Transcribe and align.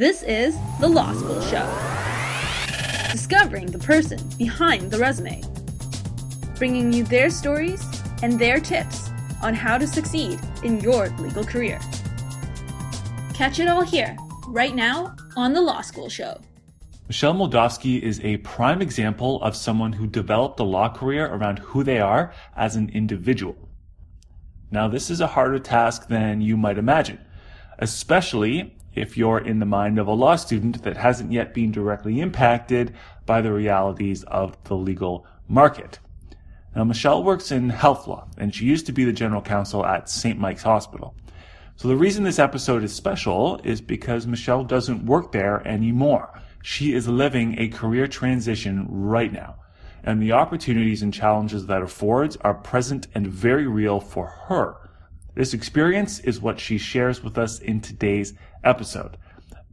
This 0.00 0.22
is 0.22 0.56
The 0.80 0.88
Law 0.88 1.12
School 1.12 1.42
Show. 1.42 1.68
Discovering 3.12 3.66
the 3.66 3.78
person 3.80 4.18
behind 4.38 4.90
the 4.90 4.96
resume. 4.96 5.42
Bringing 6.56 6.90
you 6.90 7.04
their 7.04 7.28
stories 7.28 7.84
and 8.22 8.38
their 8.38 8.60
tips 8.60 9.10
on 9.42 9.52
how 9.52 9.76
to 9.76 9.86
succeed 9.86 10.40
in 10.64 10.80
your 10.80 11.10
legal 11.18 11.44
career. 11.44 11.78
Catch 13.34 13.58
it 13.58 13.68
all 13.68 13.82
here, 13.82 14.16
right 14.48 14.74
now, 14.74 15.14
on 15.36 15.52
The 15.52 15.60
Law 15.60 15.82
School 15.82 16.08
Show. 16.08 16.40
Michelle 17.06 17.34
Moldofsky 17.34 18.00
is 18.00 18.20
a 18.20 18.38
prime 18.38 18.80
example 18.80 19.42
of 19.42 19.54
someone 19.54 19.92
who 19.92 20.06
developed 20.06 20.58
a 20.60 20.64
law 20.64 20.88
career 20.88 21.26
around 21.26 21.58
who 21.58 21.84
they 21.84 22.00
are 22.00 22.32
as 22.56 22.74
an 22.74 22.88
individual. 22.88 23.68
Now, 24.70 24.88
this 24.88 25.10
is 25.10 25.20
a 25.20 25.26
harder 25.26 25.58
task 25.58 26.08
than 26.08 26.40
you 26.40 26.56
might 26.56 26.78
imagine, 26.78 27.20
especially 27.78 28.79
if 28.94 29.16
you're 29.16 29.38
in 29.38 29.58
the 29.58 29.66
mind 29.66 29.98
of 29.98 30.06
a 30.06 30.12
law 30.12 30.36
student 30.36 30.82
that 30.82 30.96
hasn't 30.96 31.32
yet 31.32 31.54
been 31.54 31.72
directly 31.72 32.20
impacted 32.20 32.94
by 33.26 33.40
the 33.40 33.52
realities 33.52 34.24
of 34.24 34.56
the 34.64 34.74
legal 34.74 35.26
market. 35.48 35.98
Now, 36.74 36.84
Michelle 36.84 37.24
works 37.24 37.50
in 37.50 37.70
health 37.70 38.06
law, 38.06 38.28
and 38.36 38.54
she 38.54 38.64
used 38.64 38.86
to 38.86 38.92
be 38.92 39.04
the 39.04 39.12
general 39.12 39.42
counsel 39.42 39.84
at 39.84 40.08
St. 40.08 40.38
Mike's 40.38 40.62
Hospital. 40.62 41.14
So 41.76 41.88
the 41.88 41.96
reason 41.96 42.24
this 42.24 42.38
episode 42.38 42.84
is 42.84 42.92
special 42.92 43.60
is 43.64 43.80
because 43.80 44.26
Michelle 44.26 44.64
doesn't 44.64 45.06
work 45.06 45.32
there 45.32 45.66
anymore. 45.66 46.38
She 46.62 46.92
is 46.92 47.08
living 47.08 47.58
a 47.58 47.68
career 47.68 48.06
transition 48.06 48.86
right 48.88 49.32
now. 49.32 49.56
And 50.04 50.22
the 50.22 50.32
opportunities 50.32 51.02
and 51.02 51.12
challenges 51.12 51.66
that 51.66 51.82
affords 51.82 52.36
are 52.42 52.54
present 52.54 53.06
and 53.14 53.26
very 53.26 53.66
real 53.66 53.98
for 53.98 54.26
her. 54.26 54.76
This 55.34 55.54
experience 55.54 56.20
is 56.20 56.40
what 56.40 56.60
she 56.60 56.76
shares 56.78 57.22
with 57.22 57.38
us 57.38 57.60
in 57.60 57.80
today's 57.80 58.34
episode. 58.64 59.16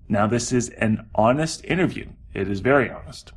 Now, 0.09 0.27
this 0.27 0.52
is 0.52 0.70
an 0.70 1.09
honest 1.16 1.64
interview. 1.66 2.08
It 2.34 2.50
is 2.50 2.59
very 2.59 2.90
honest. 2.90 3.34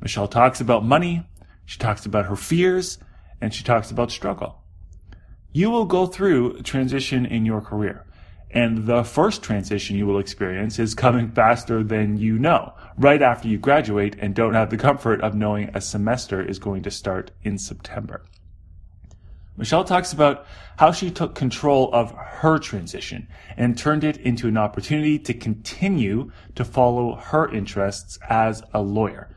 Michelle 0.00 0.28
talks 0.28 0.60
about 0.60 0.84
money, 0.84 1.26
she 1.64 1.78
talks 1.78 2.06
about 2.06 2.26
her 2.26 2.36
fears, 2.36 2.98
and 3.40 3.52
she 3.52 3.64
talks 3.64 3.90
about 3.90 4.10
struggle. 4.10 4.62
You 5.52 5.70
will 5.70 5.84
go 5.84 6.06
through 6.06 6.56
a 6.56 6.62
transition 6.62 7.26
in 7.26 7.44
your 7.44 7.60
career. 7.60 8.06
And 8.50 8.86
the 8.86 9.02
first 9.02 9.42
transition 9.42 9.96
you 9.96 10.06
will 10.06 10.18
experience 10.18 10.78
is 10.78 10.94
coming 10.94 11.30
faster 11.30 11.82
than 11.82 12.18
you 12.18 12.38
know, 12.38 12.74
right 12.98 13.22
after 13.22 13.48
you 13.48 13.58
graduate 13.58 14.16
and 14.18 14.34
don't 14.34 14.54
have 14.54 14.70
the 14.70 14.76
comfort 14.76 15.22
of 15.22 15.34
knowing 15.34 15.70
a 15.74 15.80
semester 15.80 16.42
is 16.42 16.58
going 16.58 16.82
to 16.82 16.90
start 16.90 17.30
in 17.42 17.58
September. 17.58 18.22
Michelle 19.62 19.84
talks 19.84 20.12
about 20.12 20.44
how 20.76 20.90
she 20.90 21.08
took 21.08 21.36
control 21.36 21.88
of 21.92 22.10
her 22.10 22.58
transition 22.58 23.28
and 23.56 23.78
turned 23.78 24.02
it 24.02 24.16
into 24.16 24.48
an 24.48 24.56
opportunity 24.56 25.20
to 25.20 25.32
continue 25.32 26.32
to 26.56 26.64
follow 26.64 27.14
her 27.14 27.48
interests 27.48 28.18
as 28.28 28.64
a 28.74 28.82
lawyer. 28.82 29.36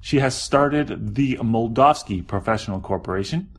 She 0.00 0.20
has 0.20 0.34
started 0.34 1.16
the 1.16 1.36
Moldofsky 1.42 2.26
Professional 2.26 2.80
Corporation, 2.80 3.50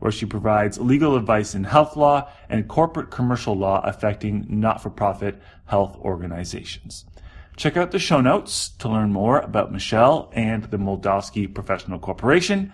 where 0.00 0.10
she 0.10 0.26
provides 0.26 0.80
legal 0.80 1.14
advice 1.14 1.54
in 1.54 1.62
health 1.62 1.94
law 1.94 2.28
and 2.48 2.66
corporate 2.66 3.12
commercial 3.12 3.54
law 3.54 3.80
affecting 3.84 4.46
not-for-profit 4.48 5.40
health 5.66 5.96
organizations. 5.98 7.04
Check 7.56 7.76
out 7.76 7.92
the 7.92 8.00
show 8.00 8.20
notes 8.20 8.70
to 8.80 8.88
learn 8.88 9.12
more 9.12 9.38
about 9.38 9.70
Michelle 9.70 10.28
and 10.34 10.64
the 10.64 10.76
Moldofsky 10.76 11.46
Professional 11.54 12.00
Corporation. 12.00 12.72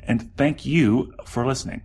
And 0.00 0.32
thank 0.36 0.64
you 0.64 1.12
for 1.24 1.44
listening. 1.44 1.82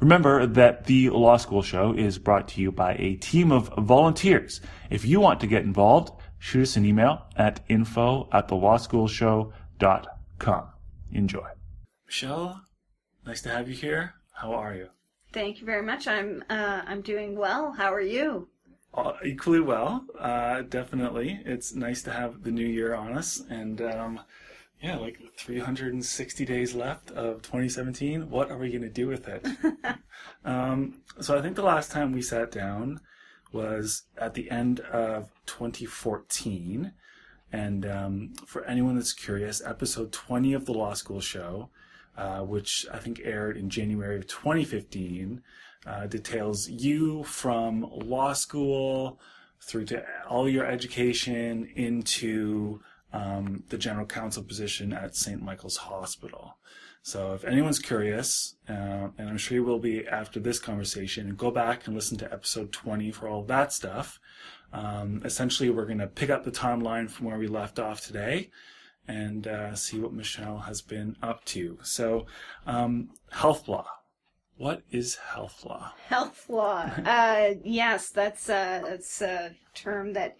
Remember 0.00 0.46
that 0.46 0.84
the 0.84 1.10
Law 1.10 1.36
School 1.36 1.62
Show 1.62 1.94
is 1.94 2.18
brought 2.18 2.48
to 2.48 2.60
you 2.60 2.72
by 2.72 2.94
a 2.94 3.14
team 3.16 3.52
of 3.52 3.72
volunteers. 3.78 4.60
If 4.90 5.04
you 5.04 5.20
want 5.20 5.40
to 5.40 5.46
get 5.46 5.62
involved, 5.62 6.12
shoot 6.38 6.62
us 6.62 6.76
an 6.76 6.84
email 6.84 7.26
at 7.36 7.60
info 7.68 8.28
at 8.32 8.48
thelawschoolshow.com. 8.48 10.66
Enjoy. 11.12 11.46
Michelle, 12.06 12.60
Nice 13.26 13.40
to 13.42 13.48
have 13.48 13.68
you 13.68 13.74
here. 13.74 14.14
How 14.32 14.52
are 14.52 14.74
you? 14.74 14.88
Thank 15.32 15.58
you 15.58 15.66
very 15.66 15.82
much. 15.82 16.06
I'm 16.06 16.44
uh, 16.50 16.82
I'm 16.86 17.00
doing 17.00 17.36
well. 17.36 17.72
How 17.72 17.92
are 17.92 18.00
you? 18.00 18.48
Uh, 18.92 19.14
equally 19.24 19.60
well. 19.60 20.04
Uh, 20.18 20.62
definitely. 20.62 21.40
It's 21.44 21.74
nice 21.74 22.02
to 22.02 22.12
have 22.12 22.42
the 22.42 22.50
new 22.50 22.66
year 22.66 22.94
on 22.94 23.16
us, 23.16 23.42
and 23.48 23.80
um, 23.80 24.20
yeah, 24.82 24.96
like 24.96 25.18
360 25.38 26.44
days 26.44 26.74
left 26.74 27.10
of 27.10 27.42
2017. 27.42 28.30
What 28.30 28.50
are 28.50 28.58
we 28.58 28.70
going 28.70 28.82
to 28.82 28.88
do 28.88 29.06
with 29.06 29.28
it? 29.28 29.46
um, 30.44 31.00
so 31.20 31.38
I 31.38 31.42
think 31.42 31.56
the 31.56 31.62
last 31.62 31.90
time 31.90 32.12
we 32.12 32.22
sat 32.22 32.50
down 32.50 33.00
was 33.52 34.02
at 34.18 34.34
the 34.34 34.50
end 34.50 34.80
of 34.80 35.30
2014. 35.46 36.92
And 37.52 37.86
um, 37.86 38.32
for 38.46 38.64
anyone 38.64 38.96
that's 38.96 39.12
curious, 39.12 39.62
episode 39.64 40.12
20 40.12 40.54
of 40.54 40.66
the 40.66 40.72
Law 40.72 40.94
School 40.94 41.20
Show 41.20 41.70
uh, 42.16 42.40
which 42.40 42.86
I 42.92 42.98
think 42.98 43.20
aired 43.24 43.56
in 43.56 43.68
January 43.68 44.16
of 44.16 44.26
2015, 44.26 45.42
uh, 45.86 46.06
details 46.06 46.68
you 46.68 47.24
from 47.24 47.82
law 47.90 48.32
school 48.32 49.20
through 49.60 49.86
to 49.86 50.04
all 50.28 50.48
your 50.48 50.64
education 50.64 51.68
into 51.74 52.80
um, 53.14 53.62
the 53.68 53.78
general 53.78 54.06
counsel 54.06 54.42
position 54.42 54.92
at 54.92 55.14
St. 55.14 55.40
Michael's 55.40 55.76
Hospital. 55.76 56.58
So 57.02 57.34
if 57.34 57.44
anyone's 57.44 57.78
curious, 57.78 58.56
uh, 58.68 59.08
and 59.16 59.28
I'm 59.28 59.38
sure 59.38 59.56
you 59.56 59.64
will 59.64 59.78
be 59.78 60.06
after 60.06 60.40
this 60.40 60.58
conversation, 60.58 61.34
go 61.36 61.50
back 61.50 61.86
and 61.86 61.94
listen 61.94 62.18
to 62.18 62.32
episode 62.32 62.72
20 62.72 63.12
for 63.12 63.28
all 63.28 63.44
that 63.44 63.72
stuff. 63.72 64.18
Um, 64.72 65.22
essentially, 65.24 65.70
we're 65.70 65.86
going 65.86 65.98
to 65.98 66.08
pick 66.08 66.28
up 66.28 66.44
the 66.44 66.50
timeline 66.50 67.08
from 67.08 67.26
where 67.26 67.38
we 67.38 67.46
left 67.46 67.78
off 67.78 68.00
today 68.00 68.50
and 69.06 69.46
uh, 69.46 69.76
see 69.76 70.00
what 70.00 70.12
Michelle 70.12 70.60
has 70.60 70.82
been 70.82 71.16
up 71.22 71.44
to. 71.44 71.78
So, 71.82 72.26
um, 72.66 73.10
health 73.30 73.68
law. 73.68 73.86
What 74.56 74.82
is 74.90 75.16
health 75.16 75.64
law? 75.64 75.92
Health 76.08 76.46
law. 76.48 76.90
Uh, 77.04 77.54
yes, 77.62 78.10
that's 78.10 78.48
a, 78.48 78.82
that's 78.84 79.20
a 79.20 79.54
term 79.74 80.14
that 80.14 80.36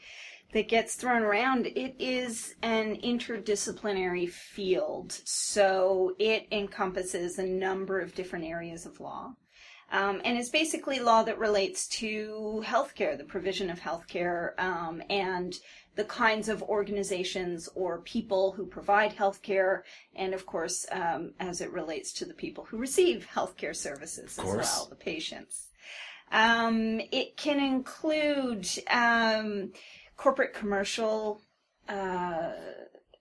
that 0.54 0.69
gets 0.69 0.94
thrown 0.94 1.22
around. 1.22 1.66
It 1.66 1.97
is 1.98 2.54
an 2.62 2.97
interdisciplinary 3.03 4.31
field, 4.31 5.12
so 5.25 6.15
it 6.19 6.47
encompasses 6.53 7.38
a 7.38 7.44
number 7.44 8.00
of 8.00 8.15
different 8.15 8.44
areas 8.44 8.87
of 8.87 9.00
law. 9.00 9.34
Um, 9.91 10.22
and 10.25 10.38
it's 10.38 10.48
basically 10.48 11.00
law 11.00 11.25
that 11.25 11.38
relates 11.38 11.87
to 11.88 12.62
healthcare, 12.65 13.19
the 13.19 13.25
provision 13.25 13.69
of 13.69 13.81
healthcare, 13.81 14.59
um, 14.59 15.03
and 15.10 15.54
the 15.97 16.04
kinds 16.04 16.48
of 16.48 16.62
organizations 16.62 17.69
or 17.75 18.00
people 18.03 18.53
who 18.53 18.66
provide 18.66 19.15
healthcare, 19.15 19.82
and 20.15 20.34
of 20.34 20.47
course, 20.47 20.86
um, 20.92 21.34
as 21.41 21.60
it 21.60 21.72
relates 21.72 22.12
to 22.12 22.25
the 22.25 22.34
people 22.34 22.65
who 22.65 22.78
receive 22.78 23.28
healthcare 23.32 23.75
services 23.75 24.38
as 24.38 24.44
well, 24.44 24.86
the 24.88 24.97
patients. 24.97 25.69
Um, 26.32 27.00
it 27.12 27.36
can 27.36 27.60
include 27.60 28.66
um, 28.91 29.72
corporate 30.16 30.54
commercial. 30.54 31.41
Uh, 31.88 32.52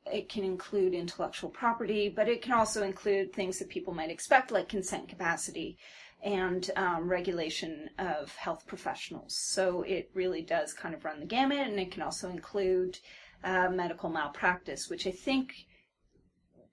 it 0.05 0.29
can 0.29 0.43
include 0.43 0.93
intellectual 0.93 1.49
property, 1.49 2.09
but 2.09 2.27
it 2.27 2.41
can 2.41 2.53
also 2.53 2.83
include 2.83 3.33
things 3.33 3.59
that 3.59 3.69
people 3.69 3.93
might 3.93 4.11
expect, 4.11 4.51
like 4.51 4.67
consent 4.69 5.07
capacity, 5.07 5.77
and 6.21 6.71
um, 6.75 7.09
regulation 7.09 7.89
of 7.99 8.33
health 8.35 8.65
professionals. 8.65 9.35
So 9.35 9.83
it 9.83 10.09
really 10.13 10.41
does 10.41 10.73
kind 10.73 10.93
of 10.93 11.03
run 11.05 11.19
the 11.19 11.25
gamut, 11.25 11.67
and 11.67 11.79
it 11.79 11.91
can 11.91 12.01
also 12.01 12.29
include 12.29 12.99
uh, 13.43 13.69
medical 13.69 14.09
malpractice, 14.09 14.89
which 14.89 15.05
I 15.07 15.11
think 15.11 15.67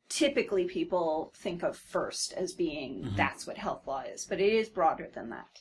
typically 0.09 0.65
people 0.65 1.33
think 1.37 1.63
of 1.63 1.77
first 1.77 2.33
as 2.33 2.53
being 2.53 3.03
mm-hmm. 3.03 3.17
that's 3.17 3.47
what 3.47 3.57
health 3.57 3.87
law 3.87 4.03
is, 4.03 4.25
but 4.25 4.41
it 4.41 4.53
is 4.53 4.69
broader 4.69 5.09
than 5.15 5.31
that. 5.31 5.61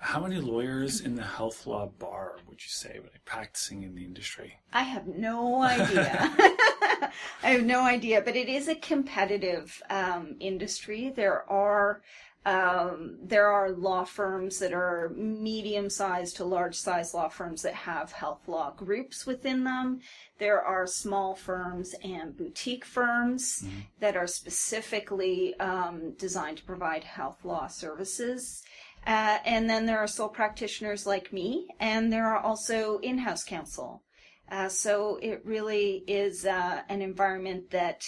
How 0.00 0.20
many 0.20 0.36
lawyers 0.40 1.00
in 1.00 1.16
the 1.16 1.24
health 1.24 1.66
law 1.66 1.86
bar 1.86 2.36
would 2.46 2.62
you 2.62 2.70
say 2.70 2.98
are 2.98 3.10
practicing 3.24 3.82
in 3.82 3.96
the 3.96 4.04
industry? 4.04 4.60
I 4.72 4.82
have 4.82 5.08
no 5.08 5.62
idea. 5.62 6.32
I 7.42 7.50
have 7.50 7.64
no 7.64 7.82
idea, 7.82 8.22
but 8.22 8.36
it 8.36 8.48
is 8.48 8.68
a 8.68 8.76
competitive 8.76 9.82
um, 9.90 10.36
industry. 10.40 11.12
There 11.14 11.50
are 11.50 12.02
um, 12.46 13.18
there 13.22 13.48
are 13.48 13.72
law 13.72 14.04
firms 14.04 14.58
that 14.60 14.72
are 14.72 15.10
medium 15.14 15.90
sized 15.90 16.36
to 16.36 16.44
large 16.44 16.76
sized 16.76 17.12
law 17.12 17.28
firms 17.28 17.60
that 17.62 17.74
have 17.74 18.12
health 18.12 18.46
law 18.46 18.70
groups 18.70 19.26
within 19.26 19.64
them. 19.64 20.00
There 20.38 20.62
are 20.62 20.86
small 20.86 21.34
firms 21.34 21.94
and 22.02 22.36
boutique 22.36 22.86
firms 22.86 23.62
mm-hmm. 23.62 23.80
that 24.00 24.16
are 24.16 24.28
specifically 24.28 25.58
um, 25.60 26.12
designed 26.12 26.58
to 26.58 26.64
provide 26.64 27.04
health 27.04 27.44
law 27.44 27.66
services. 27.66 28.62
Uh, 29.08 29.38
and 29.46 29.70
then 29.70 29.86
there 29.86 29.98
are 29.98 30.06
sole 30.06 30.28
practitioners 30.28 31.06
like 31.06 31.32
me, 31.32 31.66
and 31.80 32.12
there 32.12 32.26
are 32.26 32.40
also 32.40 32.98
in 32.98 33.16
house 33.16 33.42
counsel. 33.42 34.02
Uh, 34.50 34.68
so 34.68 35.18
it 35.22 35.40
really 35.46 36.04
is 36.06 36.44
uh, 36.44 36.82
an 36.90 37.00
environment 37.00 37.70
that 37.70 38.06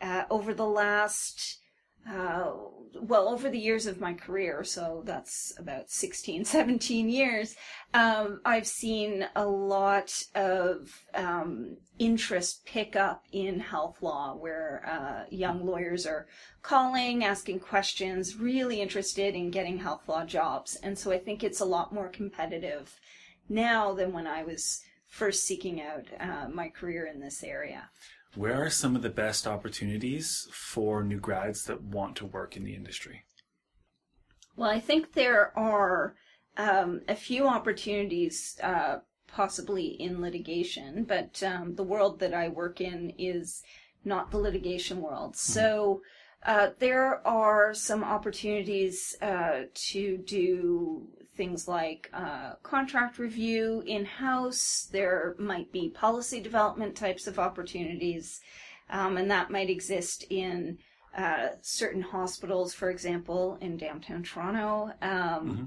uh, 0.00 0.22
over 0.30 0.54
the 0.54 0.64
last 0.64 1.58
uh, 2.10 2.50
well, 3.00 3.28
over 3.28 3.50
the 3.50 3.58
years 3.58 3.86
of 3.86 4.00
my 4.00 4.14
career, 4.14 4.64
so 4.64 5.02
that's 5.04 5.52
about 5.58 5.90
16, 5.90 6.44
17 6.46 7.08
years, 7.08 7.54
um, 7.94 8.40
I've 8.44 8.66
seen 8.66 9.26
a 9.36 9.46
lot 9.46 10.24
of 10.34 10.90
um, 11.14 11.76
interest 11.98 12.64
pick 12.64 12.96
up 12.96 13.24
in 13.32 13.60
health 13.60 14.02
law 14.02 14.34
where 14.34 14.84
uh, 14.86 15.26
young 15.30 15.64
lawyers 15.64 16.06
are 16.06 16.26
calling, 16.62 17.24
asking 17.24 17.60
questions, 17.60 18.36
really 18.36 18.80
interested 18.80 19.34
in 19.34 19.50
getting 19.50 19.78
health 19.78 20.08
law 20.08 20.24
jobs. 20.24 20.76
And 20.82 20.98
so 20.98 21.12
I 21.12 21.18
think 21.18 21.42
it's 21.42 21.60
a 21.60 21.66
lot 21.66 21.92
more 21.92 22.08
competitive 22.08 22.98
now 23.48 23.94
than 23.94 24.12
when 24.12 24.26
I 24.26 24.44
was 24.44 24.82
first 25.06 25.44
seeking 25.44 25.80
out 25.80 26.04
uh, 26.20 26.48
my 26.48 26.68
career 26.68 27.06
in 27.06 27.20
this 27.20 27.42
area. 27.42 27.90
Where 28.38 28.62
are 28.64 28.70
some 28.70 28.94
of 28.94 29.02
the 29.02 29.10
best 29.10 29.48
opportunities 29.48 30.46
for 30.52 31.02
new 31.02 31.18
grads 31.18 31.64
that 31.64 31.82
want 31.82 32.14
to 32.18 32.24
work 32.24 32.56
in 32.56 32.62
the 32.62 32.72
industry? 32.72 33.24
Well, 34.54 34.70
I 34.70 34.78
think 34.78 35.12
there 35.12 35.58
are 35.58 36.14
um, 36.56 37.00
a 37.08 37.16
few 37.16 37.48
opportunities, 37.48 38.56
uh, 38.62 38.98
possibly 39.26 39.86
in 39.86 40.20
litigation, 40.20 41.02
but 41.02 41.42
um, 41.42 41.74
the 41.74 41.82
world 41.82 42.20
that 42.20 42.32
I 42.32 42.48
work 42.48 42.80
in 42.80 43.12
is 43.18 43.60
not 44.04 44.30
the 44.30 44.38
litigation 44.38 45.00
world. 45.00 45.32
Mm-hmm. 45.32 45.52
So 45.52 46.02
uh, 46.46 46.68
there 46.78 47.26
are 47.26 47.74
some 47.74 48.04
opportunities 48.04 49.16
uh, 49.20 49.62
to 49.74 50.16
do 50.16 51.08
things 51.38 51.66
like 51.66 52.10
uh, 52.12 52.52
contract 52.62 53.18
review 53.18 53.82
in 53.86 54.04
house. 54.04 54.88
There 54.92 55.34
might 55.38 55.72
be 55.72 55.88
policy 55.88 56.40
development 56.40 56.94
types 56.94 57.26
of 57.26 57.38
opportunities, 57.38 58.42
um, 58.90 59.16
and 59.16 59.30
that 59.30 59.50
might 59.50 59.70
exist 59.70 60.26
in 60.28 60.76
uh, 61.16 61.48
certain 61.62 62.02
hospitals, 62.02 62.74
for 62.74 62.90
example, 62.90 63.56
in 63.62 63.78
downtown 63.78 64.22
Toronto. 64.22 64.90
Um, 65.00 65.10
mm-hmm. 65.10 65.64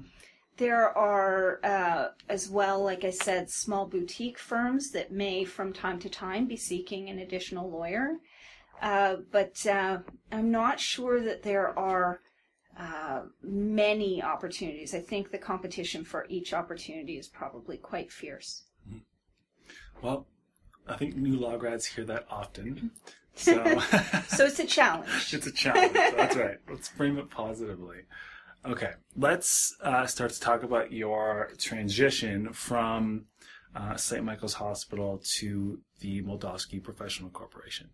There 0.58 0.96
are, 0.96 1.58
uh, 1.64 2.08
as 2.28 2.48
well, 2.48 2.84
like 2.84 3.04
I 3.04 3.10
said, 3.10 3.50
small 3.50 3.86
boutique 3.86 4.38
firms 4.38 4.90
that 4.90 5.10
may 5.10 5.44
from 5.44 5.72
time 5.72 5.98
to 6.00 6.10
time 6.10 6.46
be 6.46 6.56
seeking 6.56 7.08
an 7.08 7.18
additional 7.18 7.70
lawyer. 7.70 8.18
Uh, 8.82 9.16
but 9.30 9.64
uh, 9.66 9.98
I'm 10.30 10.50
not 10.50 10.78
sure 10.78 11.22
that 11.22 11.42
there 11.42 11.76
are 11.78 12.20
uh, 12.78 13.22
many 13.42 14.22
opportunities. 14.22 14.94
I 14.94 15.00
think 15.00 15.30
the 15.30 15.38
competition 15.38 16.04
for 16.04 16.26
each 16.28 16.54
opportunity 16.54 17.18
is 17.18 17.28
probably 17.28 17.76
quite 17.76 18.10
fierce. 18.10 18.64
Mm-hmm. 18.88 18.98
Well, 20.00 20.26
I 20.88 20.96
think 20.96 21.16
new 21.16 21.36
law 21.36 21.56
grads 21.56 21.86
hear 21.86 22.04
that 22.04 22.26
often. 22.30 22.90
So, 23.34 23.78
so 24.28 24.44
it's 24.44 24.58
a 24.58 24.66
challenge. 24.66 25.32
it's 25.32 25.46
a 25.46 25.52
challenge. 25.52 25.94
That's 25.94 26.36
right. 26.36 26.58
Let's 26.68 26.88
frame 26.88 27.16
it 27.16 27.30
positively. 27.30 28.00
Okay, 28.64 28.92
let's 29.16 29.74
uh, 29.82 30.04
start 30.06 30.32
to 30.32 30.38
talk 30.40 30.62
about 30.62 30.92
your 30.92 31.50
transition 31.56 32.52
from 32.52 33.24
uh, 33.74 33.96
St. 33.96 34.22
Michael's 34.22 34.52
Hospital 34.52 35.22
to 35.38 35.80
the 36.00 36.22
Moldofsky 36.22 36.82
Professional 36.82 37.30
Corporation. 37.30 37.88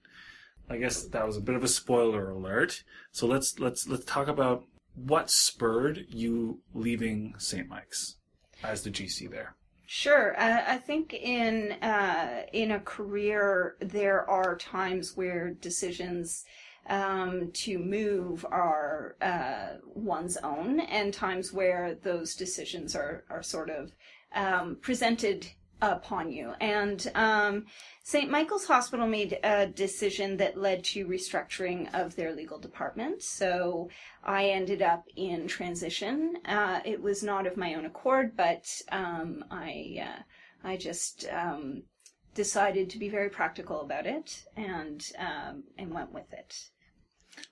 I 0.71 0.77
guess 0.77 1.05
that 1.05 1.27
was 1.27 1.37
a 1.37 1.41
bit 1.41 1.55
of 1.55 1.65
a 1.65 1.69
spoiler 1.69 2.31
alert. 2.31 2.83
So 3.13 3.27
let's 3.27 3.59
let's 3.59 3.89
let's 3.89 4.05
talk 4.05 4.29
about 4.29 4.65
what 4.95 5.31
spurred 5.31 6.05
you 6.09 6.61
leaving 6.75 7.35
St. 7.39 7.69
Mike's 7.69 8.17
as 8.63 8.83
the 8.83 8.91
GC 8.91 9.31
there. 9.31 9.55
Sure, 9.87 10.39
uh, 10.39 10.65
I 10.67 10.77
think 10.77 11.15
in 11.15 11.73
uh, 11.81 12.43
in 12.53 12.73
a 12.73 12.81
career 12.81 13.77
there 13.81 14.29
are 14.29 14.57
times 14.57 15.17
where 15.17 15.55
decisions 15.55 16.45
um, 16.89 17.51
to 17.53 17.79
move 17.79 18.45
are 18.51 19.17
uh, 19.23 19.79
one's 19.87 20.37
own, 20.39 20.81
and 20.81 21.15
times 21.15 21.53
where 21.55 21.95
those 22.03 22.35
decisions 22.35 22.95
are 22.95 23.25
are 23.31 23.43
sort 23.43 23.71
of 23.71 23.93
um, 24.35 24.77
presented 24.83 25.47
upon 25.81 26.33
you. 26.33 26.55
And 26.61 27.11
um, 27.15 27.67
St. 28.03 28.31
Michael's 28.31 28.67
Hospital 28.67 29.07
made 29.07 29.39
a 29.45 29.67
decision 29.67 30.37
that 30.39 30.57
led 30.57 30.83
to 30.85 31.07
restructuring 31.07 31.93
of 31.95 32.17
their 32.17 32.35
legal 32.35 32.59
department. 32.59 33.23
So 33.23 33.89
I 34.25 34.47
ended 34.47 34.83
up 34.83 35.05
in 35.17 35.47
transition. 35.47 36.39
Uh, 36.45 36.81
it 36.85 37.01
was 37.01 37.23
not 37.23 37.47
of 37.47 37.57
my 37.57 37.75
own 37.75 37.85
accord, 37.85 38.37
but 38.37 38.67
um, 38.91 39.45
I 39.51 39.99
uh, 40.03 40.23
I 40.65 40.77
just 40.77 41.27
um, 41.33 41.83
decided 42.35 42.91
to 42.91 42.99
be 42.99 43.09
very 43.09 43.31
practical 43.31 43.81
about 43.81 44.07
it 44.07 44.45
and 44.57 45.05
um, 45.19 45.65
and 45.77 45.93
went 45.93 46.13
with 46.13 46.33
it. 46.33 46.71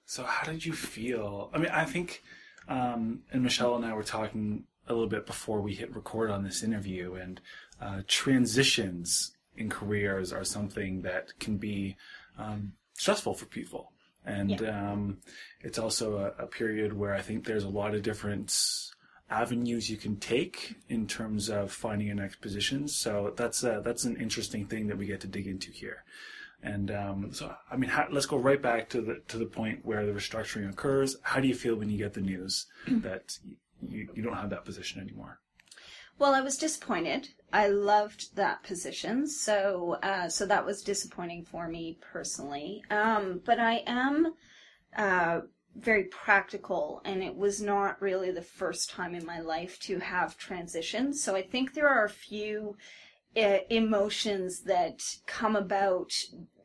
So 0.04 0.24
how 0.24 0.50
did 0.50 0.64
you 0.64 0.72
feel? 0.72 1.50
I 1.52 1.58
mean, 1.58 1.70
I 1.70 1.84
think, 1.84 2.22
um, 2.68 3.20
and 3.32 3.42
Michelle 3.42 3.76
and 3.76 3.84
I 3.84 3.92
were 3.92 4.02
talking 4.02 4.64
a 4.88 4.92
little 4.92 5.08
bit 5.08 5.26
before 5.26 5.60
we 5.60 5.74
hit 5.74 5.94
record 5.94 6.30
on 6.30 6.44
this 6.44 6.62
interview, 6.62 7.14
and 7.14 7.40
uh, 7.80 8.02
transitions 8.06 9.32
in 9.56 9.68
careers 9.70 10.32
are 10.32 10.44
something 10.44 11.02
that 11.02 11.38
can 11.38 11.56
be 11.56 11.96
um, 12.38 12.72
stressful 12.94 13.34
for 13.34 13.46
people. 13.46 13.92
And 14.24 14.60
yeah. 14.60 14.92
um, 14.92 15.18
it's 15.60 15.78
also 15.78 16.18
a, 16.18 16.42
a, 16.42 16.46
period 16.46 16.92
where 16.92 17.14
I 17.14 17.20
think 17.20 17.44
there's 17.44 17.62
a 17.62 17.68
lot 17.68 17.94
of 17.94 18.02
different 18.02 18.52
avenues 19.30 19.88
you 19.88 19.96
can 19.96 20.16
take 20.16 20.74
in 20.88 21.06
terms 21.06 21.48
of 21.48 21.70
finding 21.70 22.08
your 22.08 22.16
next 22.16 22.40
position. 22.40 22.88
So 22.88 23.32
that's 23.36 23.62
a, 23.62 23.82
that's 23.84 24.04
an 24.04 24.16
interesting 24.16 24.66
thing 24.66 24.88
that 24.88 24.98
we 24.98 25.06
get 25.06 25.20
to 25.20 25.28
dig 25.28 25.46
into 25.46 25.70
here. 25.70 26.04
And 26.62 26.90
um, 26.90 27.32
so, 27.32 27.54
I 27.70 27.76
mean, 27.76 27.90
how, 27.90 28.08
let's 28.10 28.26
go 28.26 28.36
right 28.36 28.60
back 28.60 28.88
to 28.90 29.00
the 29.00 29.20
to 29.28 29.38
the 29.38 29.46
point 29.46 29.84
where 29.84 30.04
the 30.04 30.12
restructuring 30.12 30.68
occurs. 30.68 31.16
How 31.22 31.38
do 31.38 31.46
you 31.46 31.54
feel 31.54 31.76
when 31.76 31.90
you 31.90 31.98
get 31.98 32.14
the 32.14 32.20
news 32.20 32.66
that 32.88 33.38
you, 33.88 34.08
you 34.14 34.22
don't 34.22 34.34
have 34.34 34.50
that 34.50 34.64
position 34.64 35.00
anymore? 35.00 35.38
Well, 36.18 36.34
I 36.34 36.40
was 36.40 36.56
disappointed. 36.56 37.28
I 37.52 37.68
loved 37.68 38.34
that 38.36 38.62
position, 38.62 39.26
so 39.26 39.98
uh, 40.02 40.28
so 40.28 40.46
that 40.46 40.64
was 40.64 40.82
disappointing 40.82 41.44
for 41.44 41.68
me 41.68 41.98
personally. 42.00 42.82
Um, 42.90 43.40
but 43.44 43.60
I 43.60 43.82
am 43.86 44.34
uh, 44.96 45.40
very 45.76 46.04
practical, 46.04 47.02
and 47.04 47.22
it 47.22 47.36
was 47.36 47.60
not 47.60 48.00
really 48.00 48.30
the 48.30 48.42
first 48.42 48.90
time 48.90 49.14
in 49.14 49.24
my 49.24 49.40
life 49.40 49.78
to 49.80 49.98
have 49.98 50.38
transitions. 50.38 51.22
So 51.22 51.36
I 51.36 51.42
think 51.42 51.74
there 51.74 51.88
are 51.88 52.04
a 52.04 52.10
few 52.10 52.76
uh, 53.36 53.58
emotions 53.68 54.60
that 54.62 55.02
come 55.26 55.54
about 55.54 56.12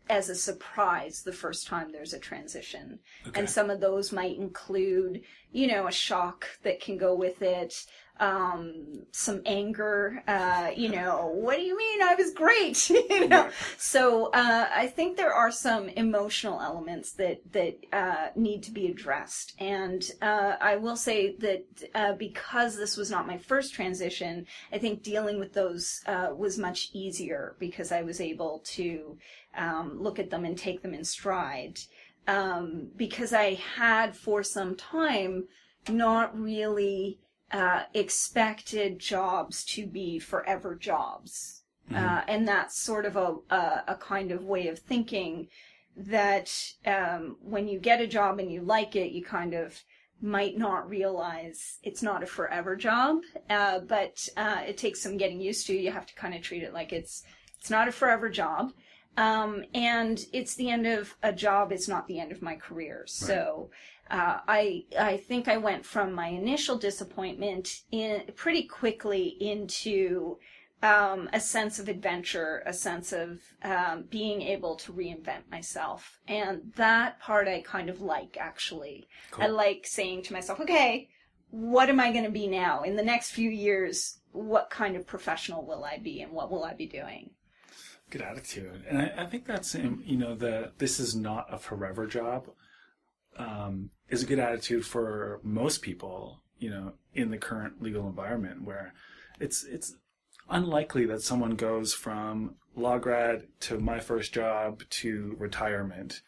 as 0.09 0.29
a 0.29 0.35
surprise 0.35 1.21
the 1.23 1.31
first 1.31 1.67
time 1.67 1.91
there's 1.91 2.13
a 2.13 2.19
transition. 2.19 2.99
Okay. 3.27 3.39
And 3.39 3.49
some 3.49 3.69
of 3.69 3.79
those 3.79 4.11
might 4.11 4.37
include, 4.37 5.21
you 5.51 5.67
know, 5.67 5.87
a 5.87 5.91
shock 5.91 6.47
that 6.63 6.81
can 6.81 6.97
go 6.97 7.15
with 7.15 7.41
it, 7.41 7.85
um, 8.21 9.01
some 9.11 9.41
anger. 9.45 10.23
Uh, 10.27 10.69
you 10.75 10.89
know, 10.89 11.31
what 11.33 11.57
do 11.57 11.63
you 11.63 11.75
mean? 11.75 12.03
I 12.03 12.13
was 12.15 12.31
great. 12.33 12.89
you 12.89 13.27
know, 13.27 13.49
so 13.77 14.27
uh, 14.27 14.69
I 14.73 14.87
think 14.87 15.17
there 15.17 15.33
are 15.33 15.51
some 15.51 15.89
emotional 15.89 16.61
elements 16.61 17.13
that 17.13 17.41
that 17.51 17.77
uh, 17.91 18.27
need 18.35 18.63
to 18.63 18.71
be 18.71 18.87
addressed. 18.87 19.55
And 19.59 20.09
uh, 20.21 20.53
I 20.61 20.75
will 20.75 20.95
say 20.95 21.35
that 21.37 21.65
uh, 21.95 22.13
because 22.13 22.77
this 22.77 22.95
was 22.95 23.09
not 23.09 23.27
my 23.27 23.39
first 23.39 23.73
transition, 23.73 24.45
I 24.71 24.77
think 24.77 25.01
dealing 25.01 25.39
with 25.39 25.53
those 25.53 26.01
uh, 26.05 26.29
was 26.35 26.59
much 26.59 26.89
easier 26.93 27.55
because 27.59 27.91
I 27.91 28.03
was 28.03 28.21
able 28.21 28.61
to 28.65 29.17
um, 29.57 29.97
look 29.99 30.19
at 30.19 30.29
them 30.29 30.45
and 30.45 30.57
take 30.57 30.81
them 30.83 30.93
in 30.93 31.03
stride. 31.03 31.79
Um, 32.27 32.89
because 32.95 33.33
I 33.33 33.55
had 33.55 34.15
for 34.15 34.43
some 34.43 34.75
time 34.75 35.47
not 35.89 36.39
really 36.39 37.19
uh, 37.51 37.83
expected 37.93 38.99
jobs 38.99 39.63
to 39.65 39.85
be 39.85 40.19
forever 40.19 40.75
jobs. 40.75 41.63
Mm-hmm. 41.91 42.05
Uh, 42.05 42.21
and 42.27 42.47
that's 42.47 42.79
sort 42.79 43.05
of 43.05 43.15
a, 43.17 43.35
a, 43.49 43.83
a, 43.89 43.95
kind 43.95 44.31
of 44.31 44.43
way 44.43 44.67
of 44.67 44.79
thinking 44.79 45.47
that 45.97 46.53
um, 46.85 47.35
when 47.41 47.67
you 47.67 47.79
get 47.79 47.99
a 47.99 48.07
job 48.07 48.39
and 48.39 48.51
you 48.51 48.61
like 48.61 48.95
it, 48.95 49.11
you 49.11 49.23
kind 49.23 49.53
of 49.53 49.83
might 50.21 50.57
not 50.57 50.87
realize 50.89 51.79
it's 51.83 52.03
not 52.03 52.23
a 52.23 52.27
forever 52.27 52.75
job, 52.75 53.17
uh, 53.49 53.79
but 53.79 54.29
uh, 54.37 54.61
it 54.65 54.77
takes 54.77 55.01
some 55.01 55.17
getting 55.17 55.41
used 55.41 55.67
to. 55.67 55.75
You 55.75 55.91
have 55.91 56.05
to 56.05 56.15
kind 56.15 56.33
of 56.33 56.41
treat 56.41 56.63
it 56.63 56.73
like 56.73 56.93
it's 56.93 57.23
it's 57.59 57.69
not 57.69 57.87
a 57.87 57.91
forever 57.91 58.29
job. 58.29 58.71
Um, 59.17 59.65
and 59.73 60.23
it's 60.31 60.55
the 60.55 60.69
end 60.69 60.87
of 60.87 61.15
a 61.21 61.33
job. 61.33 61.71
It's 61.71 61.87
not 61.87 62.07
the 62.07 62.19
end 62.19 62.31
of 62.31 62.41
my 62.41 62.55
career. 62.55 63.03
So 63.07 63.69
uh, 64.11 64.41
I 64.45 64.83
I 64.99 65.17
think 65.17 65.47
I 65.47 65.57
went 65.57 65.85
from 65.85 66.11
my 66.13 66.27
initial 66.27 66.77
disappointment 66.77 67.81
in 67.91 68.23
pretty 68.35 68.63
quickly 68.63 69.37
into 69.39 70.37
um, 70.83 71.29
a 71.31 71.39
sense 71.39 71.79
of 71.79 71.87
adventure, 71.87 72.61
a 72.65 72.73
sense 72.73 73.13
of 73.13 73.39
um, 73.63 74.03
being 74.09 74.41
able 74.41 74.75
to 74.77 74.91
reinvent 74.91 75.49
myself, 75.49 76.19
and 76.27 76.73
that 76.75 77.21
part 77.21 77.47
I 77.47 77.61
kind 77.61 77.89
of 77.89 78.01
like 78.01 78.37
actually. 78.37 79.07
Cool. 79.31 79.45
I 79.45 79.47
like 79.47 79.87
saying 79.87 80.23
to 80.23 80.33
myself, 80.33 80.59
okay, 80.59 81.07
what 81.49 81.89
am 81.89 82.01
I 82.01 82.11
going 82.11 82.25
to 82.25 82.31
be 82.31 82.47
now 82.47 82.83
in 82.83 82.97
the 82.97 83.03
next 83.03 83.31
few 83.31 83.49
years? 83.49 84.19
What 84.33 84.69
kind 84.69 84.97
of 84.97 85.07
professional 85.07 85.65
will 85.65 85.85
I 85.85 85.97
be, 85.97 86.21
and 86.21 86.33
what 86.33 86.51
will 86.51 86.65
I 86.65 86.73
be 86.73 86.85
doing? 86.85 87.31
good 88.09 88.21
attitude 88.21 88.83
and 88.89 88.97
I, 88.97 89.13
I, 89.19 89.25
think 89.25 89.45
that's 89.45 89.73
you 89.73 90.17
know 90.17 90.35
the 90.35 90.73
this 90.79 90.99
is 90.99 91.15
not 91.15 91.47
a 91.49 91.57
forever 91.57 92.05
job 92.05 92.49
um, 93.41 93.89
is 94.09 94.23
a 94.23 94.25
good 94.25 94.39
attitude 94.39 94.85
for 94.85 95.39
most 95.43 95.81
people, 95.81 96.41
you 96.59 96.69
know, 96.69 96.93
in 97.13 97.31
the 97.31 97.37
current 97.37 97.81
legal 97.81 98.07
environment 98.07 98.63
where 98.63 98.93
it's 99.39 99.63
it's 99.63 99.95
unlikely 100.49 101.05
that 101.05 101.21
someone 101.21 101.55
goes 101.55 101.93
from 101.93 102.55
law 102.75 102.97
grad 102.97 103.47
to 103.59 103.79
my 103.79 103.99
first 103.99 104.33
job 104.33 104.83
to 104.89 105.35
retirement 105.39 106.21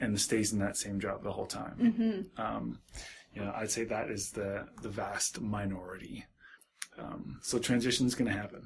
and 0.00 0.20
stays 0.20 0.52
in 0.52 0.58
that 0.58 0.76
same 0.76 1.00
job 1.00 1.22
the 1.22 1.32
whole 1.32 1.46
time. 1.46 1.76
Mm-hmm. 1.80 2.40
Um, 2.40 2.78
you 3.34 3.42
know, 3.42 3.52
I'd 3.54 3.70
say 3.70 3.84
that 3.84 4.10
is 4.10 4.30
the 4.32 4.66
the 4.82 4.88
vast 4.88 5.40
minority. 5.40 6.24
Um, 6.98 7.38
so 7.42 7.58
transition 7.58 8.06
is 8.06 8.16
going 8.16 8.30
to 8.30 8.36
happen, 8.36 8.62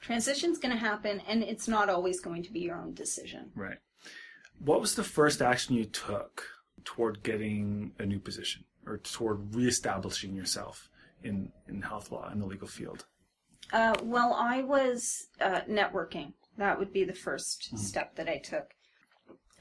Transition's 0.00 0.58
going 0.58 0.72
to 0.72 0.80
happen, 0.80 1.20
and 1.28 1.42
it's 1.42 1.68
not 1.68 1.88
always 1.88 2.20
going 2.20 2.42
to 2.42 2.52
be 2.52 2.60
your 2.60 2.76
own 2.76 2.94
decision. 2.94 3.50
right? 3.54 3.78
What 4.58 4.80
was 4.80 4.94
the 4.94 5.04
first 5.04 5.40
action 5.40 5.74
you 5.76 5.86
took 5.86 6.44
toward 6.84 7.22
getting 7.22 7.92
a 7.98 8.06
new 8.06 8.18
position 8.18 8.64
or 8.86 8.98
toward 8.98 9.54
reestablishing 9.54 10.34
yourself 10.34 10.88
in 11.22 11.52
in 11.68 11.82
health 11.82 12.10
law 12.10 12.30
in 12.30 12.38
the 12.38 12.46
legal 12.46 12.68
field? 12.68 13.04
Uh, 13.72 13.94
well, 14.02 14.34
I 14.34 14.62
was 14.62 15.28
uh, 15.40 15.60
networking. 15.68 16.32
That 16.56 16.78
would 16.78 16.92
be 16.92 17.04
the 17.04 17.12
1st 17.12 17.78
step 17.78 18.16
that 18.16 18.28
I 18.28 18.38
took. 18.38 18.74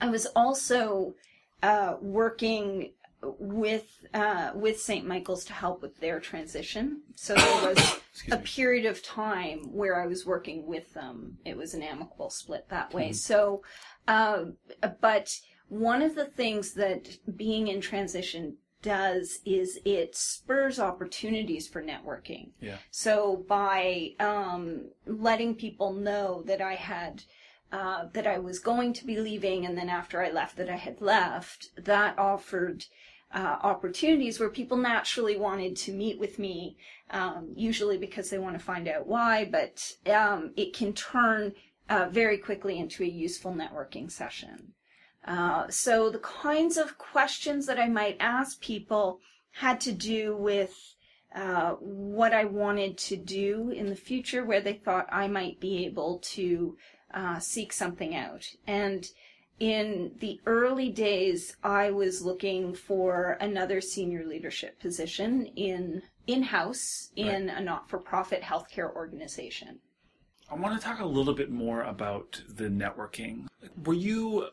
I 0.01 0.09
was 0.09 0.25
also 0.35 1.15
uh, 1.61 1.95
working 2.01 2.91
with 3.21 4.05
uh, 4.13 4.51
with 4.55 4.79
St. 4.79 5.05
Michael's 5.05 5.43
to 5.45 5.53
help 5.53 5.81
with 5.81 5.99
their 5.99 6.19
transition. 6.19 7.01
So 7.15 7.35
there 7.35 7.69
was 7.73 7.99
a 8.31 8.37
period 8.37 8.85
of 8.85 9.03
time 9.03 9.59
where 9.73 10.01
I 10.01 10.07
was 10.07 10.25
working 10.25 10.65
with 10.65 10.93
them. 10.93 11.37
It 11.45 11.57
was 11.57 11.73
an 11.73 11.83
amicable 11.83 12.29
split 12.29 12.67
that 12.69 12.93
way. 12.93 13.11
So, 13.11 13.61
uh, 14.07 14.45
but 15.01 15.37
one 15.69 16.01
of 16.01 16.15
the 16.15 16.25
things 16.25 16.73
that 16.73 17.17
being 17.37 17.67
in 17.67 17.79
transition 17.79 18.57
does 18.81 19.39
is 19.45 19.79
it 19.85 20.15
spurs 20.15 20.79
opportunities 20.79 21.67
for 21.67 21.83
networking. 21.83 22.51
Yeah. 22.61 22.77
So 22.91 23.45
by 23.47 24.11
um, 24.19 24.89
letting 25.05 25.55
people 25.55 25.93
know 25.93 26.43
that 26.45 26.61
I 26.61 26.75
had 26.75 27.23
uh, 27.71 28.05
that 28.13 28.25
I 28.25 28.39
was 28.39 28.57
going 28.57 28.93
to 28.93 29.05
be 29.05 29.19
leaving, 29.19 29.63
and 29.65 29.77
then 29.77 29.89
after 29.89 30.23
I 30.23 30.31
left, 30.31 30.57
that 30.57 30.69
I 30.69 30.75
had 30.75 31.01
left, 31.01 31.69
that 31.77 32.17
offered 32.17 32.85
uh, 33.31 33.57
opportunities 33.61 34.39
where 34.39 34.49
people 34.49 34.77
naturally 34.77 35.37
wanted 35.37 35.75
to 35.75 35.91
meet 35.91 36.19
with 36.19 36.39
me, 36.39 36.77
um, 37.11 37.53
usually 37.55 37.97
because 37.97 38.31
they 38.31 38.39
want 38.39 38.57
to 38.57 38.63
find 38.63 38.87
out 38.87 39.05
why, 39.05 39.45
but 39.45 39.91
um, 40.11 40.51
it 40.57 40.73
can 40.73 40.93
turn 40.93 41.53
uh, 41.89 42.07
very 42.09 42.39
quickly 42.39 42.79
into 42.79 43.03
a 43.03 43.07
useful 43.07 43.53
networking 43.53 44.09
session. 44.09 44.73
Uh, 45.25 45.67
so 45.69 46.09
the 46.09 46.19
kinds 46.19 46.77
of 46.77 46.97
questions 46.97 47.65
that 47.65 47.79
I 47.79 47.87
might 47.87 48.17
ask 48.19 48.59
people 48.61 49.19
had 49.51 49.79
to 49.81 49.91
do 49.91 50.35
with 50.35 50.73
uh, 51.35 51.71
what 51.73 52.33
I 52.33 52.45
wanted 52.45 52.97
to 52.97 53.15
do 53.15 53.69
in 53.69 53.87
the 53.87 53.95
future, 53.95 54.43
where 54.43 54.61
they 54.61 54.73
thought 54.73 55.07
I 55.11 55.27
might 55.27 55.59
be 55.59 55.85
able 55.85 56.19
to 56.19 56.77
uh, 57.13 57.39
seek 57.39 57.71
something 57.73 58.15
out. 58.15 58.45
And 58.65 59.05
in 59.59 60.13
the 60.19 60.39
early 60.45 60.89
days, 60.89 61.57
I 61.63 61.91
was 61.91 62.21
looking 62.23 62.73
for 62.73 63.37
another 63.41 63.81
senior 63.81 64.25
leadership 64.25 64.79
position 64.79 65.47
in 65.55 66.01
in-house 66.27 67.09
in 67.15 67.49
a 67.49 67.59
not-for-profit 67.59 68.41
healthcare 68.43 68.93
organization. 68.95 69.79
I 70.51 70.55
want 70.55 70.79
to 70.79 70.85
talk 70.85 70.99
a 70.99 71.05
little 71.05 71.33
bit 71.33 71.49
more 71.49 71.81
about 71.81 72.41
the 72.47 72.65
networking. 72.65 73.47
Were 73.83 73.95
you 73.95 74.49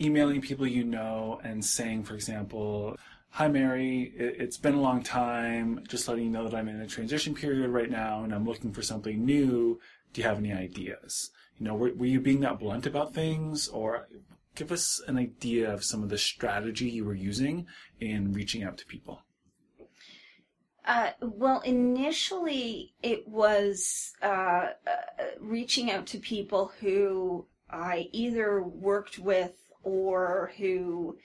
emailing 0.00 0.40
people 0.40 0.66
you 0.66 0.84
know 0.84 1.40
and 1.42 1.64
saying, 1.64 2.04
for 2.04 2.14
example, 2.14 2.96
Hi, 3.32 3.46
Mary, 3.46 4.14
it- 4.16 4.40
it's 4.40 4.56
been 4.56 4.74
a 4.74 4.80
long 4.80 5.02
time. 5.02 5.84
Just 5.86 6.08
letting 6.08 6.24
you 6.24 6.30
know 6.30 6.48
that 6.48 6.56
I'm 6.56 6.66
in 6.68 6.80
a 6.80 6.86
transition 6.86 7.34
period 7.34 7.70
right 7.70 7.90
now 7.90 8.24
and 8.24 8.34
I'm 8.34 8.44
looking 8.44 8.72
for 8.72 8.82
something 8.82 9.24
new. 9.24 9.78
Do 10.12 10.20
you 10.20 10.26
have 10.26 10.38
any 10.38 10.52
ideas? 10.52 11.30
You 11.58 11.66
know, 11.66 11.74
were, 11.74 11.92
were 11.94 12.06
you 12.06 12.20
being 12.20 12.40
that 12.40 12.58
blunt 12.58 12.86
about 12.86 13.14
things 13.14 13.68
or 13.68 14.08
give 14.54 14.72
us 14.72 15.00
an 15.06 15.18
idea 15.18 15.72
of 15.72 15.84
some 15.84 16.02
of 16.02 16.08
the 16.08 16.18
strategy 16.18 16.88
you 16.90 17.04
were 17.04 17.14
using 17.14 17.66
in 18.00 18.32
reaching 18.32 18.64
out 18.64 18.78
to 18.78 18.86
people? 18.86 19.22
Uh, 20.84 21.10
well, 21.20 21.60
initially 21.60 22.94
it 23.02 23.28
was 23.28 24.14
uh, 24.22 24.26
uh, 24.26 24.70
reaching 25.38 25.90
out 25.90 26.06
to 26.06 26.18
people 26.18 26.72
who 26.80 27.46
I 27.70 28.08
either 28.10 28.62
worked 28.62 29.18
with 29.18 29.52
or 29.88 30.52
who 30.58 31.16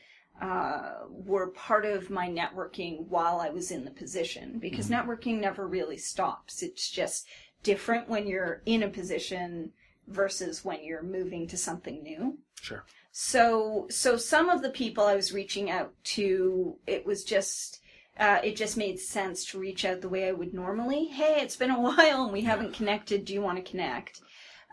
uh, 0.42 0.94
were 1.10 1.48
part 1.48 1.86
of 1.86 2.10
my 2.10 2.28
networking 2.28 3.08
while 3.08 3.40
I 3.40 3.50
was 3.50 3.72
in 3.72 3.86
the 3.86 3.92
position 3.92 4.58
because 4.60 4.90
networking 4.90 5.40
never 5.40 5.68
really 5.68 5.98
stops. 5.98 6.64
It's 6.64 6.90
just 6.90 7.28
different 7.62 8.10
when 8.10 8.28
you're 8.28 8.62
in 8.66 8.84
a 8.84 8.90
position 8.90 9.72
versus 10.08 10.66
when 10.66 10.84
you're 10.84 11.04
moving 11.04 11.48
to 11.48 11.58
something 11.58 12.02
new. 12.04 12.38
Sure. 12.62 12.84
So, 13.12 13.88
so 13.90 14.18
some 14.18 14.50
of 14.50 14.62
the 14.62 14.70
people 14.70 15.04
I 15.04 15.16
was 15.16 15.34
reaching 15.34 15.70
out 15.70 15.94
to, 16.06 16.78
it 16.88 17.06
was 17.06 17.24
just, 17.24 17.80
uh, 18.20 18.40
it 18.44 18.56
just 18.56 18.76
made 18.76 19.00
sense 19.00 19.46
to 19.46 19.60
reach 19.60 19.86
out 19.86 20.02
the 20.02 20.10
way 20.10 20.28
I 20.28 20.32
would 20.32 20.54
normally. 20.54 21.06
Hey, 21.06 21.38
it's 21.42 21.56
been 21.56 21.72
a 21.72 21.80
while 21.80 22.24
and 22.24 22.34
we 22.34 22.42
haven't 22.42 22.74
connected. 22.74 23.26
Do 23.26 23.34
you 23.34 23.42
want 23.42 23.64
to 23.64 23.70
connect? 23.70 24.22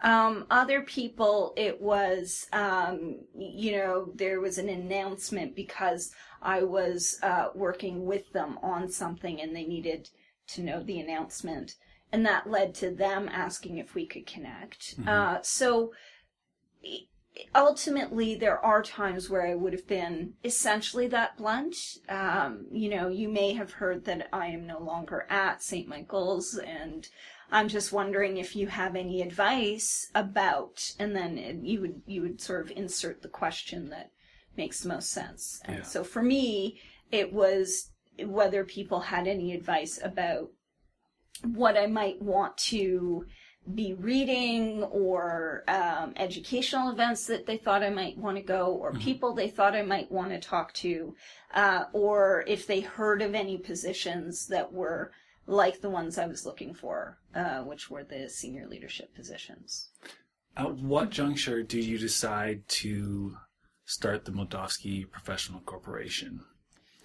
Um, 0.03 0.47
other 0.51 0.83
people, 0.83 1.53
it 1.57 1.81
was, 1.81 2.47
um, 2.53 3.17
you 3.37 3.73
know, 3.73 4.13
there 4.15 4.41
was 4.41 4.59
an 4.59 4.69
announcement 4.69 5.55
because 5.55 6.13
I 6.41 6.63
was 6.63 7.19
uh, 7.23 7.49
working 7.55 8.07
with 8.07 8.33
them 8.33 8.59
on 8.63 8.91
something 8.91 9.41
and 9.41 9.55
they 9.55 9.65
needed 9.65 10.09
to 10.49 10.63
know 10.63 10.83
the 10.83 11.01
announcement. 11.01 11.75
And 12.13 12.25
that 12.27 12.51
led 12.51 12.75
to 12.77 12.91
them 12.91 13.29
asking 13.31 13.79
if 13.79 13.95
we 13.95 14.07
could 14.07 14.27
connect. 14.27 14.95
Uh, 15.07 15.39
so, 15.43 15.93
ultimately 17.55 18.35
there 18.35 18.65
are 18.65 18.83
times 18.83 19.31
where 19.31 19.47
I 19.47 19.55
would 19.55 19.73
have 19.73 19.87
been 19.87 20.35
essentially 20.45 21.07
that 21.09 21.37
blunt. 21.37 21.77
Um, 22.09 22.67
you 22.71 22.91
know, 22.91 23.09
you 23.09 23.29
may 23.29 23.53
have 23.55 23.73
heard 23.73 24.05
that 24.07 24.29
I 24.33 24.49
am 24.49 24.67
no 24.67 24.79
longer 24.79 25.27
at 25.31 25.63
St. 25.63 25.89
Michael's 25.89 26.57
and 26.57 27.09
I'm 27.53 27.69
just 27.69 27.93
wondering 27.93 28.37
if 28.37 28.55
you 28.55 28.69
have 28.69 28.95
any 28.97 29.23
advice 29.23 30.11
about 30.15 30.95
and 30.99 31.15
then 31.15 31.39
it- 31.39 31.65
you 31.65 31.81
would 31.81 32.03
you 32.07 32.23
would 32.23 32.41
sort 32.41 32.63
of 32.63 32.77
insert 32.77 33.23
the 33.23 33.29
question 33.29 33.91
that 33.91 34.11
makes 34.57 34.81
the 34.81 34.89
most 34.89 35.11
sense. 35.11 35.61
And 35.65 35.79
Yeah. 35.79 35.83
so 35.83 36.05
for 36.05 36.23
me 36.23 36.81
it 37.11 37.33
was 37.33 37.91
whether 38.25 38.65
people 38.65 39.01
had 39.01 39.27
any 39.27 39.53
advice 39.53 39.99
about 40.03 40.51
what 41.45 41.77
I 41.77 41.87
might 41.87 42.21
want 42.21 42.57
to 42.59 43.27
be 43.75 43.95
reading 43.95 44.83
or 44.85 45.65
um, 45.69 46.13
educational 46.17 46.91
events 46.91 47.27
that 47.27 47.47
they 47.47 47.57
thought 47.57 47.83
I 47.83 47.91
might 47.91 48.17
want 48.17 48.37
to 48.37 48.43
go 48.43 48.75
or 48.75 48.93
people 48.93 49.35
they 49.35 49.49
thought 49.49 49.75
I 49.75 49.83
might 49.83 50.11
want 50.11 50.31
to 50.31 50.41
talk 50.41 50.73
to 50.75 51.15
uh, 51.55 51.85
or 51.93 52.45
if 52.47 52.67
they 52.67 52.81
heard 52.81 53.23
of 53.23 53.35
any 53.35 53.59
positions 53.59 54.47
that 54.49 54.73
were 54.73 55.13
like 55.51 55.81
the 55.81 55.91
ones 55.91 56.17
I 56.17 56.27
was 56.27 56.47
looking 56.47 56.73
for, 56.75 57.19
uh, 57.35 57.59
which 57.59 57.91
were 57.91 58.05
the 58.05 58.29
senior 58.31 58.67
leadership 58.69 59.15
positions. 59.15 59.91
At 60.57 60.77
what 60.77 61.11
juncture 61.11 61.63
do 61.63 61.79
you 61.79 61.99
decide 61.99 62.69
to 62.69 63.37
start 63.85 64.25
the 64.25 64.33
Moldofsky 64.33 65.11
Professional 65.11 65.61
Corporation? 65.61 66.41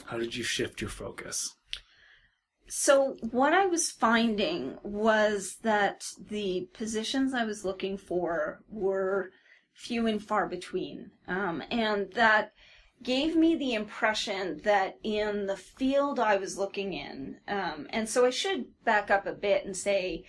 How 0.06 0.18
did 0.18 0.36
you 0.36 0.44
shift 0.44 0.80
your 0.80 0.92
focus? 0.92 1.56
So 2.68 3.18
what 3.32 3.54
I 3.54 3.66
was 3.66 3.90
finding 3.90 4.78
was 4.84 5.58
that 5.64 6.06
the 6.30 6.70
positions 6.74 7.34
I 7.34 7.46
was 7.46 7.66
looking 7.66 7.98
for 7.98 8.62
were 8.70 9.32
few 9.74 10.06
and 10.08 10.24
far 10.24 10.48
between, 10.48 11.12
um, 11.28 11.64
and 11.72 12.12
that 12.14 12.54
gave 13.04 13.36
me 13.36 13.56
the 13.56 13.74
impression 13.74 14.62
that 14.64 14.98
in 15.04 15.46
the 15.46 15.58
field 15.58 16.20
I 16.20 16.38
was 16.38 16.58
looking 16.58 16.94
in, 16.94 17.38
um, 17.48 17.88
and 17.92 18.10
so 18.10 18.26
I 18.26 18.30
should 18.32 18.66
back 18.84 19.12
up 19.12 19.26
a 19.26 19.34
bit 19.34 19.66
and 19.66 19.76
say 19.76 20.24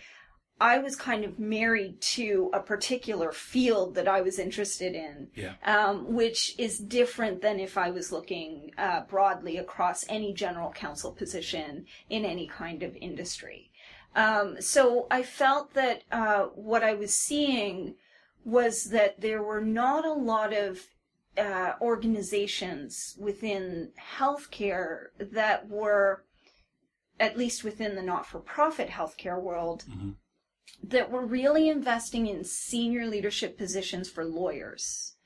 I 0.59 0.79
was 0.79 0.97
kind 0.97 1.25
of 1.25 1.39
married 1.39 2.01
to 2.01 2.51
a 2.55 2.61
particular 2.61 3.31
field 3.31 3.95
that 3.95 4.09
I 4.09 4.23
was 4.23 4.39
interested 4.39 4.95
in 4.95 5.29
Yeah. 5.35 5.55
um, 5.65 6.15
which 6.15 6.59
is 6.59 6.79
different 6.79 7.43
than 7.43 7.61
if 7.61 7.77
I 7.77 7.91
was 7.91 8.11
looking 8.11 8.73
uh, 8.79 9.03
broadly 9.03 9.59
across 9.59 10.07
any 10.09 10.33
general 10.33 10.71
counsel 10.73 11.13
position 11.13 11.85
in 12.09 12.25
any 12.25 12.47
kind 12.47 12.83
of 12.83 12.97
industry. 12.97 13.71
Um, 14.15 14.61
so 14.63 15.07
I 15.11 15.23
felt 15.25 15.75
that 15.75 16.05
uh, 16.11 16.45
what 16.55 16.83
I 16.83 16.95
was 16.95 17.15
seeing 17.15 17.97
was 18.43 18.85
that 18.85 19.21
there 19.21 19.43
were 19.43 19.61
not 19.61 20.07
a 20.07 20.13
lot 20.13 20.55
of 20.55 20.87
uh, 21.39 21.73
organizations 21.81 23.17
within 23.19 23.91
healthcare 24.19 25.07
that 25.19 25.69
were, 25.69 26.25
at 27.21 27.37
least 27.37 27.65
within 27.65 27.95
the 27.95 28.03
not 28.03 28.27
for 28.27 28.41
profit 28.41 28.89
healthcare 28.89 29.41
world, 29.41 29.85
that 30.83 31.11
were 31.11 31.25
really 31.25 31.69
investing 31.69 32.27
in 32.27 32.45
senior 32.45 33.07
leadership 33.07 33.57
positions 33.59 34.09
for 34.09 34.25
lawyers. 34.25 35.17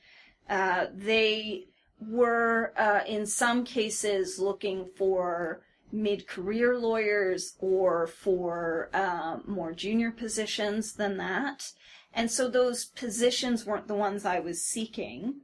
Uh, 0.49 0.87
they 0.95 1.67
were 2.01 2.73
uh, 2.77 3.01
in 3.07 3.27
some 3.27 3.65
cases 3.65 4.39
looking 4.39 4.89
for 4.97 5.63
mid-career 5.93 6.79
lawyers 6.79 7.57
or 7.59 8.07
for 8.07 8.89
uh, 8.95 9.39
more 9.47 9.73
junior 9.73 10.11
positions 10.11 10.95
than 10.95 11.17
that. 11.17 11.73
And 12.13 12.31
so 12.31 12.49
those 12.49 12.87
positions 12.87 13.67
weren't 13.67 13.89
the 13.89 13.95
ones 13.95 14.25
I 14.25 14.41
was 14.41 14.63
seeking. 14.63 15.43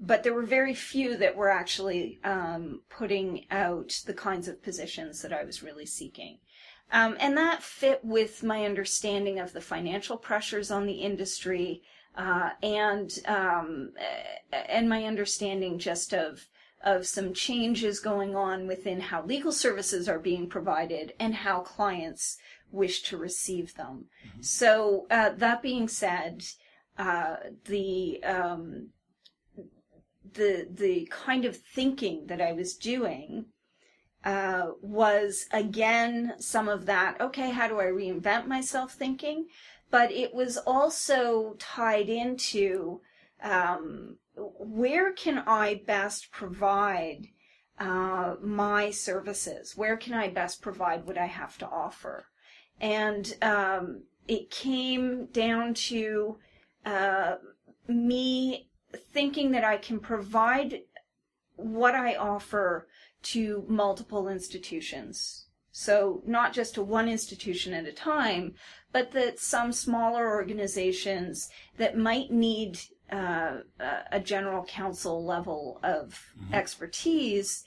But 0.00 0.22
there 0.22 0.32
were 0.34 0.46
very 0.46 0.74
few 0.74 1.16
that 1.18 1.36
were 1.36 1.50
actually 1.50 2.20
um, 2.24 2.80
putting 2.88 3.44
out 3.50 4.00
the 4.06 4.14
kinds 4.14 4.48
of 4.48 4.62
positions 4.62 5.20
that 5.22 5.32
I 5.32 5.44
was 5.44 5.62
really 5.62 5.86
seeking. 5.86 6.38
Um, 6.92 7.16
and 7.20 7.36
that 7.36 7.62
fit 7.62 8.00
with 8.02 8.42
my 8.42 8.64
understanding 8.64 9.38
of 9.38 9.52
the 9.52 9.60
financial 9.60 10.16
pressures 10.16 10.70
on 10.70 10.86
the 10.86 10.94
industry 10.94 11.82
uh, 12.16 12.50
and 12.62 13.16
um, 13.26 13.92
and 14.52 14.88
my 14.88 15.04
understanding 15.04 15.78
just 15.78 16.12
of 16.12 16.46
of 16.82 17.06
some 17.06 17.34
changes 17.34 18.00
going 18.00 18.34
on 18.34 18.66
within 18.66 19.00
how 19.00 19.22
legal 19.24 19.52
services 19.52 20.08
are 20.08 20.18
being 20.18 20.48
provided 20.48 21.12
and 21.20 21.34
how 21.34 21.60
clients 21.60 22.38
wish 22.72 23.02
to 23.02 23.16
receive 23.16 23.74
them. 23.74 24.06
So 24.40 25.06
uh, 25.10 25.30
that 25.36 25.62
being 25.62 25.88
said, 25.88 26.42
uh, 26.96 27.36
the 27.66 28.22
um, 28.24 28.88
the 30.34 30.68
the 30.72 31.08
kind 31.10 31.44
of 31.44 31.56
thinking 31.56 32.26
that 32.26 32.40
I 32.40 32.52
was 32.52 32.76
doing 32.76 33.46
uh, 34.24 34.68
was 34.82 35.46
again 35.52 36.34
some 36.38 36.68
of 36.68 36.86
that. 36.86 37.20
Okay, 37.20 37.50
how 37.50 37.68
do 37.68 37.80
I 37.80 37.86
reinvent 37.86 38.46
myself? 38.46 38.92
Thinking, 38.92 39.46
but 39.90 40.10
it 40.12 40.34
was 40.34 40.56
also 40.56 41.54
tied 41.58 42.08
into 42.08 43.00
um, 43.42 44.16
where 44.36 45.12
can 45.12 45.38
I 45.46 45.82
best 45.86 46.30
provide 46.30 47.28
uh, 47.78 48.36
my 48.42 48.90
services? 48.90 49.76
Where 49.76 49.96
can 49.96 50.14
I 50.14 50.28
best 50.28 50.62
provide 50.62 51.06
what 51.06 51.18
I 51.18 51.26
have 51.26 51.56
to 51.58 51.68
offer? 51.68 52.26
And 52.80 53.34
um, 53.42 54.04
it 54.28 54.50
came 54.50 55.26
down 55.26 55.74
to 55.74 56.38
uh, 56.84 57.36
me 57.88 58.69
thinking 59.12 59.50
that 59.52 59.64
I 59.64 59.76
can 59.76 59.98
provide 60.00 60.82
what 61.56 61.94
I 61.94 62.14
offer 62.14 62.88
to 63.22 63.64
multiple 63.68 64.28
institutions. 64.28 65.46
So 65.72 66.22
not 66.26 66.52
just 66.52 66.74
to 66.74 66.82
one 66.82 67.08
institution 67.08 67.72
at 67.74 67.86
a 67.86 67.92
time, 67.92 68.54
but 68.92 69.12
that 69.12 69.38
some 69.38 69.72
smaller 69.72 70.28
organizations 70.28 71.48
that 71.76 71.96
might 71.96 72.30
need 72.32 72.80
uh, 73.10 73.58
a 74.10 74.20
general 74.20 74.64
counsel 74.64 75.24
level 75.24 75.80
of 75.82 76.32
expertise 76.52 77.64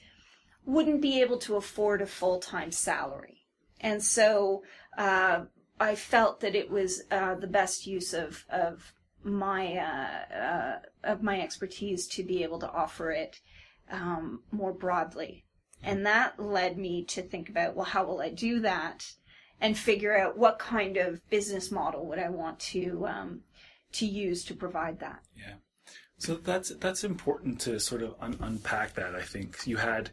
wouldn't 0.65 1.01
be 1.01 1.21
able 1.21 1.37
to 1.37 1.55
afford 1.55 2.01
a 2.01 2.05
full-time 2.05 2.71
salary. 2.71 3.45
And 3.81 4.01
so 4.01 4.63
uh, 4.97 5.45
I 5.79 5.95
felt 5.95 6.39
that 6.39 6.55
it 6.55 6.69
was 6.69 7.03
uh, 7.11 7.35
the 7.35 7.47
best 7.47 7.85
use 7.85 8.13
of, 8.13 8.45
of 8.49 8.93
my 9.23 9.77
uh, 9.77 10.35
uh, 10.35 10.79
of 11.03 11.23
my 11.23 11.41
expertise 11.41 12.07
to 12.07 12.23
be 12.23 12.43
able 12.43 12.59
to 12.59 12.69
offer 12.69 13.11
it 13.11 13.39
um, 13.91 14.41
more 14.51 14.73
broadly. 14.73 15.45
And 15.83 16.05
that 16.05 16.39
led 16.39 16.77
me 16.77 17.03
to 17.05 17.21
think 17.21 17.49
about, 17.49 17.75
well, 17.75 17.85
how 17.85 18.05
will 18.05 18.21
I 18.21 18.29
do 18.29 18.61
that? 18.61 19.05
And 19.59 19.77
figure 19.77 20.17
out 20.17 20.37
what 20.37 20.57
kind 20.59 20.97
of 20.97 21.27
business 21.29 21.71
model 21.71 22.07
would 22.07 22.19
I 22.19 22.29
want 22.29 22.59
to 22.59 23.05
um, 23.07 23.41
to 23.93 24.05
use 24.05 24.43
to 24.45 24.53
provide 24.53 24.99
that. 24.99 25.21
Yeah. 25.35 25.55
So 26.17 26.35
that's 26.35 26.73
that's 26.75 27.03
important 27.03 27.59
to 27.61 27.79
sort 27.79 28.01
of 28.01 28.15
un- 28.19 28.37
unpack 28.41 28.93
that. 28.93 29.15
I 29.15 29.21
think 29.21 29.59
you 29.65 29.77
had 29.77 30.11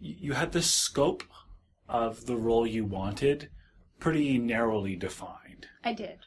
you 0.00 0.32
had 0.32 0.52
the 0.52 0.62
scope 0.62 1.24
of 1.88 2.26
the 2.26 2.36
role 2.36 2.66
you 2.66 2.84
wanted 2.84 3.50
pretty 3.98 4.38
narrowly 4.38 4.94
defined, 4.94 5.66
I 5.82 5.92
did. 5.92 6.18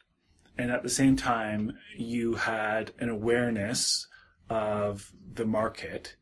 And 0.62 0.70
at 0.70 0.84
the 0.84 0.88
same 0.88 1.16
time 1.16 1.76
you 1.96 2.34
had 2.34 2.92
an 3.00 3.08
awareness 3.08 4.06
of 4.48 5.10
the 5.34 5.44
market 5.44 6.14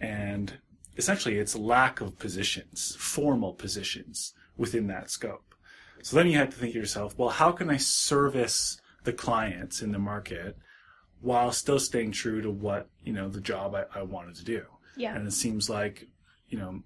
and 0.00 0.58
essentially 0.96 1.36
its 1.36 1.54
lack 1.54 2.00
of 2.00 2.18
positions, 2.18 2.96
formal 2.98 3.52
positions 3.52 4.32
within 4.56 4.86
that 4.86 5.10
scope. 5.10 5.54
So 6.02 6.16
then 6.16 6.26
you 6.26 6.38
had 6.38 6.52
to 6.52 6.56
think 6.56 6.72
to 6.72 6.78
yourself, 6.78 7.18
well, 7.18 7.28
how 7.28 7.52
can 7.52 7.68
I 7.68 7.76
service 7.76 8.80
the 9.04 9.12
clients 9.12 9.82
in 9.82 9.92
the 9.92 9.98
market 9.98 10.56
while 11.20 11.52
still 11.52 11.78
staying 11.78 12.12
true 12.12 12.40
to 12.40 12.50
what, 12.50 12.88
you 13.04 13.12
know, 13.12 13.28
the 13.28 13.42
job 13.42 13.74
I, 13.74 13.84
I 13.94 14.04
wanted 14.04 14.36
to 14.36 14.44
do? 14.44 14.62
Yeah. 14.96 15.14
And 15.14 15.26
it 15.26 15.32
seems 15.32 15.68
like, 15.68 16.08
you 16.48 16.58
know, 16.58 16.80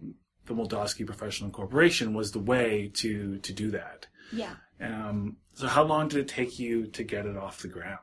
the 0.47 0.55
Moldofsky 0.55 1.07
Professional 1.07 1.51
Corporation 1.51 2.15
was 2.15 2.33
the 2.33 2.41
way 2.41 2.91
to, 2.95 3.39
to 3.39 3.53
do 3.53 3.71
that. 3.71 4.09
Yeah. 4.33 4.55
Um, 4.81 5.37
so 5.57 5.67
how 5.67 5.85
long 5.85 6.09
did 6.09 6.19
it 6.19 6.29
take 6.29 6.59
you 6.59 6.87
to 6.89 7.03
get 7.03 7.25
it 7.25 7.35
off 7.35 7.63
the 7.63 7.69
ground? 7.69 7.99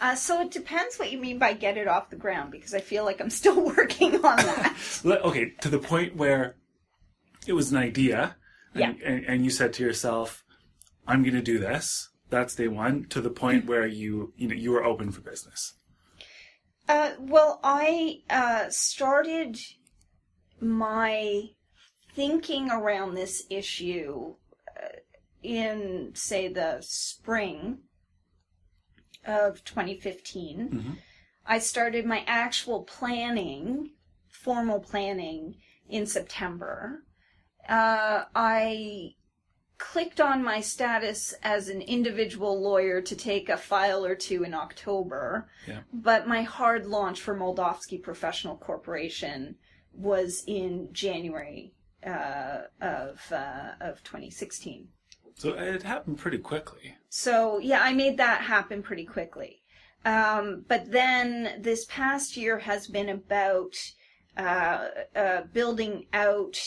Uh, 0.00 0.14
so 0.14 0.40
it 0.40 0.50
depends 0.50 0.96
what 0.96 1.12
you 1.12 1.18
mean 1.18 1.38
by 1.38 1.52
get 1.52 1.76
it 1.76 1.86
off 1.86 2.08
the 2.08 2.16
ground 2.16 2.50
because 2.50 2.72
I 2.72 2.80
feel 2.80 3.04
like 3.04 3.20
I'm 3.20 3.28
still 3.28 3.60
working 3.76 4.14
on 4.16 4.36
that. 4.36 4.74
Okay, 5.04 5.52
to 5.60 5.68
the 5.68 5.78
point 5.78 6.16
where 6.16 6.56
it 7.46 7.52
was 7.52 7.70
an 7.70 7.76
idea, 7.76 8.36
and, 8.74 8.98
and, 9.02 9.26
and 9.26 9.44
you 9.44 9.50
said 9.50 9.74
to 9.74 9.82
yourself, 9.84 10.42
"I'm 11.06 11.22
going 11.22 11.34
to 11.34 11.42
do 11.42 11.58
this." 11.58 12.08
That's 12.30 12.54
day 12.54 12.68
one. 12.68 13.04
To 13.10 13.20
the 13.20 13.30
point 13.30 13.66
where 13.66 13.86
you 13.86 14.32
you 14.36 14.48
know 14.48 14.54
you 14.54 14.70
were 14.70 14.84
open 14.84 15.12
for 15.12 15.20
business. 15.20 15.74
Uh, 16.88 17.10
well, 17.18 17.60
I 17.62 18.22
uh, 18.30 18.70
started 18.70 19.58
my 20.60 21.50
thinking 22.14 22.70
around 22.70 23.14
this 23.14 23.44
issue 23.50 24.36
in, 25.42 26.12
say, 26.14 26.48
the 26.48 26.78
spring 26.80 27.78
of 29.24 29.64
2015. 29.64 30.68
Mhm. 30.70 30.98
I 31.44 31.58
started 31.58 32.06
my 32.06 32.24
actual 32.26 32.84
planning, 32.84 33.92
formal 34.28 34.80
planning, 34.80 35.56
in 35.88 36.06
September. 36.06 37.04
Uh, 37.68 38.24
I 38.34 39.14
clicked 39.78 40.20
on 40.20 40.42
my 40.44 40.60
status 40.60 41.34
as 41.42 41.68
an 41.68 41.82
individual 41.82 42.60
lawyer 42.60 43.02
to 43.02 43.16
take 43.16 43.48
a 43.48 43.56
file 43.56 44.04
or 44.04 44.14
two 44.14 44.44
in 44.44 44.54
October. 44.54 45.50
Yeah. 45.66 45.80
But 45.92 46.28
my 46.28 46.42
hard 46.42 46.86
launch 46.86 47.20
for 47.20 47.36
Moldofsky 47.36 48.00
Professional 48.02 48.56
Corporation 48.56 49.56
was 49.92 50.44
in 50.46 50.88
January 50.92 51.74
uh, 52.06 52.62
of 52.80 53.20
uh, 53.32 53.72
of 53.80 54.02
2016. 54.04 54.88
So 55.34 55.54
it 55.54 55.82
happened 55.82 56.18
pretty 56.18 56.38
quickly. 56.38 56.94
So 57.08 57.58
yeah, 57.58 57.80
I 57.82 57.92
made 57.92 58.16
that 58.18 58.42
happen 58.42 58.82
pretty 58.82 59.04
quickly. 59.04 59.62
Um, 60.04 60.64
but 60.68 60.90
then 60.90 61.60
this 61.60 61.84
past 61.86 62.36
year 62.36 62.58
has 62.58 62.86
been 62.86 63.08
about 63.08 63.74
uh, 64.36 64.88
uh, 65.14 65.42
building 65.52 66.06
out 66.12 66.58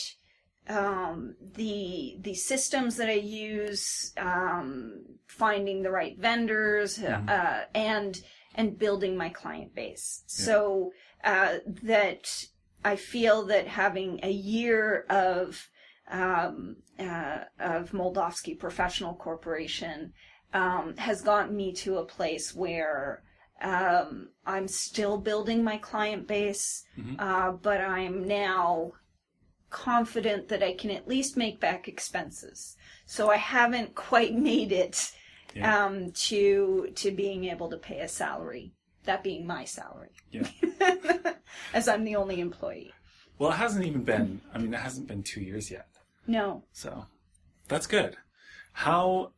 um, 0.68 1.34
the 1.54 2.16
the 2.20 2.34
systems 2.34 2.96
that 2.96 3.08
I 3.08 3.14
use, 3.14 4.12
um, 4.16 5.04
finding 5.26 5.82
the 5.82 5.90
right 5.90 6.18
vendors, 6.18 6.98
uh, 6.98 7.64
and 7.74 8.20
and 8.54 8.78
building 8.78 9.16
my 9.16 9.28
client 9.28 9.74
base. 9.74 10.22
So 10.26 10.92
uh, 11.24 11.58
that 11.82 12.46
I 12.84 12.96
feel 12.96 13.44
that 13.46 13.66
having 13.66 14.20
a 14.22 14.30
year 14.30 15.06
of 15.10 15.68
um, 16.10 16.76
uh, 16.98 17.38
of 17.58 17.92
Moldofsky 17.92 18.58
Professional 18.58 19.14
Corporation 19.14 20.12
um, 20.52 20.96
has 20.96 21.22
gotten 21.22 21.54
me 21.56 21.72
to 21.74 21.98
a 21.98 22.04
place 22.04 22.54
where 22.54 23.22
um, 23.62 24.28
I'm 24.44 24.68
still 24.68 25.18
building 25.18 25.64
my 25.64 25.78
client 25.78 26.26
base, 26.28 26.84
uh, 27.18 27.52
but 27.52 27.80
I'm 27.80 28.26
now 28.26 28.92
confident 29.70 30.48
that 30.48 30.62
I 30.62 30.74
can 30.74 30.90
at 30.90 31.08
least 31.08 31.36
make 31.36 31.58
back 31.60 31.88
expenses. 31.88 32.76
So 33.06 33.30
I 33.30 33.36
haven't 33.36 33.94
quite 33.94 34.34
made 34.52 34.72
it 34.72 35.12
Yeah. 35.54 35.86
um, 35.86 36.12
to 36.28 36.88
to 36.96 37.10
being 37.10 37.44
able 37.46 37.70
to 37.70 37.78
pay 37.78 38.00
a 38.00 38.08
salary. 38.08 38.72
That 39.04 39.22
being 39.22 39.46
my 39.46 39.64
salary, 39.64 40.10
Yeah. 40.30 40.48
as 41.74 41.86
I'm 41.88 42.04
the 42.04 42.16
only 42.16 42.40
employee. 42.40 42.92
Well, 43.38 43.52
it 43.52 43.56
hasn't 43.56 43.84
even 43.86 44.02
been. 44.02 44.40
I 44.52 44.58
mean, 44.58 44.74
it 44.74 44.80
hasn't 44.80 45.06
been 45.08 45.22
two 45.22 45.40
years 45.40 45.70
yet. 45.70 45.86
No. 46.26 46.64
So 46.72 47.06
that's 47.68 47.86
good. 47.86 48.16
How? 48.72 49.32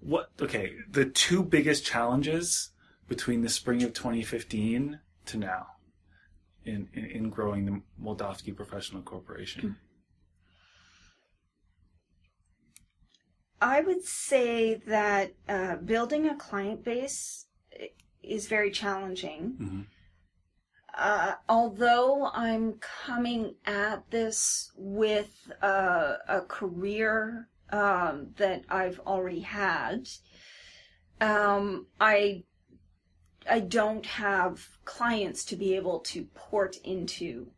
What? 0.00 0.30
Okay. 0.40 0.72
The 0.90 1.06
two 1.06 1.42
biggest 1.42 1.84
challenges 1.84 2.70
between 3.08 3.42
the 3.42 3.48
spring 3.48 3.82
of 3.82 3.92
2015 3.92 5.00
to 5.26 5.36
now 5.36 5.66
in 6.64 6.88
in, 6.94 7.04
in 7.04 7.30
growing 7.30 7.66
the 7.66 7.82
Moldofsky 8.02 8.54
Professional 8.54 9.02
Corporation. 9.02 9.76
I 13.60 13.80
would 13.80 14.02
say 14.02 14.74
that 14.88 15.34
uh, 15.48 15.76
building 15.76 16.26
a 16.28 16.34
client 16.34 16.82
base 16.84 17.46
is 18.22 18.48
very 18.48 18.72
challenging. 18.72 19.56
Mhm. 19.60 19.86
Uh, 20.94 21.34
although 21.48 22.30
I'm 22.32 22.74
coming 23.06 23.54
at 23.64 24.10
this 24.10 24.72
with 24.76 25.50
uh, 25.62 26.14
a 26.28 26.42
career 26.42 27.48
um, 27.70 28.28
that 28.36 28.64
I've 28.68 29.00
already 29.00 29.40
had, 29.40 30.08
um, 31.20 31.86
I 32.00 32.44
I 33.50 33.60
don't 33.60 34.06
have 34.06 34.68
clients 34.84 35.44
to 35.46 35.56
be 35.56 35.74
able 35.74 36.00
to 36.00 36.24
port 36.34 36.76
into 36.84 37.48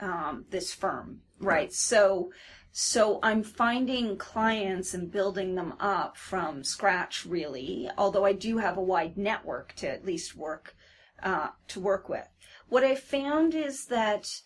um, 0.00 0.44
this 0.50 0.72
firm, 0.72 1.20
right? 1.38 1.72
So 1.72 2.30
so 2.72 3.18
I'm 3.22 3.42
finding 3.42 4.16
clients 4.16 4.94
and 4.94 5.10
building 5.10 5.54
them 5.54 5.74
up 5.78 6.16
from 6.16 6.64
scratch, 6.64 7.26
really. 7.26 7.90
Although 7.98 8.24
I 8.24 8.32
do 8.32 8.58
have 8.58 8.76
a 8.78 8.82
wide 8.82 9.18
network 9.18 9.74
to 9.76 9.88
at 9.88 10.06
least 10.06 10.34
work 10.34 10.74
uh, 11.22 11.48
to 11.68 11.80
work 11.80 12.08
with. 12.08 12.26
What 12.72 12.84
I 12.84 12.94
found 12.94 13.54
is 13.54 13.84
that 13.88 14.40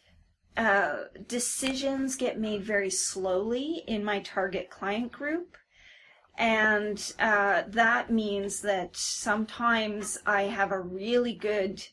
uh, 0.56 1.04
decisions 1.28 2.16
get 2.16 2.40
made 2.40 2.64
very 2.64 2.90
slowly 2.90 3.84
in 3.86 4.04
my 4.04 4.18
target 4.18 4.68
client 4.68 5.12
group. 5.12 5.56
And 6.36 6.98
uh, 7.20 7.62
that 7.68 8.10
means 8.10 8.62
that 8.62 8.96
sometimes 8.96 10.18
I 10.26 10.42
have 10.42 10.72
a 10.72 10.80
really 10.80 11.34
good 11.34 11.86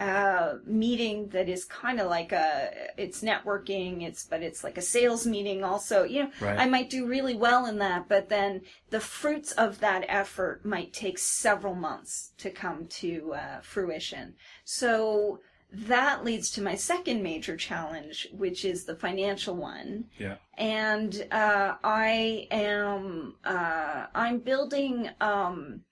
uh, 0.00 0.54
meeting 0.66 1.28
that 1.28 1.48
is 1.48 1.64
kind 1.64 2.00
of 2.00 2.10
like 2.10 2.32
a 2.32 2.70
it's 2.98 3.22
networking 3.22 4.02
it's 4.02 4.26
but 4.26 4.42
it's 4.42 4.62
like 4.62 4.76
a 4.76 4.82
sales 4.82 5.26
meeting 5.26 5.64
also 5.64 6.02
you 6.02 6.24
know 6.24 6.30
Right. 6.38 6.58
i 6.58 6.66
might 6.66 6.90
do 6.90 7.06
really 7.06 7.34
well 7.34 7.64
in 7.64 7.78
that 7.78 8.06
but 8.06 8.28
then 8.28 8.60
the 8.90 9.00
fruits 9.00 9.52
of 9.52 9.80
that 9.80 10.04
effort 10.06 10.66
might 10.66 10.92
take 10.92 11.18
several 11.18 11.74
months 11.74 12.32
to 12.36 12.50
come 12.50 12.86
to 12.88 13.32
uh, 13.32 13.60
fruition 13.62 14.34
so 14.66 15.40
that 15.88 16.24
leads 16.24 16.50
to 16.50 16.62
my 16.62 16.74
second 16.74 17.22
major 17.22 17.56
challenge 17.56 18.28
which 18.32 18.64
is 18.64 18.84
the 18.84 18.96
financial 18.96 19.54
one 19.56 20.04
Yeah. 20.18 20.36
and 20.56 21.26
uh, 21.30 21.74
I 21.84 22.46
am 22.50 23.34
uh, 23.44 24.06
I'm 24.14 24.38
building 24.38 25.10
um, 25.20 25.82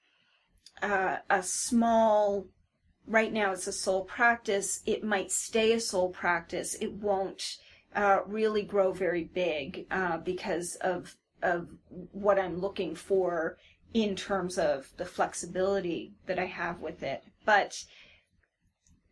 uh, 0.83 1.17
a 1.31 1.43
small. 1.43 2.47
Right 3.07 3.33
now, 3.33 3.53
it's 3.53 3.67
a 3.67 3.73
sole 3.73 4.05
practice. 4.05 4.81
It 4.87 5.05
might 5.05 5.31
stay 5.31 5.73
a 5.73 5.81
sole 5.81 6.09
practice. 6.09 6.75
It 6.81 6.93
won't 6.95 7.59
uh, 7.95 8.21
really 8.27 8.63
grow 8.63 8.93
very 8.93 9.25
big 9.25 9.87
uh, 9.91 10.19
because 10.19 10.77
of 10.77 11.15
of 11.43 11.69
what 12.13 12.39
I'm 12.39 12.59
looking 12.59 12.95
for 12.95 13.59
in 13.93 14.17
terms 14.17 14.59
of 14.59 14.89
the 14.97 15.05
flexibility 15.05 16.15
that 16.27 16.39
I 16.39 16.47
have 16.47 16.81
with 16.81 17.03
it. 17.03 17.23
But 17.45 17.85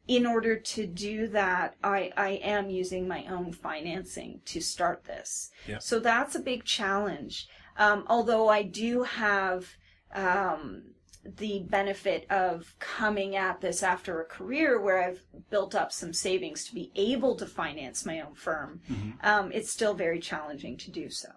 in 0.09 0.27
order 0.27 0.59
to 0.59 0.87
do 0.87 1.29
that, 1.29 1.77
I, 1.83 2.11
I 2.17 2.31
am 2.43 2.71
using 2.71 3.07
my 3.07 3.25
own 3.27 3.53
financing 3.53 4.41
to 4.47 4.61
start 4.61 5.05
this. 5.05 5.51
Yeah. 5.67 5.79
So 5.79 6.01
that's 6.01 6.35
a 6.35 6.41
big 6.41 6.65
challenge. 6.65 7.47
Um, 7.77 8.05
although 8.09 8.49
I 8.49 8.62
do 8.62 9.05
have 9.05 9.67
um, 10.15 10.83
the 11.25 11.61
benefit 11.69 12.27
of 12.31 12.75
coming 12.81 13.37
at 13.37 13.61
this 13.61 13.83
after 13.83 14.21
a 14.21 14.25
career 14.25 14.81
where 14.81 15.03
I've 15.03 15.23
built 15.51 15.75
up 15.75 15.93
some 15.93 16.12
savings 16.12 16.65
to 16.65 16.75
be 16.75 16.91
able 16.97 17.37
to 17.37 17.47
finance 17.47 18.05
my 18.05 18.21
own 18.21 18.35
firm, 18.35 18.81
um, 19.23 19.53
it's 19.53 19.73
still 19.73 19.95
very 19.95 20.19
challenging 20.19 20.77
to 20.79 20.91
do 20.91 21.11
so. 21.11 21.29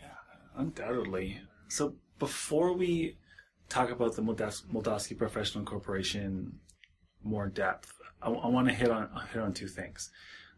Yeah, 0.00 0.08
undoubtedly. 0.56 1.40
So 1.68 1.94
before 2.18 2.72
we 2.72 3.18
talk 3.68 3.90
about 3.90 4.16
the 4.16 4.22
Moldas- 4.22 4.66
Moldofsky 4.72 5.16
Professional 5.16 5.64
Corporation 5.64 6.58
more 7.28 7.48
depth, 7.48 7.92
I, 8.20 8.28
want 8.28 8.68
to 8.68 8.74
hit 8.74 8.90
on 8.90 9.08
hit 9.32 9.40
on 9.40 9.52
two 9.52 9.68
things. 9.68 10.10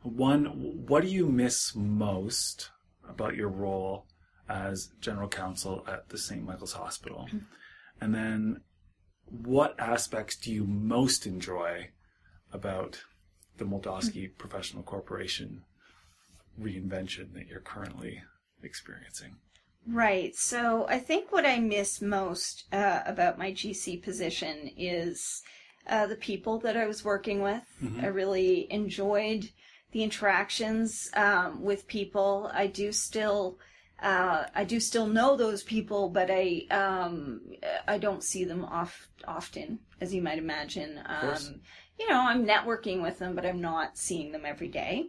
One, 0.03 0.47
what 0.87 1.03
do 1.03 1.09
you 1.09 1.27
miss 1.27 1.75
most 1.75 2.71
about 3.09 3.37
your 3.37 3.49
role 3.49 4.07
as 4.49 4.91
general 5.01 5.29
counsel 5.29 5.85
at 5.87 6.09
the 6.09 6.17
St. 6.17 6.43
Michael's 6.43 6.73
Hospital? 6.73 7.29
And 8.01 8.15
then, 8.15 8.63
what 9.27 9.79
aspects 9.79 10.37
do 10.37 10.53
you 10.53 10.65
most 10.65 11.27
enjoy 11.27 11.91
about 12.53 13.03
the 13.59 13.65
Moldofsky 13.65 14.31
Professional 14.39 14.83
Corporation 14.83 15.65
reinvention 16.59 17.35
that 17.35 17.47
you're 17.47 17.61
currently 17.61 18.23
experiencing? 18.63 19.37
Right. 19.87 20.35
So 20.37 20.87
I 20.89 20.99
think 20.99 21.33
what 21.33 21.47
I 21.47 21.59
miss 21.59 22.01
most 22.03 22.65
uh, 22.73 23.01
about 23.07 23.39
my 23.39 23.53
GC 23.53 24.03
position 24.03 24.71
is 24.77 25.43
uh, 25.87 26.07
the 26.07 26.17
people 26.17 26.59
that 26.61 26.77
I 26.77 26.87
was 26.87 27.05
working 27.05 27.43
with. 27.43 27.63
I 28.03 28.07
really 28.07 28.71
enjoyed 28.71 29.51
the 29.93 30.03
interactions 30.03 31.11
um, 31.15 31.63
with 31.63 31.87
people. 31.87 32.51
I 32.53 32.67
do 32.67 32.93
still. 32.93 33.59
Uh, 34.03 34.47
I 34.55 34.65
do 34.65 34.81
still 34.81 35.07
know 35.07 35.37
those 35.37 35.63
people, 35.63 36.09
but 36.09 36.31
I 36.31 36.67
um, 36.71 37.43
I 37.87 37.99
don't 37.99 38.25
see 38.25 38.45
them 38.45 38.65
off 38.65 39.09
often, 39.29 39.79
as 40.01 40.15
you 40.15 40.23
might 40.23 40.39
imagine. 40.39 41.01
Um, 41.05 41.61
you 41.99 42.09
know, 42.09 42.21
I'm 42.21 42.47
networking 42.47 43.03
with 43.03 43.19
them, 43.19 43.35
but 43.35 43.45
I'm 43.45 43.61
not 43.61 43.99
seeing 43.99 44.33
them 44.33 44.47
every 44.47 44.69
day. 44.69 45.09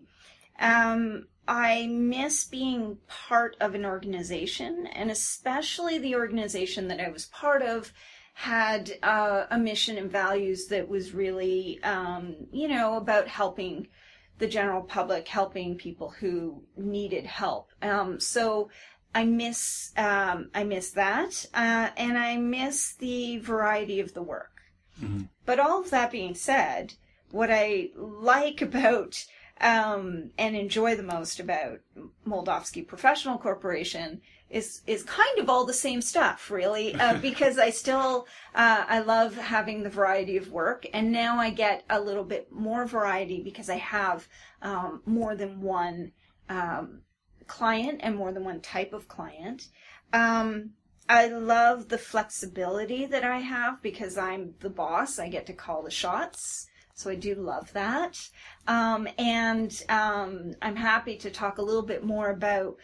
Um, 0.60 1.28
I 1.48 1.88
miss 1.88 2.46
being 2.46 2.98
part 3.08 3.56
of 3.60 3.76
an 3.76 3.86
organization, 3.86 4.88
and 4.88 5.10
especially 5.10 5.98
the 5.98 6.16
organization 6.16 6.88
that 6.90 7.00
I 7.00 7.10
was 7.10 7.26
part 7.28 7.62
of 7.62 7.94
had 8.42 8.98
uh, 9.04 9.46
a 9.52 9.58
mission 9.60 10.00
and 10.00 10.12
values 10.12 10.66
that 10.66 10.90
was 10.90 11.14
really, 11.14 11.80
um, 11.84 12.36
you 12.52 12.68
know, 12.68 12.98
about 12.98 13.28
helping 13.28 13.88
the 14.40 14.48
general 14.48 14.82
public, 14.82 15.28
helping 15.28 15.78
people 15.78 16.10
who 16.10 16.64
needed 16.76 17.24
help. 17.24 17.70
Um, 17.84 18.20
so 18.20 18.72
I 19.14 19.26
miss, 19.26 19.92
um, 19.96 20.50
I 20.56 20.64
miss 20.64 20.90
that, 20.90 21.46
uh, 21.54 21.90
and 21.96 22.18
I 22.18 22.38
miss 22.38 22.96
the 22.96 23.38
variety 23.38 24.00
of 24.00 24.16
the 24.16 24.24
work. 24.24 24.50
But 25.46 25.60
all 25.60 25.80
of 25.80 25.92
that 25.92 26.10
being 26.10 26.34
said, 26.34 26.96
what 27.30 27.52
I 27.52 27.90
like 27.96 28.60
about 28.70 29.24
um, 29.62 30.32
and 30.38 30.56
enjoy 30.56 30.96
the 30.96 31.04
most 31.04 31.40
about 31.40 31.80
Moldofsky 32.28 32.86
Professional 32.86 33.38
Corporation 33.38 34.22
is 34.50 34.82
is 34.86 35.04
kind 35.04 35.40
of 35.40 35.50
all 35.50 35.66
the 35.66 35.74
same 35.74 36.02
stuff, 36.02 36.52
really, 36.52 36.94
uh, 36.96 37.18
because 37.22 37.58
I 37.58 37.70
still 37.70 38.28
uh, 38.56 38.86
I 38.88 39.00
love 39.00 39.36
having 39.38 39.84
the 39.84 39.90
variety 39.90 40.36
of 40.38 40.52
work, 40.52 40.86
and 40.94 41.12
now 41.12 41.38
I 41.38 41.52
get 41.52 41.84
a 41.90 42.02
little 42.02 42.24
bit 42.24 42.52
more 42.52 42.86
variety 42.86 43.42
because 43.42 43.70
I 43.70 43.78
have 43.78 44.28
um, 44.62 45.02
more 45.06 45.36
than 45.36 45.62
one 45.62 46.12
um, 46.50 47.02
client 47.48 48.00
and 48.04 48.16
more 48.16 48.32
than 48.32 48.44
one 48.44 48.62
type 48.62 48.94
of 48.94 49.08
client. 49.08 49.68
Um, 50.12 50.72
I 51.08 51.28
love 51.28 51.90
the 51.90 51.98
flexibility 51.98 53.06
that 53.06 53.24
I 53.24 53.40
have 53.40 53.82
because 53.82 54.18
I'm 54.18 54.56
the 54.60 54.70
boss. 54.70 55.20
I 55.20 55.30
get 55.30 55.46
to 55.48 55.54
call 55.54 55.84
the 55.84 55.92
shots. 55.92 56.68
So 57.02 57.10
I 57.10 57.16
do 57.16 57.36
love 57.36 57.72
that. 57.74 58.20
Um, 58.68 59.08
and 59.18 59.84
um, 59.90 60.54
I'm 60.62 60.76
happy 60.76 61.18
to 61.18 61.32
talk 61.32 61.58
a 61.58 61.64
little 61.64 61.82
bit 61.82 62.04
more 62.04 62.30
about 62.30 62.78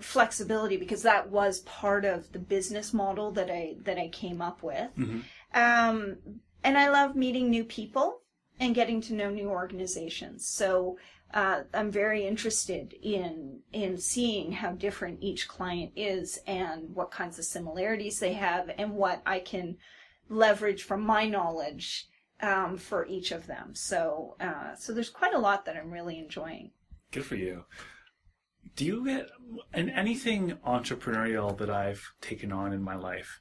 flexibility 0.00 0.76
because 0.76 1.02
that 1.02 1.30
was 1.30 1.60
part 1.60 2.04
of 2.04 2.30
the 2.32 2.38
business 2.38 2.92
model 2.92 3.30
that 3.32 3.50
I 3.50 3.76
that 3.82 3.98
I 3.98 4.08
came 4.08 4.42
up 4.42 4.62
with. 4.62 4.90
Um, 5.54 6.16
and 6.62 6.76
I 6.76 6.88
love 6.90 7.16
meeting 7.16 7.48
new 7.48 7.64
people 7.64 8.20
and 8.60 8.74
getting 8.74 9.00
to 9.02 9.14
know 9.14 9.30
new 9.30 9.48
organizations. 9.48 10.46
So 10.46 10.98
uh, 11.32 11.62
I'm 11.72 11.90
very 11.90 12.26
interested 12.26 12.94
in 13.02 13.60
in 13.72 13.98
seeing 13.98 14.52
how 14.52 14.72
different 14.72 15.22
each 15.22 15.48
client 15.48 15.92
is 15.96 16.38
and 16.46 16.94
what 16.94 17.10
kinds 17.10 17.38
of 17.38 17.44
similarities 17.44 18.20
they 18.20 18.34
have 18.34 18.70
and 18.78 18.92
what 18.92 19.22
I 19.24 19.38
can 19.40 19.76
leverage 20.28 20.82
from 20.82 21.02
my 21.02 21.26
knowledge 21.26 22.08
um, 22.44 22.76
for 22.76 23.06
each 23.06 23.32
of 23.32 23.46
them. 23.46 23.74
So 23.74 24.36
uh, 24.40 24.76
so 24.76 24.92
there's 24.92 25.10
quite 25.10 25.34
a 25.34 25.38
lot 25.38 25.64
that 25.64 25.76
I'm 25.76 25.90
really 25.90 26.18
enjoying. 26.18 26.70
Good 27.10 27.24
for 27.24 27.36
you. 27.36 27.64
Do 28.76 28.84
you 28.84 29.04
get 29.04 29.30
in 29.72 29.90
anything 29.90 30.58
entrepreneurial 30.66 31.56
that 31.58 31.70
I've 31.70 32.02
taken 32.20 32.52
on 32.52 32.72
in 32.72 32.82
my 32.82 32.96
life? 32.96 33.40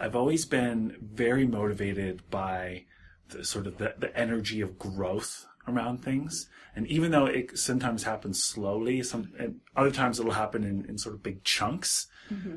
I've 0.00 0.16
always 0.16 0.46
been 0.46 0.96
very 1.02 1.46
motivated 1.46 2.22
by 2.30 2.86
the 3.28 3.44
sort 3.44 3.66
of 3.66 3.76
the, 3.78 3.94
the 3.98 4.16
energy 4.16 4.60
of 4.62 4.78
growth 4.78 5.46
around 5.68 6.02
things. 6.02 6.48
And 6.74 6.86
even 6.86 7.10
though 7.10 7.26
it 7.26 7.58
sometimes 7.58 8.02
happens 8.04 8.42
slowly, 8.42 9.02
some 9.02 9.32
and 9.38 9.60
other 9.76 9.90
times 9.90 10.18
it'll 10.18 10.32
happen 10.32 10.64
in, 10.64 10.86
in 10.86 10.96
sort 10.96 11.14
of 11.14 11.22
big 11.22 11.44
chunks. 11.44 12.06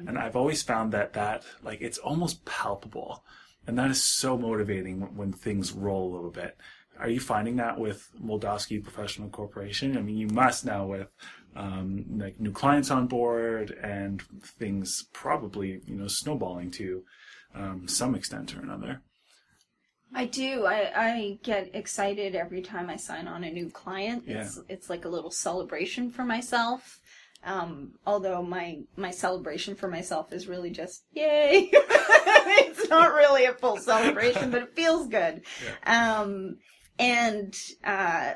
And 0.08 0.18
I've 0.18 0.38
always 0.38 0.64
found 0.64 0.94
that 0.94 1.14
that 1.14 1.44
like 1.62 1.82
it's 1.82 1.98
almost 1.98 2.46
palpable. 2.46 3.26
And 3.68 3.78
that 3.78 3.90
is 3.90 4.04
so 4.04 4.38
motivating 4.38 5.00
when, 5.00 5.16
when 5.16 5.34
things 5.34 5.72
roll 5.72 6.12
a 6.12 6.16
little 6.16 6.32
bit. 6.32 6.58
Are 7.00 7.10
you 7.10 7.20
finding 7.20 7.58
that 7.58 7.78
with 7.78 8.10
Moldofsky 8.24 8.82
Professional 8.82 9.30
Corporation? 9.30 9.98
I 9.98 10.02
mean, 10.02 10.18
you 10.18 10.28
must 10.28 10.66
now 10.66 10.86
with 10.86 11.08
um, 11.56 12.06
like 12.18 12.40
new 12.40 12.52
clients 12.52 12.92
on 12.92 13.08
board 13.08 13.72
and 13.82 14.22
things 14.60 15.08
probably 15.14 15.82
you 15.86 15.96
know 15.96 16.08
snowballing 16.08 16.72
to 16.72 17.04
um, 17.54 17.88
some 17.88 18.16
extent 18.16 18.56
or 18.56 18.62
another. 18.62 19.02
I 20.14 20.26
do. 20.26 20.66
I, 20.66 20.92
I 20.96 21.40
get 21.44 21.72
excited 21.74 22.36
every 22.36 22.62
time 22.62 22.90
I 22.90 22.96
sign 22.96 23.28
on 23.28 23.44
a 23.44 23.52
new 23.52 23.70
client. 23.70 24.24
Yeah. 24.28 24.42
It's 24.42 24.62
it's 24.70 24.90
like 24.90 25.06
a 25.06 25.10
little 25.10 25.32
celebration 25.32 26.12
for 26.12 26.24
myself. 26.24 27.00
Um, 27.44 27.94
although 28.06 28.42
my 28.42 28.80
my 28.96 29.12
celebration 29.12 29.76
for 29.76 29.88
myself 29.88 30.34
is 30.34 30.48
really 30.48 30.72
just 30.72 31.04
yay. 31.12 31.72
it's 32.68 32.90
not 32.90 33.14
really 33.14 33.46
a 33.46 33.54
full 33.54 33.78
celebration, 33.78 34.52
but 34.52 34.64
it 34.64 34.76
feels 34.76 35.08
good. 35.08 35.42
Um, 35.86 36.58
and 36.98 37.56
uh, 37.84 38.34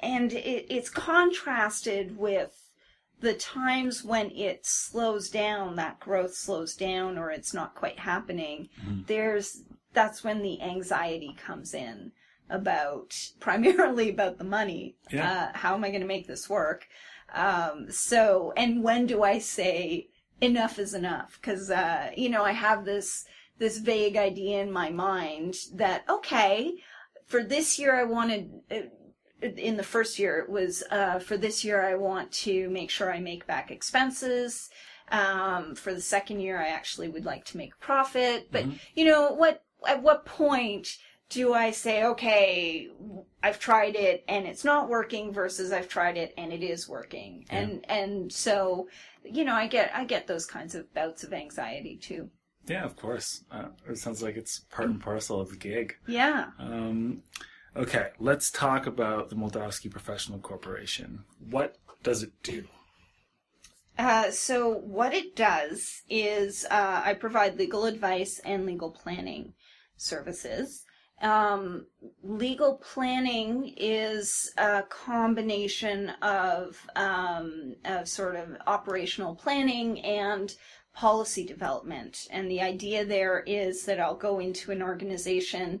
and 0.00 0.32
it, 0.32 0.66
it's 0.70 0.90
contrasted 0.90 2.16
with 2.16 2.56
the 3.20 3.34
times 3.34 4.02
when 4.02 4.30
it 4.30 4.64
slows 4.64 5.28
down, 5.28 5.76
that 5.76 6.00
growth 6.00 6.34
slows 6.34 6.74
down, 6.74 7.18
or 7.18 7.30
it's 7.30 7.52
not 7.52 7.74
quite 7.74 7.98
happening. 7.98 8.68
There's 9.06 9.62
that's 9.92 10.24
when 10.24 10.42
the 10.42 10.62
anxiety 10.62 11.36
comes 11.44 11.74
in 11.74 12.12
about 12.48 13.14
primarily 13.40 14.10
about 14.10 14.38
the 14.38 14.44
money. 14.44 14.96
Yeah. 15.10 15.30
Uh, 15.30 15.58
how 15.58 15.74
am 15.74 15.84
I 15.84 15.90
going 15.90 16.00
to 16.00 16.06
make 16.06 16.26
this 16.26 16.48
work? 16.48 16.86
Um, 17.32 17.90
so, 17.90 18.52
and 18.56 18.82
when 18.82 19.06
do 19.06 19.22
I 19.22 19.38
say 19.38 20.08
enough 20.40 20.78
is 20.78 20.94
enough? 20.94 21.38
Because 21.40 21.70
uh, 21.70 22.10
you 22.16 22.28
know, 22.28 22.44
I 22.44 22.52
have 22.52 22.84
this 22.84 23.24
this 23.58 23.78
vague 23.78 24.16
idea 24.16 24.62
in 24.62 24.72
my 24.72 24.90
mind 24.90 25.56
that 25.74 26.04
okay, 26.08 26.74
for 27.26 27.42
this 27.42 27.78
year 27.78 27.94
I 27.94 28.04
wanted. 28.04 28.50
Uh, 28.70 28.80
in 29.42 29.78
the 29.78 29.82
first 29.82 30.18
year, 30.18 30.38
it 30.38 30.50
was 30.50 30.82
uh, 30.90 31.18
for 31.18 31.38
this 31.38 31.64
year 31.64 31.82
I 31.82 31.94
want 31.94 32.30
to 32.32 32.68
make 32.68 32.90
sure 32.90 33.10
I 33.10 33.20
make 33.20 33.46
back 33.46 33.70
expenses. 33.70 34.68
Um, 35.10 35.74
for 35.74 35.94
the 35.94 36.00
second 36.02 36.40
year, 36.40 36.60
I 36.60 36.68
actually 36.68 37.08
would 37.08 37.24
like 37.24 37.46
to 37.46 37.56
make 37.56 37.72
a 37.72 37.84
profit. 37.84 38.48
But 38.52 38.66
you 38.94 39.06
know 39.06 39.32
what? 39.32 39.62
At 39.88 40.02
what 40.02 40.26
point 40.26 40.98
do 41.30 41.54
I 41.54 41.70
say, 41.70 42.04
okay, 42.04 42.88
I've 43.42 43.58
tried 43.58 43.94
it 43.94 44.24
and 44.28 44.46
it's 44.46 44.64
not 44.64 44.88
working 44.88 45.32
versus 45.32 45.72
I've 45.72 45.88
tried 45.88 46.16
it 46.16 46.34
and 46.36 46.52
it 46.52 46.62
is 46.62 46.88
working? 46.88 47.46
And 47.48 47.84
and 47.88 48.30
so, 48.30 48.88
you 49.24 49.44
know, 49.44 49.54
I 49.54 49.66
get 49.68 49.92
I 49.94 50.04
get 50.04 50.26
those 50.26 50.44
kinds 50.44 50.74
of 50.74 50.92
bouts 50.92 51.24
of 51.24 51.32
anxiety 51.32 51.96
too. 51.96 52.30
Yeah, 52.66 52.84
of 52.84 52.96
course. 52.96 53.44
Uh, 53.50 53.68
it 53.88 53.96
sounds 53.96 54.22
like 54.22 54.36
it's 54.36 54.58
part 54.58 54.90
and 54.90 55.00
parcel 55.00 55.40
of 55.40 55.50
the 55.50 55.56
gig. 55.56 55.96
Yeah. 56.06 56.48
Um, 56.58 57.22
okay, 57.74 58.10
let's 58.18 58.50
talk 58.50 58.86
about 58.86 59.30
the 59.30 59.36
Moldofsky 59.36 59.90
Professional 59.90 60.40
Corporation. 60.40 61.24
What 61.38 61.78
does 62.02 62.22
it 62.22 62.32
do? 62.42 62.64
Uh, 63.98 64.30
so 64.30 64.68
what 64.68 65.14
it 65.14 65.36
does 65.36 66.02
is 66.08 66.66
uh, 66.70 67.02
I 67.04 67.14
provide 67.14 67.58
legal 67.58 67.86
advice 67.86 68.40
and 68.44 68.66
legal 68.66 68.90
planning 68.90 69.54
services. 69.96 70.84
Um, 71.20 71.86
legal 72.22 72.76
planning 72.76 73.74
is 73.76 74.52
a 74.56 74.82
combination 74.88 76.10
of, 76.22 76.80
um, 76.96 77.76
of 77.84 78.08
sort 78.08 78.36
of 78.36 78.56
operational 78.66 79.34
planning 79.34 80.00
and 80.00 80.54
policy 80.94 81.44
development. 81.44 82.26
And 82.30 82.50
the 82.50 82.62
idea 82.62 83.04
there 83.04 83.40
is 83.46 83.84
that 83.84 84.00
I'll 84.00 84.16
go 84.16 84.38
into 84.38 84.72
an 84.72 84.82
organization 84.82 85.80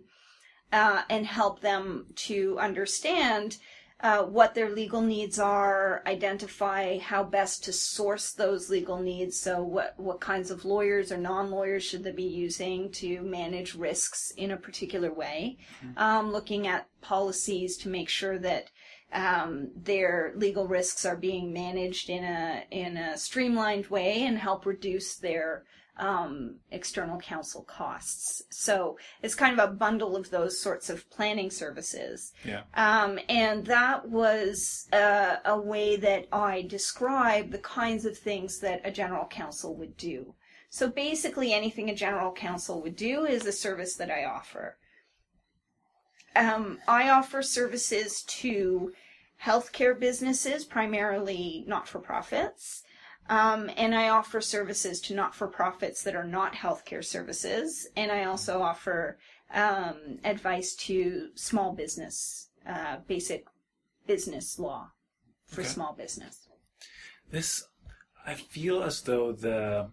uh, 0.72 1.02
and 1.08 1.26
help 1.26 1.60
them 1.60 2.06
to 2.14 2.58
understand 2.58 3.56
uh, 4.02 4.22
what 4.22 4.54
their 4.54 4.70
legal 4.70 5.02
needs 5.02 5.38
are, 5.38 6.02
identify 6.06 6.98
how 6.98 7.22
best 7.22 7.64
to 7.64 7.72
source 7.72 8.32
those 8.32 8.70
legal 8.70 8.98
needs. 8.98 9.38
So, 9.38 9.62
what 9.62 9.94
what 9.98 10.20
kinds 10.20 10.50
of 10.50 10.64
lawyers 10.64 11.12
or 11.12 11.18
non-lawyers 11.18 11.82
should 11.82 12.04
they 12.04 12.12
be 12.12 12.22
using 12.22 12.90
to 12.92 13.20
manage 13.22 13.74
risks 13.74 14.32
in 14.36 14.50
a 14.50 14.56
particular 14.56 15.12
way? 15.12 15.58
Um, 15.96 16.32
looking 16.32 16.66
at 16.66 16.88
policies 17.02 17.76
to 17.78 17.88
make 17.88 18.08
sure 18.08 18.38
that 18.38 18.70
um, 19.12 19.70
their 19.76 20.32
legal 20.36 20.66
risks 20.66 21.04
are 21.04 21.16
being 21.16 21.52
managed 21.52 22.08
in 22.08 22.24
a 22.24 22.64
in 22.70 22.96
a 22.96 23.18
streamlined 23.18 23.88
way 23.88 24.24
and 24.24 24.38
help 24.38 24.64
reduce 24.66 25.16
their 25.16 25.64
um, 26.00 26.56
external 26.70 27.18
counsel 27.20 27.62
costs. 27.62 28.42
So 28.50 28.98
it's 29.22 29.34
kind 29.34 29.58
of 29.58 29.68
a 29.68 29.72
bundle 29.72 30.16
of 30.16 30.30
those 30.30 30.60
sorts 30.60 30.88
of 30.90 31.08
planning 31.10 31.50
services. 31.50 32.32
Yeah. 32.44 32.62
Um, 32.74 33.20
and 33.28 33.64
that 33.66 34.08
was 34.08 34.88
uh, 34.92 35.36
a 35.44 35.60
way 35.60 35.96
that 35.96 36.26
I 36.32 36.62
described 36.62 37.52
the 37.52 37.58
kinds 37.58 38.06
of 38.06 38.16
things 38.16 38.58
that 38.60 38.80
a 38.82 38.90
general 38.90 39.26
counsel 39.26 39.76
would 39.76 39.96
do. 39.96 40.34
So 40.70 40.88
basically, 40.88 41.52
anything 41.52 41.90
a 41.90 41.94
general 41.94 42.32
counsel 42.32 42.80
would 42.82 42.96
do 42.96 43.24
is 43.24 43.44
a 43.44 43.52
service 43.52 43.96
that 43.96 44.10
I 44.10 44.24
offer. 44.24 44.78
Um, 46.34 46.78
I 46.88 47.10
offer 47.10 47.42
services 47.42 48.22
to 48.22 48.92
healthcare 49.44 49.98
businesses, 49.98 50.64
primarily 50.64 51.64
not 51.66 51.88
for 51.88 51.98
profits. 51.98 52.84
Um, 53.30 53.70
and 53.76 53.94
I 53.94 54.08
offer 54.08 54.40
services 54.40 55.00
to 55.02 55.14
not 55.14 55.36
for 55.36 55.46
profits 55.46 56.02
that 56.02 56.16
are 56.16 56.24
not 56.24 56.52
healthcare 56.52 57.04
services. 57.04 57.86
And 57.96 58.10
I 58.10 58.24
also 58.24 58.60
offer 58.60 59.18
um, 59.54 60.18
advice 60.24 60.74
to 60.86 61.28
small 61.36 61.72
business, 61.72 62.48
uh, 62.68 62.96
basic 63.06 63.46
business 64.06 64.58
law 64.58 64.90
for 65.46 65.60
Okay. 65.60 65.70
small 65.70 65.92
business. 65.92 66.48
This, 67.30 67.64
I 68.26 68.34
feel 68.34 68.82
as 68.82 69.00
though 69.02 69.32
the 69.32 69.90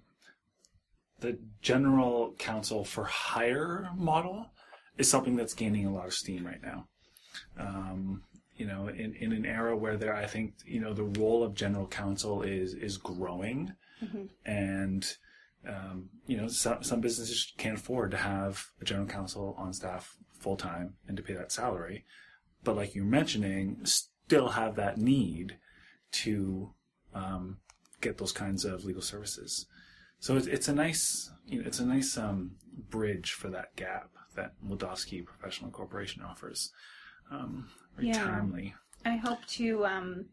the 1.20 1.40
general 1.62 2.36
counsel 2.38 2.84
for 2.84 3.04
hire 3.04 3.90
model 3.96 4.52
is 5.00 5.10
something 5.10 5.36
that's 5.36 5.56
gaining 5.56 5.88
a 5.88 5.92
lot 5.94 6.06
of 6.06 6.14
steam 6.14 6.46
right 6.46 6.62
now. 6.62 6.88
Um, 7.58 8.24
you 8.58 8.66
know, 8.66 8.88
in, 8.88 9.14
in 9.16 9.32
an 9.32 9.46
era 9.46 9.76
where 9.76 9.98
there, 9.98 10.16
I 10.16 10.26
think, 10.26 10.54
you 10.66 10.80
know, 10.80 10.94
the 10.94 11.04
role 11.04 11.44
of 11.44 11.54
general 11.54 11.88
counsel 11.88 12.42
is 12.42 12.74
is 12.74 12.98
growing, 12.98 13.74
and 14.46 15.06
um, 15.68 16.10
you 16.28 16.38
know, 16.38 16.48
some 16.48 16.84
some 16.84 17.02
businesses 17.02 17.54
can't 17.58 17.78
afford 17.78 18.12
to 18.12 18.18
have 18.18 18.68
a 18.82 18.86
general 18.86 19.08
counsel 19.08 19.56
on 19.58 19.74
staff 19.74 20.16
full 20.40 20.56
time 20.56 20.94
and 21.08 21.18
to 21.18 21.24
pay 21.24 21.34
that 21.34 21.52
salary, 21.52 22.06
but 22.64 22.76
like 22.76 22.96
you're 22.96 23.06
mentioning, 23.06 23.78
still 23.84 24.50
have 24.50 24.76
that 24.76 24.98
need 24.98 25.58
to 26.12 26.74
um, 27.14 27.58
get 28.02 28.18
those 28.18 28.32
kinds 28.32 28.66
of 28.66 28.86
legal 28.86 29.02
services. 29.02 29.66
So 30.20 30.36
it's, 30.36 30.48
it's 30.48 30.68
a 30.68 30.74
nice, 30.74 31.32
you 31.46 31.60
know, 31.60 31.68
it's 31.68 31.80
a 31.80 31.86
nice 31.86 32.18
um, 32.18 32.52
bridge 32.90 33.32
for 33.32 33.50
that 33.50 33.76
gap 33.76 34.10
that 34.36 34.54
Moldofsky 34.66 35.26
Professional 35.26 35.72
Corporation 35.72 36.22
offers. 36.22 36.72
Um, 37.32 37.70
very 37.98 38.10
Yeah. 38.10 38.26
timely. 38.26 38.76
I 39.06 39.18
hope 39.18 39.46
to, 39.48 39.86
um, 39.86 40.26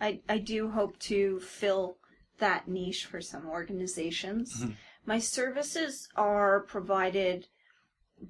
I, 0.00 0.20
I 0.28 0.38
do 0.38 0.70
hope 0.70 0.98
to 1.00 1.40
fill 1.40 1.98
that 2.38 2.68
niche 2.68 3.06
for 3.06 3.20
some 3.20 3.46
organizations. 3.48 4.64
My 5.06 5.18
services 5.18 6.08
are 6.16 6.60
provided 6.60 7.46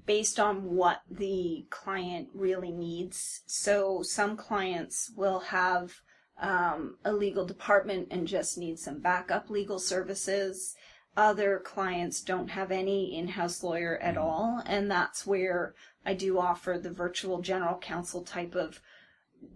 based 0.05 0.39
on 0.39 0.75
what 0.75 1.01
the 1.09 1.65
client 1.69 2.29
really 2.33 2.71
needs. 2.71 3.41
So 3.45 4.01
some 4.03 4.37
clients 4.37 5.11
will 5.15 5.39
have 5.39 6.01
um, 6.39 6.97
a 7.03 7.11
legal 7.11 7.45
department 7.45 8.09
and 8.11 8.27
just 8.27 8.57
need 8.57 8.79
some 8.79 8.99
backup 8.99 9.49
legal 9.49 9.79
services. 9.79 10.75
Other 11.15 11.59
clients 11.59 12.21
don't 12.21 12.49
have 12.49 12.71
any 12.71 13.17
in-house 13.17 13.63
lawyer 13.63 13.97
at 13.97 14.17
all, 14.17 14.61
and 14.67 14.89
that's 14.91 15.25
where 15.25 15.73
I 16.07 16.13
do 16.13 16.39
offer 16.39 16.79
the 16.81 16.89
virtual 16.89 17.41
general 17.41 17.77
counsel 17.77 18.21
type 18.23 18.55
of 18.55 18.81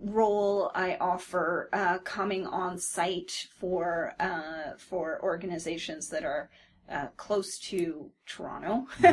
role 0.03 0.69
I 0.75 0.97
offer 0.99 1.69
uh, 1.71 1.99
coming 1.99 2.45
on 2.45 2.77
site 2.77 3.47
for 3.57 4.13
uh, 4.19 4.75
for 4.77 5.19
organizations 5.23 6.09
that 6.09 6.25
are 6.25 6.49
uh, 6.91 7.07
close 7.15 7.57
to 7.57 8.11
Toronto. 8.25 8.85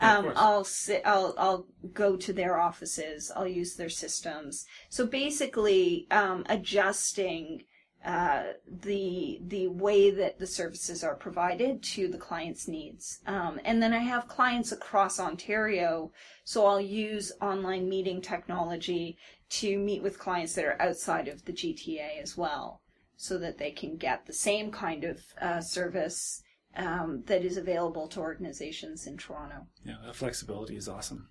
um, 0.00 0.24
course. 0.24 0.36
I'll 0.36 0.64
sit. 0.64 1.02
I'll 1.04 1.34
I'll 1.38 1.66
go 1.92 2.16
to 2.16 2.32
their 2.32 2.58
offices. 2.58 3.30
I'll 3.34 3.46
use 3.46 3.76
their 3.76 3.88
systems. 3.88 4.66
So 4.88 5.06
basically, 5.06 6.08
um, 6.10 6.44
adjusting. 6.48 7.62
Uh, 8.04 8.52
the 8.66 9.40
the 9.46 9.66
way 9.68 10.10
that 10.10 10.38
the 10.38 10.46
services 10.46 11.02
are 11.02 11.14
provided 11.14 11.82
to 11.82 12.06
the 12.06 12.18
client's 12.18 12.68
needs, 12.68 13.20
um, 13.26 13.58
and 13.64 13.82
then 13.82 13.94
I 13.94 14.00
have 14.00 14.28
clients 14.28 14.72
across 14.72 15.18
Ontario, 15.18 16.12
so 16.44 16.66
I'll 16.66 16.82
use 16.82 17.32
online 17.40 17.88
meeting 17.88 18.20
technology 18.20 19.16
to 19.50 19.78
meet 19.78 20.02
with 20.02 20.18
clients 20.18 20.54
that 20.54 20.66
are 20.66 20.82
outside 20.82 21.28
of 21.28 21.46
the 21.46 21.52
GTA 21.52 22.20
as 22.20 22.36
well, 22.36 22.82
so 23.16 23.38
that 23.38 23.56
they 23.56 23.70
can 23.70 23.96
get 23.96 24.26
the 24.26 24.34
same 24.34 24.70
kind 24.70 25.04
of 25.04 25.22
uh, 25.40 25.62
service 25.62 26.42
um, 26.76 27.22
that 27.26 27.42
is 27.42 27.56
available 27.56 28.06
to 28.08 28.20
organizations 28.20 29.06
in 29.06 29.16
Toronto. 29.16 29.66
Yeah, 29.82 29.96
that 30.04 30.16
flexibility 30.16 30.76
is 30.76 30.90
awesome. 30.90 31.28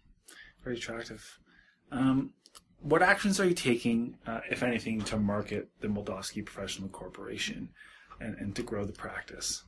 Very 0.64 0.78
attractive. 0.78 1.38
Um, 1.92 2.32
what 2.84 3.02
actions 3.02 3.40
are 3.40 3.46
you 3.46 3.54
taking, 3.54 4.18
uh, 4.28 4.42
if 4.52 4.62
anything, 4.62 5.02
to 5.06 5.18
market 5.18 5.70
the 5.80 5.88
Moldofsky 5.88 6.46
Professional 6.46 6.90
Corporation 6.90 7.70
and, 8.20 8.36
and 8.38 8.56
to 8.56 8.64
grow 8.64 8.86
the 8.86 8.94
practice? 8.94 9.64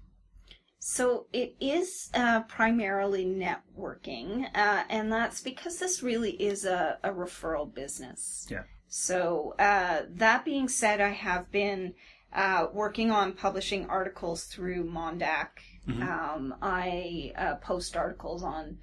So 0.80 1.26
it 1.34 1.56
is 1.60 2.12
uh, 2.14 2.44
primarily 2.44 3.26
networking, 3.26 4.46
uh, 4.54 4.84
and 4.90 5.12
that's 5.12 5.42
because 5.42 5.80
this 5.80 6.04
really 6.04 6.32
is 6.32 6.66
a, 6.66 7.00
a 7.04 7.10
referral 7.10 7.74
business. 7.74 8.46
Yeah. 8.52 8.64
So 8.88 9.56
uh, 9.58 10.02
that 10.10 10.46
being 10.46 10.68
said, 10.68 11.02
I 11.02 11.10
have 11.10 11.52
been 11.52 11.96
uh, 12.34 12.68
working 12.72 13.12
on 13.12 13.34
publishing 13.34 13.88
articles 13.88 14.44
through 14.44 14.84
Mondaq. 14.84 15.48
Um, 15.88 16.56
I 16.62 17.32
uh, 17.38 17.56
post 17.56 17.96
articles 17.96 18.44
on 18.44 18.78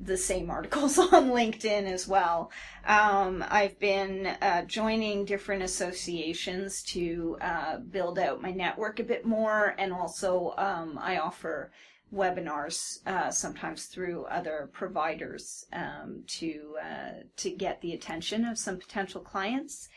the 0.00 0.16
same 0.16 0.50
articles 0.50 0.98
on 0.98 1.30
LinkedIn 1.30 1.84
as 1.84 2.08
well. 2.08 2.50
Um, 2.86 3.44
I've 3.48 3.78
been 3.78 4.26
uh, 4.40 4.62
joining 4.62 5.24
different 5.24 5.62
associations 5.62 6.82
to 6.84 7.36
uh, 7.40 7.78
build 7.78 8.18
out 8.18 8.42
my 8.42 8.50
network 8.50 8.98
a 8.98 9.04
bit 9.04 9.24
more, 9.24 9.74
and 9.78 9.92
also 9.92 10.54
um, 10.58 10.98
I 11.00 11.18
offer 11.18 11.70
webinars 12.12 13.06
uh, 13.06 13.30
sometimes 13.30 13.86
through 13.86 14.26
other 14.26 14.68
providers 14.72 15.64
um, 15.72 16.22
to 16.26 16.76
uh, 16.82 17.12
to 17.36 17.50
get 17.50 17.80
the 17.80 17.94
attention 17.94 18.44
of 18.44 18.58
some 18.58 18.78
potential 18.78 19.20
clients. 19.20 19.88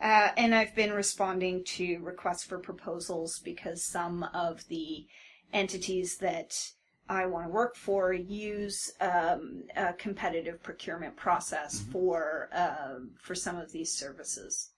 Uh, 0.00 0.30
and 0.36 0.54
I've 0.54 0.74
been 0.74 0.92
responding 0.92 1.62
to 1.64 1.98
requests 1.98 2.42
for 2.42 2.58
proposals 2.58 3.38
because 3.38 3.84
some 3.84 4.24
of 4.34 4.66
the 4.68 5.06
entities 5.52 6.18
that 6.18 6.72
I 7.12 7.26
want 7.26 7.46
to 7.46 7.50
work 7.50 7.76
for 7.76 8.12
use 8.14 8.92
um, 9.00 9.64
a 9.76 9.92
competitive 9.92 10.62
procurement 10.62 11.14
process 11.16 11.84
for 11.92 12.48
uh, 12.54 13.00
for 13.20 13.34
some 13.34 13.56
of 13.58 13.70
these 13.70 13.92
services. 13.92 14.70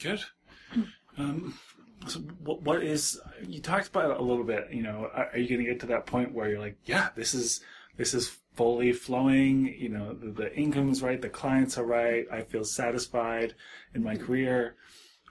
Good. 0.00 0.24
Um, 1.18 1.58
so 2.06 2.20
what, 2.40 2.62
what 2.62 2.82
is 2.82 3.20
you 3.46 3.60
talked 3.60 3.88
about 3.88 4.12
it 4.12 4.16
a 4.18 4.22
little 4.22 4.44
bit? 4.44 4.68
You 4.72 4.82
know, 4.82 5.10
are, 5.12 5.28
are 5.32 5.38
you 5.38 5.48
going 5.48 5.64
to 5.64 5.70
get 5.70 5.80
to 5.80 5.86
that 5.86 6.06
point 6.06 6.32
where 6.32 6.48
you're 6.48 6.58
like, 6.58 6.78
yeah, 6.86 7.10
this 7.14 7.34
is 7.34 7.60
this 7.96 8.14
is 8.14 8.38
fully 8.54 8.92
flowing. 8.92 9.74
You 9.78 9.90
know, 9.90 10.14
the, 10.14 10.30
the 10.30 10.56
income's 10.56 11.02
right, 11.02 11.20
the 11.20 11.28
clients 11.28 11.76
are 11.76 11.84
right. 11.84 12.24
I 12.32 12.42
feel 12.42 12.64
satisfied 12.64 13.54
in 13.94 14.02
my 14.02 14.16
career. 14.16 14.76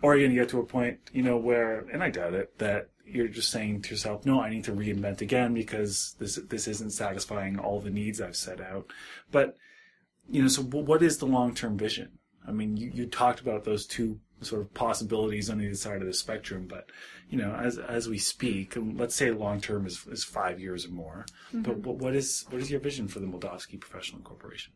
Or 0.04 0.14
are 0.14 0.18
you 0.18 0.28
going 0.28 0.36
to 0.36 0.42
get 0.42 0.50
to 0.50 0.60
a 0.60 0.66
point, 0.66 1.00
you 1.14 1.24
know, 1.24 1.38
where, 1.38 1.80
and 1.94 2.04
I 2.04 2.10
doubt 2.10 2.34
it, 2.34 2.60
that 2.60 2.90
you're 3.06 3.28
just 3.28 3.50
saying 3.50 3.82
to 3.82 3.90
yourself, 3.92 4.26
no, 4.26 4.42
I 4.42 4.50
need 4.50 4.64
to 4.66 4.72
reinvent 4.72 5.22
again 5.22 5.54
because 5.54 6.16
this 6.20 6.36
this 6.36 6.68
isn't 6.68 6.92
satisfying 6.92 7.60
all 7.60 7.80
the 7.80 7.90
needs 7.90 8.22
I've 8.22 8.36
set 8.36 8.62
out. 8.62 8.92
But 9.32 9.58
you 10.30 10.42
know, 10.42 10.48
so 10.48 10.62
what 10.64 11.04
is 11.04 11.18
the 11.18 11.26
long 11.26 11.54
term 11.54 11.78
vision? 11.78 12.18
I 12.48 12.52
mean, 12.52 12.78
you, 12.78 12.92
you 12.94 13.06
talked 13.06 13.40
about 13.40 13.64
those 13.64 13.86
two 13.86 14.20
sort 14.42 14.62
of 14.62 14.74
possibilities 14.74 15.50
on 15.50 15.62
either 15.62 15.76
side 15.76 16.02
of 16.02 16.08
the 16.08 16.14
spectrum, 16.14 16.68
but 16.68 16.90
you 17.30 17.38
know, 17.38 17.54
as 17.54 17.78
as 17.78 18.10
we 18.10 18.18
speak, 18.18 18.76
and 18.76 19.00
let's 19.00 19.16
say 19.16 19.32
long 19.32 19.62
term 19.62 19.86
is 19.86 20.06
is 20.08 20.24
five 20.24 20.60
years 20.60 20.86
or 20.86 20.92
more. 20.92 21.26
But 21.54 21.78
what, 21.80 21.98
what 21.98 22.16
is 22.16 22.46
what 22.50 22.62
is 22.62 22.72
your 22.72 22.80
vision 22.80 23.08
for 23.08 23.20
the 23.20 23.28
Moldofsky 23.28 23.80
Professional 23.80 24.22
Corporation? 24.22 24.74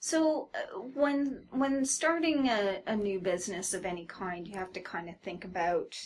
So 0.00 0.48
uh, 0.54 0.78
when 0.78 1.44
when 1.50 1.84
starting 1.84 2.48
a, 2.48 2.80
a 2.86 2.96
new 2.96 3.20
business 3.20 3.74
of 3.74 3.84
any 3.84 4.06
kind, 4.06 4.46
you 4.46 4.54
have 4.54 4.72
to 4.72 4.80
kind 4.80 5.08
of 5.08 5.18
think 5.20 5.44
about 5.44 5.96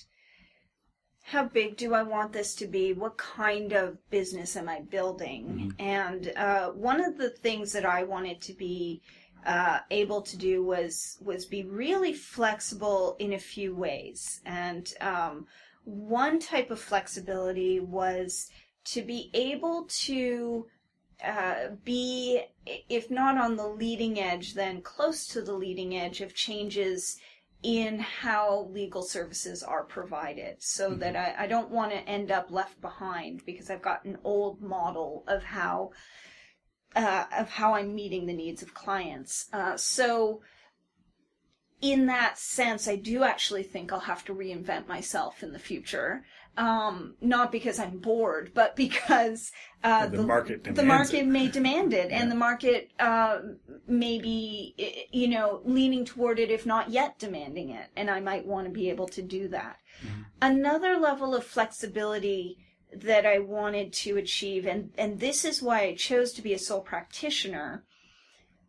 how 1.26 1.44
big 1.44 1.78
do 1.78 1.94
I 1.94 2.02
want 2.02 2.34
this 2.34 2.54
to 2.56 2.66
be? 2.66 2.92
What 2.92 3.16
kind 3.16 3.72
of 3.72 3.96
business 4.10 4.56
am 4.56 4.68
I 4.68 4.82
building? 4.82 5.74
And 5.78 6.30
uh, 6.36 6.68
one 6.68 7.02
of 7.02 7.16
the 7.16 7.30
things 7.30 7.72
that 7.72 7.86
I 7.86 8.02
wanted 8.02 8.42
to 8.42 8.52
be 8.52 9.00
uh, 9.46 9.78
able 9.90 10.20
to 10.20 10.36
do 10.36 10.62
was 10.62 11.16
was 11.22 11.46
be 11.46 11.64
really 11.64 12.12
flexible 12.12 13.16
in 13.18 13.32
a 13.32 13.38
few 13.38 13.74
ways. 13.74 14.42
And 14.44 14.92
um, 15.00 15.46
one 15.84 16.40
type 16.40 16.70
of 16.70 16.78
flexibility 16.78 17.80
was 17.80 18.50
to 18.92 19.00
be 19.00 19.30
able 19.32 19.86
to 20.04 20.66
uh, 21.24 21.68
be, 21.84 22.42
if 22.90 23.10
not 23.10 23.38
on 23.38 23.56
the 23.56 23.66
leading 23.66 24.20
edge, 24.20 24.52
then 24.52 24.82
close 24.82 25.26
to 25.28 25.40
the 25.40 25.54
leading 25.54 25.96
edge 25.96 26.20
of 26.20 26.34
changes 26.34 27.18
in 27.64 27.98
how 27.98 28.68
legal 28.70 29.02
services 29.02 29.62
are 29.62 29.84
provided 29.84 30.62
so 30.62 30.90
that 30.90 31.16
I, 31.16 31.44
I 31.44 31.46
don't 31.46 31.70
want 31.70 31.92
to 31.92 32.08
end 32.08 32.30
up 32.30 32.50
left 32.50 32.78
behind 32.82 33.42
because 33.46 33.70
I've 33.70 33.82
got 33.82 34.04
an 34.04 34.18
old 34.22 34.60
model 34.60 35.24
of 35.26 35.42
how 35.42 35.92
uh, 36.94 37.24
of 37.36 37.48
how 37.48 37.74
I'm 37.74 37.94
meeting 37.94 38.26
the 38.26 38.34
needs 38.34 38.62
of 38.62 38.74
clients. 38.74 39.48
Uh, 39.52 39.76
so 39.76 40.42
in 41.80 42.06
that 42.06 42.38
sense, 42.38 42.86
I 42.86 42.96
do 42.96 43.24
actually 43.24 43.62
think 43.62 43.92
I'll 43.92 44.00
have 44.00 44.24
to 44.26 44.34
reinvent 44.34 44.86
myself 44.86 45.42
in 45.42 45.52
the 45.52 45.58
future. 45.58 46.24
Um, 46.56 47.16
not 47.20 47.50
because 47.50 47.80
I'm 47.80 47.98
bored, 47.98 48.52
but 48.54 48.76
because 48.76 49.50
uh, 49.82 50.06
The 50.06 50.22
market 50.22 50.62
the 50.62 50.84
market 50.84 51.20
it. 51.22 51.26
may 51.26 51.48
demand 51.48 51.92
it, 51.92 52.10
Yeah. 52.10 52.22
and 52.22 52.30
the 52.30 52.36
market 52.36 52.92
uh, 53.00 53.38
may 53.88 54.18
be, 54.20 55.06
you 55.10 55.26
know, 55.26 55.62
leaning 55.64 56.04
toward 56.04 56.38
it, 56.38 56.52
if 56.52 56.64
not 56.64 56.90
yet 56.90 57.18
demanding 57.18 57.70
it, 57.70 57.88
and 57.96 58.08
I 58.08 58.20
might 58.20 58.46
want 58.46 58.66
to 58.68 58.72
be 58.72 58.88
able 58.88 59.08
to 59.08 59.22
do 59.22 59.48
that. 59.48 59.78
Another 60.40 60.96
level 60.96 61.34
of 61.34 61.44
flexibility 61.44 62.58
that 62.94 63.26
I 63.26 63.40
wanted 63.40 63.92
to 64.04 64.16
achieve, 64.16 64.64
and 64.64 64.92
and 64.96 65.18
this 65.18 65.44
is 65.44 65.60
why 65.60 65.80
I 65.82 65.94
chose 65.94 66.32
to 66.34 66.42
be 66.42 66.54
a 66.54 66.58
sole 66.58 66.82
practitioner, 66.82 67.84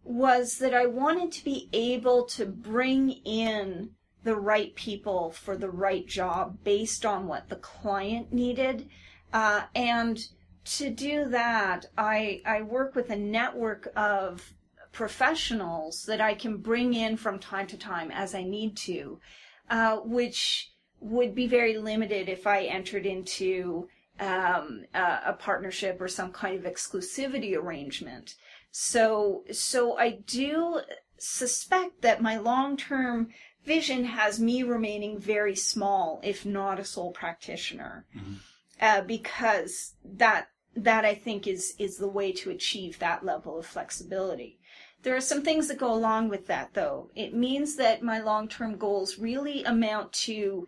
was 0.04 0.58
that 0.58 0.74
I 0.74 0.88
wanted 0.88 1.32
to 1.34 1.43
be 1.43 1.69
able 1.74 2.26
to 2.26 2.45
bring 2.48 3.12
in 3.26 3.91
the 4.26 4.36
right 4.36 4.76
people 4.76 5.32
for 5.32 5.56
the 5.56 5.70
right 5.70 6.08
job 6.08 6.58
based 6.64 7.06
on 7.06 7.28
what 7.28 7.48
the 7.48 7.56
client 7.58 8.34
needed. 8.34 8.90
Uh, 9.32 9.62
and 9.76 10.28
to 10.66 10.90
do 10.90 11.30
that, 11.30 11.86
I, 11.96 12.42
I 12.44 12.64
work 12.64 12.96
with 12.96 13.12
a 13.12 13.16
network 13.16 13.88
of 13.96 14.52
professionals 14.92 16.06
that 16.08 16.20
I 16.20 16.34
can 16.34 16.58
bring 16.58 16.96
in 16.96 17.18
from 17.18 17.38
time 17.38 17.68
to 17.68 17.78
time 17.78 18.12
as 18.12 18.34
I 18.34 18.44
need 18.44 18.76
to, 18.78 19.20
uh, 19.70 19.98
which 19.98 20.72
would 21.00 21.36
be 21.36 21.46
very 21.46 21.78
limited 21.78 22.28
if 22.28 22.48
I 22.48 22.64
entered 22.64 23.06
into 23.06 23.88
um, 24.20 24.86
a, 24.96 25.20
a 25.28 25.34
partnership 25.34 26.02
or 26.02 26.08
some 26.08 26.32
kind 26.32 26.58
of 26.58 26.72
exclusivity 26.72 27.56
arrangement. 27.56 28.34
So, 28.72 29.44
so 29.52 29.98
I 30.00 30.18
do 30.26 30.82
suspect 31.20 32.02
that 32.02 32.22
my 32.22 32.38
long-term 32.38 33.30
vision 33.65 34.06
has 34.06 34.39
me 34.39 34.63
remaining 34.63 35.19
very 35.19 35.56
small, 35.56 36.19
if 36.23 36.45
not 36.45 36.80
a 36.80 36.86
sole 36.86 37.12
practitioner, 37.12 38.06
uh, 38.80 39.01
because 39.01 39.95
that 40.04 40.47
that 40.75 41.06
I 41.06 41.15
think 41.15 41.47
is 41.47 41.73
is 41.80 41.97
the 41.97 42.08
way 42.08 42.32
to 42.34 42.49
achieve 42.49 42.99
that 42.99 43.25
level 43.25 43.58
of 43.60 43.65
flexibility. 43.65 44.60
There 45.04 45.15
are 45.15 45.21
some 45.21 45.43
things 45.43 45.67
that 45.67 45.78
go 45.78 45.93
along 45.93 46.30
with 46.30 46.47
that, 46.47 46.73
though. 46.73 47.12
It 47.15 47.34
means 47.34 47.75
that 47.75 48.01
my 48.01 48.19
long-term 48.21 48.78
goals 48.78 49.19
really 49.19 49.63
amount 49.63 50.13
to 50.13 50.67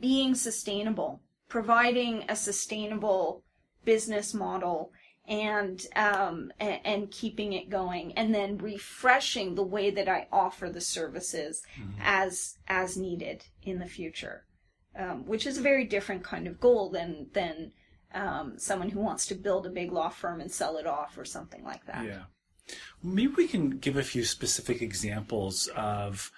being 0.00 0.34
sustainable, 0.34 1.20
providing 1.48 2.24
a 2.28 2.36
sustainable 2.36 3.42
business 3.84 4.32
model 4.32 4.92
and 5.26 5.86
um, 5.96 6.52
and, 6.60 6.80
and 6.84 7.10
keeping 7.10 7.54
it 7.54 7.70
going, 7.70 8.12
and 8.12 8.34
then 8.34 8.58
refreshing 8.58 9.54
the 9.54 9.62
way 9.62 9.90
that 9.90 10.08
I 10.08 10.28
offer 10.30 10.68
the 10.68 10.80
services 10.80 11.62
as 12.00 12.56
as 12.68 12.96
needed 12.96 13.44
in 13.62 13.78
the 13.78 13.86
future, 13.86 14.44
um, 14.98 15.26
which 15.26 15.46
is 15.46 15.58
a 15.58 15.62
very 15.62 15.84
different 15.84 16.24
kind 16.24 16.46
of 16.46 16.60
goal 16.60 16.90
than 16.90 17.28
than 17.32 17.72
um, 18.14 18.58
someone 18.58 18.90
who 18.90 19.00
wants 19.00 19.26
to 19.26 19.34
build 19.34 19.66
a 19.66 19.70
big 19.70 19.92
law 19.92 20.08
firm 20.08 20.40
and 20.40 20.52
sell 20.52 20.76
it 20.76 20.86
off 20.86 21.16
or 21.18 21.24
something 21.24 21.64
like 21.64 21.84
that. 21.86 22.04
Yeah. 22.04 22.22
Maybe 23.02 23.34
we 23.36 23.48
can 23.48 23.78
give 23.78 23.96
a 23.96 24.02
few 24.02 24.24
specific 24.24 24.80
examples 24.80 25.68
of, 25.76 26.30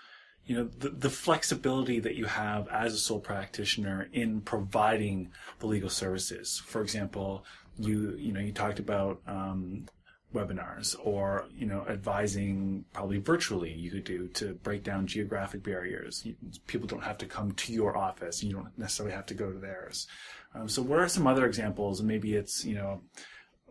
you 0.44 0.56
know, 0.56 0.64
the, 0.64 0.88
the 0.88 1.10
flexibility 1.10 2.00
that 2.00 2.16
you 2.16 2.24
have 2.24 2.66
as 2.68 2.94
a 2.94 2.98
sole 2.98 3.20
practitioner 3.20 4.08
in 4.12 4.40
providing 4.40 5.30
the 5.60 5.66
legal 5.66 5.90
services. 5.90 6.60
For 6.66 6.82
example, 6.82 7.44
you, 7.78 8.16
you 8.16 8.32
know, 8.32 8.40
you 8.40 8.52
talked 8.52 8.78
about, 8.78 9.20
um, 9.26 9.86
webinars 10.34 10.94
or, 11.02 11.46
you 11.56 11.66
know, 11.66 11.86
advising 11.88 12.84
probably 12.92 13.18
virtually 13.18 13.72
you 13.72 13.90
could 13.90 14.04
do 14.04 14.28
to 14.28 14.54
break 14.54 14.82
down 14.82 15.06
geographic 15.06 15.62
barriers. 15.62 16.26
People 16.66 16.86
don't 16.86 17.04
have 17.04 17.16
to 17.18 17.26
come 17.26 17.52
to 17.52 17.72
your 17.72 17.96
office. 17.96 18.42
You 18.42 18.52
don't 18.54 18.78
necessarily 18.78 19.14
have 19.14 19.26
to 19.26 19.34
go 19.34 19.50
to 19.50 19.58
theirs. 19.58 20.06
Um, 20.54 20.68
so 20.68 20.82
what 20.82 20.98
are 20.98 21.08
some 21.08 21.26
other 21.26 21.46
examples? 21.46 22.02
Maybe 22.02 22.34
it's, 22.34 22.64
you 22.64 22.74
know, 22.74 23.00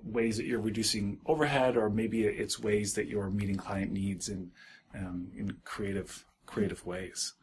ways 0.04 0.38
that 0.38 0.46
you're 0.46 0.60
reducing 0.60 1.20
overhead, 1.26 1.78
or 1.78 1.90
maybe 1.90 2.24
it's 2.26 2.60
ways 2.60 2.94
that 2.94 3.08
you're 3.08 3.30
meeting 3.30 3.58
client 3.58 3.92
needs 3.92 4.30
in 4.30 4.52
um, 4.94 5.28
in 5.36 5.58
creative 5.66 6.26
creative 6.46 6.86
ways. 6.86 7.34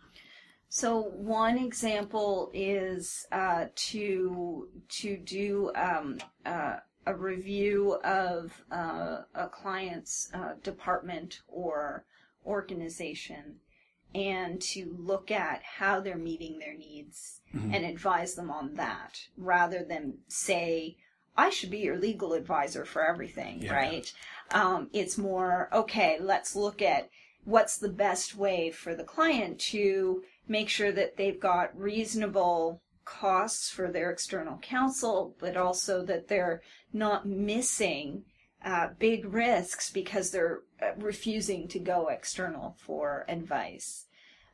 So 0.75 1.03
one 1.03 1.59
example 1.59 2.51
is 2.55 3.27
uh, 3.31 3.67
to 3.75 4.69
to 4.89 5.17
do 5.19 5.71
um, 5.75 6.17
uh, 6.47 6.77
a 7.05 7.15
review 7.15 7.99
of 8.03 8.53
uh, 8.73 9.19
a 9.35 9.49
client's 9.49 10.31
uh, 10.33 10.55
department 10.63 11.43
or 11.47 12.07
organization, 12.47 13.57
and 14.15 14.63
to 14.63 14.97
look 14.99 15.31
at 15.31 15.63
how 15.63 16.01
they're 16.01 16.17
meeting 16.17 16.59
their 16.59 16.75
needs 16.75 17.43
and 17.53 17.85
advise 17.85 18.35
them 18.35 18.51
on 18.51 18.75
that 18.77 19.21
rather 19.37 19.85
than 19.85 20.15
say, 20.29 20.97
I 21.37 21.51
should 21.51 21.71
be 21.71 21.81
your 21.81 21.99
legal 21.99 22.33
advisor 22.33 22.87
for 22.87 23.07
everything, 23.07 23.61
Yeah. 23.61 23.75
right? 23.75 24.13
Um, 24.53 24.89
it's 24.95 25.19
more, 25.19 25.69
okay, 25.71 26.17
let's 26.19 26.57
look 26.57 26.81
at 26.81 27.11
what's 27.45 27.77
the 27.77 27.91
best 27.91 28.35
way 28.37 28.71
for 28.71 28.95
the 28.95 29.05
client 29.05 29.59
to 29.59 30.23
make 30.49 30.69
sure 30.69 30.93
that 30.93 31.17
they've 31.17 31.41
got 31.41 31.79
reasonable 31.79 32.81
costs 33.05 33.71
for 33.71 33.91
their 33.91 34.11
external 34.11 34.59
counsel, 34.59 35.35
but 35.39 35.57
also 35.57 36.05
that 36.05 36.29
they're 36.29 36.63
not 36.93 37.27
missing 37.27 38.25
uh, 38.65 38.89
big 38.99 39.25
risks 39.25 39.91
because 39.91 40.31
they're 40.31 40.61
uh, 40.81 40.93
refusing 40.99 41.67
to 41.69 41.79
go 41.79 42.09
external 42.09 42.77
for 42.79 43.25
advice. 43.29 44.07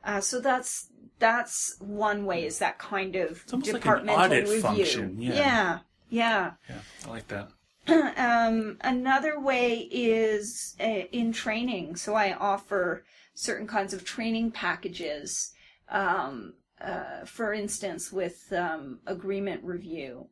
Uh, 0.03 0.21
so 0.21 0.39
that's 0.39 0.87
that's 1.19 1.75
one 1.79 2.25
way 2.25 2.45
is 2.45 2.59
that 2.59 2.79
kind 2.79 3.15
of 3.15 3.43
like 3.51 3.63
departmental 3.63 4.25
audit 4.25 4.43
review. 4.45 4.61
function, 4.61 5.21
yeah. 5.21 5.33
yeah, 5.33 5.79
yeah. 6.09 6.51
Yeah, 6.69 6.79
I 7.05 7.09
like 7.09 7.27
that. 7.27 7.49
Um, 8.17 8.77
another 8.81 9.39
way 9.39 9.87
is 9.91 10.75
uh, 10.79 10.83
in 11.11 11.31
training. 11.31 11.95
So 11.95 12.13
I 12.13 12.33
offer 12.33 13.03
certain 13.33 13.65
kinds 13.65 13.93
of 13.93 14.03
training 14.03 14.51
packages. 14.51 15.53
Um, 15.89 16.53
uh, 16.81 17.25
for 17.25 17.53
instance, 17.53 18.11
with 18.11 18.53
um, 18.53 18.99
agreement 19.05 19.63
review. 19.63 20.29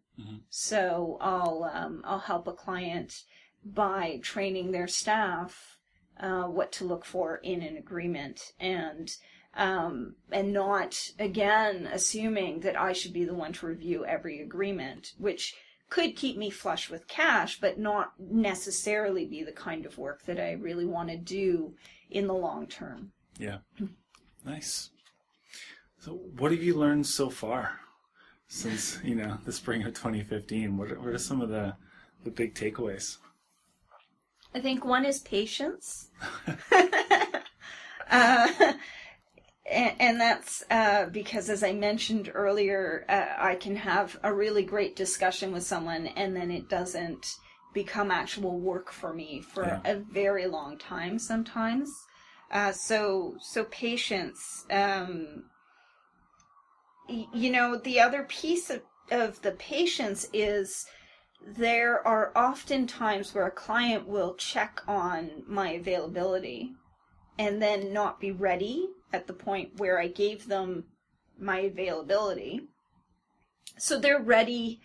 So 0.49 1.17
I'll 1.21 1.69
um, 1.73 2.01
I'll 2.05 2.19
help 2.19 2.47
a 2.47 2.53
client 2.53 3.23
by 3.63 4.19
training 4.23 4.71
their 4.71 4.87
staff 4.87 5.79
uh, 6.19 6.43
what 6.43 6.71
to 6.73 6.85
look 6.85 7.05
for 7.05 7.37
in 7.37 7.61
an 7.61 7.77
agreement 7.77 8.53
and 8.59 9.15
um, 9.55 10.15
and 10.31 10.53
not 10.53 11.11
again 11.19 11.89
assuming 11.91 12.61
that 12.61 12.79
I 12.79 12.93
should 12.93 13.13
be 13.13 13.25
the 13.25 13.33
one 13.33 13.53
to 13.53 13.67
review 13.67 14.05
every 14.05 14.41
agreement, 14.41 15.13
which 15.17 15.55
could 15.89 16.15
keep 16.15 16.37
me 16.37 16.49
flush 16.49 16.89
with 16.89 17.07
cash, 17.07 17.59
but 17.59 17.79
not 17.79 18.13
necessarily 18.19 19.25
be 19.25 19.43
the 19.43 19.53
kind 19.53 19.85
of 19.85 19.97
work 19.97 20.23
that 20.25 20.39
I 20.39 20.51
really 20.53 20.85
want 20.85 21.09
to 21.09 21.17
do 21.17 21.75
in 22.09 22.27
the 22.27 22.33
long 22.33 22.67
term. 22.67 23.11
Yeah. 23.39 23.59
Nice. 24.45 24.89
So, 26.07 26.13
what 26.13 26.51
have 26.53 26.63
you 26.63 26.73
learned 26.73 27.05
so 27.05 27.29
far 27.29 27.81
since 28.47 28.97
you 29.03 29.13
know 29.13 29.39
the 29.43 29.51
spring 29.51 29.83
of 29.83 29.93
2015? 29.93 30.77
What 30.77 30.89
are, 30.89 30.99
what 31.01 31.09
are 31.09 31.17
some 31.17 31.41
of 31.41 31.49
the 31.49 31.75
the 32.23 32.31
big 32.31 32.55
takeaways? 32.55 33.17
I 34.55 34.61
think 34.61 34.85
one 34.85 35.03
is 35.03 35.19
patience. 35.19 36.11
uh, 36.71 38.47
and, 39.69 39.95
and 39.99 40.21
that's 40.21 40.63
uh, 40.71 41.07
because, 41.07 41.49
as 41.49 41.61
I 41.61 41.73
mentioned 41.73 42.31
earlier, 42.33 43.03
uh, 43.09 43.25
I 43.37 43.55
can 43.55 43.75
have 43.75 44.17
a 44.23 44.33
really 44.33 44.63
great 44.63 44.95
discussion 44.95 45.51
with 45.51 45.63
someone 45.63 46.07
and 46.07 46.33
then 46.33 46.51
it 46.51 46.69
doesn't 46.69 47.35
become 47.73 48.11
actual 48.11 48.61
work 48.61 48.93
for 48.93 49.13
me 49.13 49.41
for 49.41 49.65
Yeah. 49.65 49.81
a 49.83 49.95
very 49.95 50.47
long 50.47 50.77
time 50.77 51.19
sometimes. 51.19 51.91
Uh, 52.49 52.71
so, 52.71 53.35
so 53.41 53.65
patience. 53.65 54.65
Um, 54.71 55.43
you 57.07 57.51
know, 57.51 57.77
the 57.77 57.99
other 57.99 58.23
piece 58.23 58.69
of, 58.69 58.81
of 59.11 59.41
the 59.41 59.51
patience 59.51 60.27
is 60.33 60.85
there 61.45 62.05
are 62.05 62.31
often 62.35 62.87
times 62.87 63.33
where 63.33 63.47
a 63.47 63.51
client 63.51 64.07
will 64.07 64.35
check 64.35 64.81
on 64.87 65.43
my 65.47 65.71
availability 65.71 66.71
and 67.39 67.61
then 67.61 67.93
not 67.93 68.19
be 68.19 68.31
ready 68.31 68.87
at 69.13 69.27
the 69.27 69.33
point 69.33 69.77
where 69.77 69.99
I 69.99 70.07
gave 70.07 70.47
them 70.47 70.85
my 71.39 71.59
availability. 71.59 72.61
So 73.77 73.99
they're 73.99 74.21
ready 74.21 74.81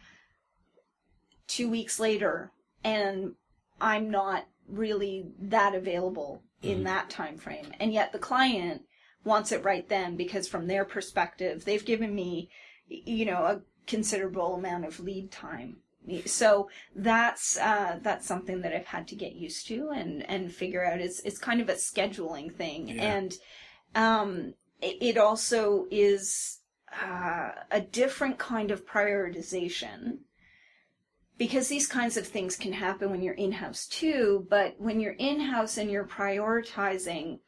two 1.49 1.68
weeks 1.68 1.99
later 1.99 2.53
and 2.85 3.35
I'm 3.81 4.11
not 4.11 4.47
really 4.68 5.25
that 5.41 5.75
available 5.75 6.43
in 6.62 6.77
mm-hmm. 6.77 6.85
that 6.85 7.11
time 7.11 7.37
frame. 7.37 7.73
And 7.81 7.93
yet 7.93 8.12
the 8.12 8.18
client 8.18 8.83
wants 9.25 9.53
it 9.53 9.64
right 9.64 9.89
then 9.89 10.16
because 10.16 10.49
from 10.49 10.66
their 10.66 10.85
perspective, 10.85 11.64
they've 11.64 11.85
given 11.85 12.14
me, 12.14 12.49
you 12.89 13.25
know, 13.25 13.45
a 13.45 13.61
considerable 13.87 14.55
amount 14.55 14.85
of 14.85 15.01
lead 15.01 15.31
time. 15.31 15.77
So 16.27 16.68
that's 16.97 17.57
uh, 17.59 18.01
that's 18.03 18.27
something 18.27 18.62
that 18.62 18.75
I've 18.75 18.87
had 18.87 19.07
to 19.09 19.14
get 19.14 19.35
used 19.37 19.68
to 19.68 19.91
and, 19.91 20.29
and 20.29 20.53
figure 20.53 20.85
out. 20.85 21.01
It's 21.01 21.20
it's 21.20 21.39
kind 21.39 21.61
of 21.61 21.68
a 21.68 21.75
scheduling 21.75 22.53
thing, 22.53 22.89
Yeah. 22.89 23.03
and 23.14 23.35
um, 23.95 24.55
it, 24.81 24.97
it 25.01 25.16
also 25.18 25.87
is 25.93 26.59
uh, 27.01 27.51
a 27.70 27.81
different 27.81 28.39
kind 28.39 28.73
of 28.73 28.85
prioritization 28.85 30.18
because 31.39 31.68
these 31.68 31.87
kinds 31.87 32.16
of 32.16 32.27
things 32.27 32.57
can 32.57 32.73
happen 32.73 33.11
when 33.11 33.23
you're 33.23 33.35
in-house 33.35 33.87
too 33.87 34.47
but 34.51 34.75
when 34.79 35.01
you're 35.01 35.14
in-house 35.18 35.79
and 35.79 35.91
you're 35.91 36.07
prioritizing 36.07 37.39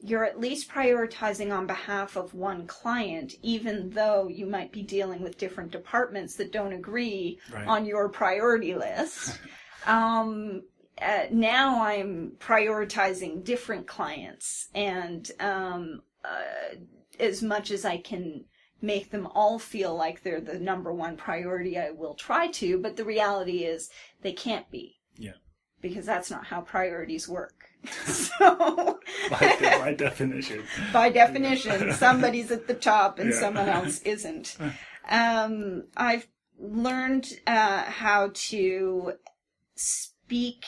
you're 0.00 0.24
at 0.24 0.40
least 0.40 0.70
prioritizing 0.70 1.56
on 1.56 1.66
behalf 1.66 2.16
of 2.16 2.34
one 2.34 2.66
client 2.66 3.34
even 3.42 3.90
though 3.90 4.28
you 4.28 4.46
might 4.46 4.72
be 4.72 4.82
dealing 4.82 5.22
with 5.22 5.38
different 5.38 5.70
departments 5.70 6.36
that 6.36 6.52
don't 6.52 6.72
agree 6.72 7.38
Right. 7.52 7.66
on 7.66 7.86
your 7.86 8.08
priority 8.08 8.74
list 8.74 9.38
um, 9.86 10.62
uh, 11.00 11.24
now 11.30 11.82
i'm 11.82 12.32
prioritizing 12.38 13.42
different 13.44 13.86
clients 13.86 14.68
and 14.74 15.30
um, 15.40 16.02
uh, 16.24 16.76
as 17.18 17.42
much 17.42 17.70
as 17.70 17.84
i 17.84 17.96
can 17.96 18.44
make 18.84 19.10
them 19.10 19.26
all 19.34 19.58
feel 19.58 19.96
like 19.96 20.22
they're 20.22 20.40
the 20.40 20.58
number 20.58 20.92
one 20.92 21.16
priority, 21.16 21.78
I 21.78 21.90
will 21.90 22.14
try 22.14 22.48
to, 22.48 22.78
but 22.78 22.96
the 22.96 23.04
reality 23.04 23.64
is 23.64 23.90
they 24.22 24.32
can't 24.32 24.70
be. 24.70 25.00
Yeah. 25.16 25.32
Because 25.80 26.06
that's 26.06 26.30
not 26.30 26.46
how 26.46 26.60
priorities 26.60 27.28
work. 27.28 27.64
so, 28.06 28.98
By, 29.30 29.56
de- 29.58 29.78
by 29.78 29.94
definition. 29.94 30.62
by 30.92 31.10
definition, 31.10 31.92
somebody's 31.92 32.50
at 32.50 32.66
the 32.66 32.74
top 32.74 33.18
and 33.18 33.30
Yeah. 33.30 33.40
someone 33.40 33.68
else 33.68 34.00
isn't. 34.02 34.56
Um, 35.06 35.84
I've 35.98 36.26
learned 36.58 37.28
uh, 37.46 37.82
how 37.82 38.30
to 38.32 39.12
speak 39.76 40.64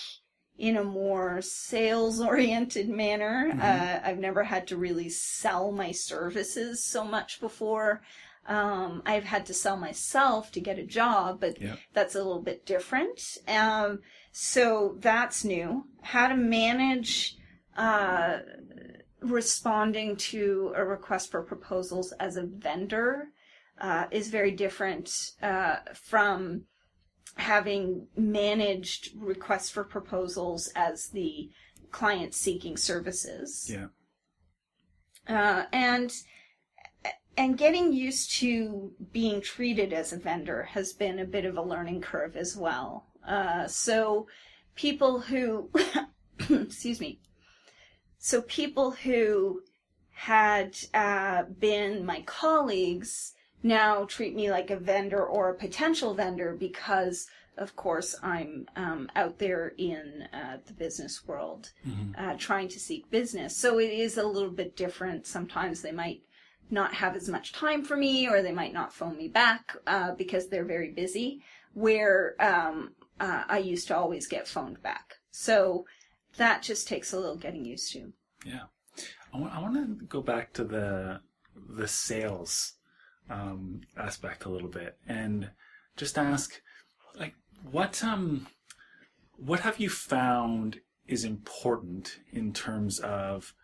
in 0.59 0.77
a 0.77 0.85
more 0.85 1.41
sales 1.41 2.21
oriented 2.21 2.89
manner. 2.91 3.51
Uh, 3.59 4.01
I've 4.07 4.19
never 4.19 4.45
had 4.45 4.67
to 4.67 4.77
really 4.77 5.09
sell 5.09 5.73
my 5.73 5.91
services 5.93 6.85
so 6.85 7.03
much 7.03 7.41
before. 7.41 8.03
Um, 8.47 9.03
I've 9.05 9.25
had 9.25 9.47
to 9.47 9.55
sell 9.55 9.77
myself 9.77 10.53
to 10.53 10.61
get 10.61 10.79
a 10.79 10.87
job, 10.87 11.41
but 11.41 11.61
Yeah. 11.61 11.77
that's 11.93 12.15
a 12.15 12.19
little 12.19 12.43
bit 12.43 12.65
different. 12.65 13.21
Um, 13.49 14.01
so 14.33 14.97
that's 15.01 15.45
new. 15.45 15.87
How 16.03 16.29
to 16.29 16.37
manage 16.37 17.37
uh, 17.77 18.39
responding 19.21 20.17
to 20.17 20.73
a 20.77 20.85
request 20.85 21.31
for 21.31 21.43
proposals 21.43 22.13
as 22.21 22.37
a 22.37 22.45
vendor 22.45 23.29
uh, 23.81 24.07
is 24.11 24.29
very 24.29 24.53
different 24.53 25.33
uh, 25.43 25.77
from 25.95 26.63
having 27.37 28.07
managed 28.17 29.11
requests 29.17 29.69
for 29.69 29.85
proposals 29.85 30.71
as 30.75 31.09
the 31.09 31.51
client 31.91 32.33
seeking 32.35 32.77
services 32.77 33.71
Yeah. 33.71 33.89
uh, 35.29 35.67
and 35.73 36.13
and 37.37 37.59
getting 37.59 37.93
used 37.93 38.33
to 38.33 38.93
being 39.13 39.41
treated 39.41 39.93
as 39.93 40.13
a 40.13 40.17
vendor 40.17 40.63
has 40.63 40.93
been 40.93 41.19
a 41.19 41.25
bit 41.25 41.45
of 41.45 41.57
a 41.57 41.63
learning 41.63 42.01
curve 42.01 42.37
as 42.37 42.57
well. 42.57 43.07
Uh, 43.27 43.67
so 43.67 44.27
people 44.75 45.21
who, 45.21 45.71
excuse 46.51 47.01
me, 47.01 47.21
so 48.19 48.43
people 48.43 48.93
who 48.93 49.63
had 50.11 50.77
uh, 50.95 51.43
been 51.59 52.05
my 52.05 52.23
colleagues 52.23 53.35
now 53.63 54.05
treat 54.05 54.35
me 54.35 54.51
like 54.51 54.71
a 54.71 54.77
vendor 54.77 55.25
or 55.25 55.51
a 55.51 55.55
potential 55.55 56.15
vendor 56.15 56.57
because 56.59 57.27
of 57.59 57.75
course 57.75 58.15
i'm 58.23 58.67
um, 58.77 59.11
out 59.17 59.39
there 59.39 59.73
in 59.79 60.29
uh, 60.33 60.57
the 60.67 60.73
business 60.73 61.27
world 61.27 61.71
uh, 62.19 62.35
trying 62.39 62.69
to 62.69 62.81
seek 62.81 63.11
business. 63.11 63.57
So 63.57 63.79
it 63.79 63.91
is 63.91 64.17
a 64.19 64.27
little 64.27 64.51
bit 64.51 64.77
different. 64.77 65.27
Sometimes 65.27 65.83
they 65.83 65.93
might 65.93 66.23
not 66.71 66.95
have 66.95 67.17
as 67.17 67.29
much 67.29 67.53
time 67.53 67.85
for 67.85 67.97
me 67.97 68.29
or 68.29 68.43
they 68.43 68.53
might 68.53 68.73
not 68.73 68.93
phone 68.93 69.17
me 69.17 69.29
back 69.29 69.77
uh, 69.87 70.13
because 70.13 70.49
they're 70.49 70.65
very 70.65 70.91
busy 70.91 71.43
where 71.75 72.35
um, 72.41 72.93
uh, 73.21 73.45
i 73.49 73.59
used 73.59 73.87
to 73.89 73.97
always 73.97 74.27
get 74.27 74.49
phoned 74.49 74.83
back. 74.83 75.15
So 75.31 75.85
that 76.37 76.63
just 76.63 76.89
takes 76.89 77.13
a 77.13 77.19
little 77.19 77.37
getting 77.37 77.65
used 77.65 77.93
to. 77.93 78.13
Yeah, 78.45 78.65
I 79.33 79.61
want 79.61 79.75
to 79.75 80.07
go 80.07 80.23
back 80.23 80.53
to 80.55 80.65
the 80.65 81.21
the 81.69 81.89
sales 81.89 82.75
um, 83.29 83.83
aspect 83.97 84.45
a 84.45 84.49
little 84.49 84.69
bit 84.69 84.99
and 85.07 85.51
just 85.97 86.19
ask, 86.19 86.61
like, 87.19 87.35
what 87.71 88.03
um, 88.05 88.47
what 89.37 89.61
have 89.61 89.79
you 89.79 89.89
found 89.89 90.81
is 91.07 91.25
important 91.25 92.19
in 92.33 92.53
terms 92.53 92.99
of 93.01 93.55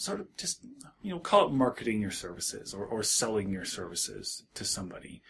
sort 0.00 0.18
of 0.18 0.34
just 0.38 0.64
you 1.02 1.10
know 1.10 1.18
call 1.18 1.46
it 1.46 1.52
marketing 1.52 2.00
your 2.00 2.10
services 2.10 2.72
or, 2.72 2.86
or 2.86 3.02
selling 3.02 3.50
your 3.50 3.66
services 3.66 4.44
to 4.54 4.64
somebody 4.64 5.20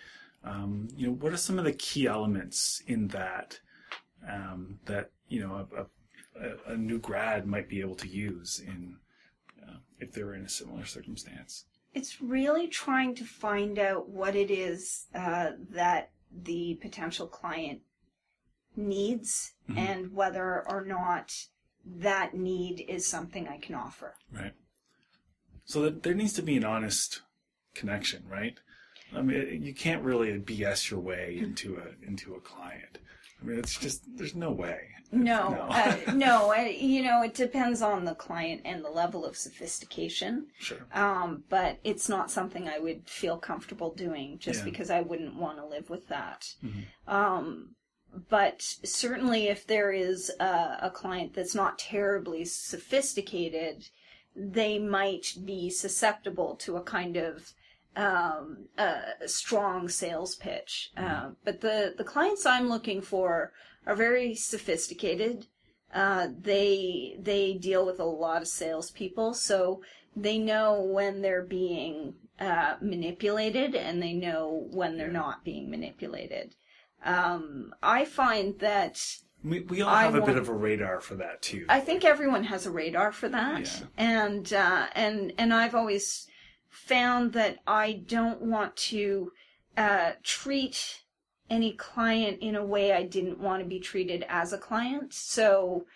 um, 0.44 0.86
you 0.94 1.08
know 1.08 1.12
what 1.14 1.32
are 1.32 1.36
some 1.36 1.58
of 1.58 1.64
the 1.64 1.72
key 1.72 2.06
elements 2.06 2.80
in 2.86 3.08
that 3.08 3.58
um, 4.30 4.78
that 4.86 5.10
you 5.28 5.40
know 5.40 5.66
a, 5.76 5.86
a, 6.40 6.72
a, 6.74 6.76
new 6.76 7.00
grad 7.00 7.48
might 7.48 7.68
be 7.68 7.80
able 7.80 7.96
to 7.96 8.06
use 8.06 8.62
in 8.64 8.96
uh, 9.66 9.78
if 9.98 10.12
they're 10.12 10.34
in 10.34 10.44
a 10.44 10.48
similar 10.48 10.84
circumstance 10.84 11.64
it's 11.92 12.22
really 12.22 12.68
trying 12.68 13.12
to 13.16 13.24
find 13.24 13.76
out 13.76 14.08
what 14.08 14.36
it 14.36 14.52
is 14.52 15.06
uh, 15.16 15.50
that 15.70 16.12
the 16.44 16.78
potential 16.80 17.26
client 17.26 17.80
needs 18.76 19.54
mm-hmm. 19.68 19.78
and 19.78 20.12
whether 20.12 20.64
or 20.68 20.84
not 20.84 21.34
that 21.84 22.34
need 22.34 22.84
is 22.88 23.06
something 23.06 23.48
I 23.48 23.58
can 23.58 23.74
offer. 23.74 24.14
Right. 24.32 24.54
So 25.64 25.82
that 25.82 26.02
there 26.02 26.14
needs 26.14 26.32
to 26.34 26.42
be 26.42 26.56
an 26.56 26.64
honest 26.64 27.22
connection, 27.74 28.24
right? 28.28 28.58
I 29.14 29.22
mean, 29.22 29.62
you 29.62 29.74
can't 29.74 30.02
really 30.02 30.38
BS 30.38 30.90
your 30.90 31.00
way 31.00 31.38
into 31.38 31.76
a 31.76 32.06
into 32.06 32.34
a 32.34 32.40
client. 32.40 32.98
I 33.40 33.44
mean, 33.44 33.58
it's 33.58 33.76
just 33.78 34.04
there's 34.16 34.34
no 34.34 34.50
way. 34.50 34.80
No, 35.12 35.50
no, 35.50 35.60
uh, 35.70 35.96
no. 36.14 36.54
Uh, 36.56 36.62
you 36.62 37.02
know, 37.02 37.22
it 37.22 37.34
depends 37.34 37.82
on 37.82 38.04
the 38.04 38.14
client 38.14 38.62
and 38.64 38.84
the 38.84 38.90
level 38.90 39.24
of 39.24 39.36
sophistication. 39.36 40.46
Sure. 40.58 40.86
Um, 40.92 41.44
but 41.48 41.78
it's 41.82 42.08
not 42.08 42.30
something 42.30 42.68
I 42.68 42.78
would 42.78 43.08
feel 43.08 43.36
comfortable 43.36 43.92
doing 43.94 44.38
just 44.38 44.60
yeah. 44.60 44.64
because 44.66 44.90
I 44.90 45.00
wouldn't 45.00 45.34
want 45.34 45.58
to 45.58 45.66
live 45.66 45.90
with 45.90 46.08
that. 46.08 46.54
Mm-hmm. 46.64 47.12
Um, 47.12 47.74
but 48.28 48.62
certainly 48.84 49.48
if 49.48 49.66
there 49.66 49.92
is 49.92 50.30
a, 50.40 50.78
a, 50.82 50.90
client 50.92 51.34
that's 51.34 51.54
not 51.54 51.78
terribly 51.78 52.44
sophisticated, 52.44 53.88
they 54.34 54.78
might 54.78 55.34
be 55.44 55.70
susceptible 55.70 56.56
to 56.56 56.76
a 56.76 56.82
kind 56.82 57.16
of 57.16 57.52
um, 57.96 58.68
a 58.78 59.26
strong 59.26 59.88
sales 59.88 60.34
pitch. 60.36 60.90
Mm-hmm. 60.96 61.26
Uh, 61.26 61.30
but 61.44 61.60
the, 61.60 61.94
the 61.96 62.04
clients 62.04 62.46
I'm 62.46 62.68
looking 62.68 63.00
for 63.00 63.52
are 63.86 63.96
very 63.96 64.34
sophisticated. 64.34 65.46
Uh, 65.92 66.28
they 66.40 67.16
they 67.18 67.54
deal 67.54 67.84
with 67.84 67.98
a 67.98 68.04
lot 68.04 68.42
of 68.42 68.48
salespeople, 68.48 69.34
so 69.34 69.82
they 70.14 70.38
know 70.38 70.80
when 70.80 71.20
they're 71.20 71.42
being 71.42 72.14
uh, 72.38 72.76
manipulated 72.80 73.74
and 73.74 74.00
they 74.00 74.12
know 74.12 74.68
when 74.70 74.96
they're 74.96 75.08
not 75.08 75.44
being 75.44 75.68
manipulated. 75.68 76.54
Um, 77.04 77.74
I 77.82 78.04
find 78.04 78.58
that 78.58 79.00
we, 79.42 79.60
we 79.60 79.80
all 79.82 79.94
have 79.94 80.14
a 80.14 80.20
bit 80.20 80.36
of 80.36 80.48
a 80.48 80.54
radar 80.54 81.00
for 81.00 81.14
that 81.16 81.40
too. 81.40 81.64
I 81.68 81.80
think 81.80 82.04
everyone 82.04 82.44
has 82.44 82.66
a 82.66 82.70
radar 82.70 83.10
for 83.10 83.28
that, 83.30 83.80
yeah. 83.80 83.86
and 83.96 84.52
uh, 84.52 84.86
and 84.94 85.32
and 85.38 85.54
I've 85.54 85.74
always 85.74 86.26
found 86.68 87.32
that 87.32 87.58
I 87.66 88.02
don't 88.06 88.42
want 88.42 88.76
to 88.76 89.32
uh, 89.76 90.12
treat 90.22 91.02
any 91.48 91.72
client 91.72 92.38
in 92.40 92.54
a 92.54 92.64
way 92.64 92.92
I 92.92 93.02
didn't 93.02 93.40
want 93.40 93.62
to 93.62 93.68
be 93.68 93.80
treated 93.80 94.24
as 94.28 94.52
a 94.52 94.58
client. 94.58 95.12
So, 95.12 95.86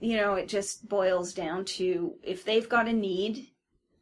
you 0.00 0.16
know, 0.16 0.34
it 0.34 0.48
just 0.48 0.86
boils 0.86 1.32
down 1.32 1.64
to 1.64 2.14
if 2.22 2.44
they've 2.44 2.68
got 2.68 2.88
a 2.88 2.92
need, 2.92 3.46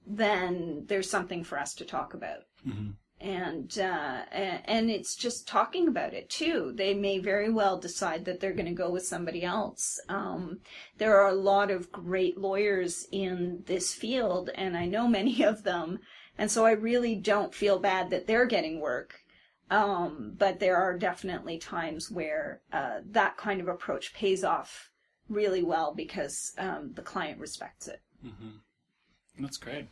then 0.04 0.84
there's 0.88 1.08
something 1.08 1.44
for 1.44 1.60
us 1.60 1.74
to 1.74 1.84
talk 1.84 2.14
about. 2.14 2.40
Mm-hmm 2.66 2.90
and 3.20 3.78
uh, 3.78 4.22
and 4.30 4.90
it's 4.90 5.16
just 5.16 5.48
talking 5.48 5.88
about 5.88 6.14
it 6.14 6.30
too. 6.30 6.72
They 6.74 6.94
may 6.94 7.18
very 7.18 7.50
well 7.50 7.78
decide 7.78 8.24
that 8.24 8.40
they're 8.40 8.52
going 8.52 8.66
to 8.66 8.72
go 8.72 8.90
with 8.90 9.06
somebody 9.06 9.42
else. 9.42 10.00
Um, 10.08 10.60
there 10.98 11.20
are 11.20 11.28
a 11.28 11.34
lot 11.34 11.70
of 11.70 11.90
great 11.90 12.38
lawyers 12.38 13.06
in 13.10 13.62
this 13.66 13.92
field, 13.92 14.50
and 14.54 14.76
I 14.76 14.86
know 14.86 15.08
many 15.08 15.42
of 15.44 15.64
them, 15.64 16.00
and 16.36 16.50
so 16.50 16.64
I 16.64 16.72
really 16.72 17.16
don't 17.16 17.54
feel 17.54 17.78
bad 17.78 18.10
that 18.10 18.26
they're 18.26 18.46
getting 18.46 18.80
work. 18.80 19.20
Um, 19.70 20.32
but 20.38 20.60
there 20.60 20.76
are 20.76 20.96
definitely 20.96 21.58
times 21.58 22.10
where 22.10 22.62
uh, 22.72 23.00
that 23.10 23.36
kind 23.36 23.60
of 23.60 23.68
approach 23.68 24.14
pays 24.14 24.42
off 24.42 24.90
really 25.28 25.62
well 25.62 25.92
because 25.94 26.52
um, 26.56 26.92
the 26.94 27.02
client 27.02 27.38
respects 27.38 27.86
it. 27.86 28.00
Mm-hmm. 28.24 29.42
That's 29.42 29.58
great. 29.58 29.88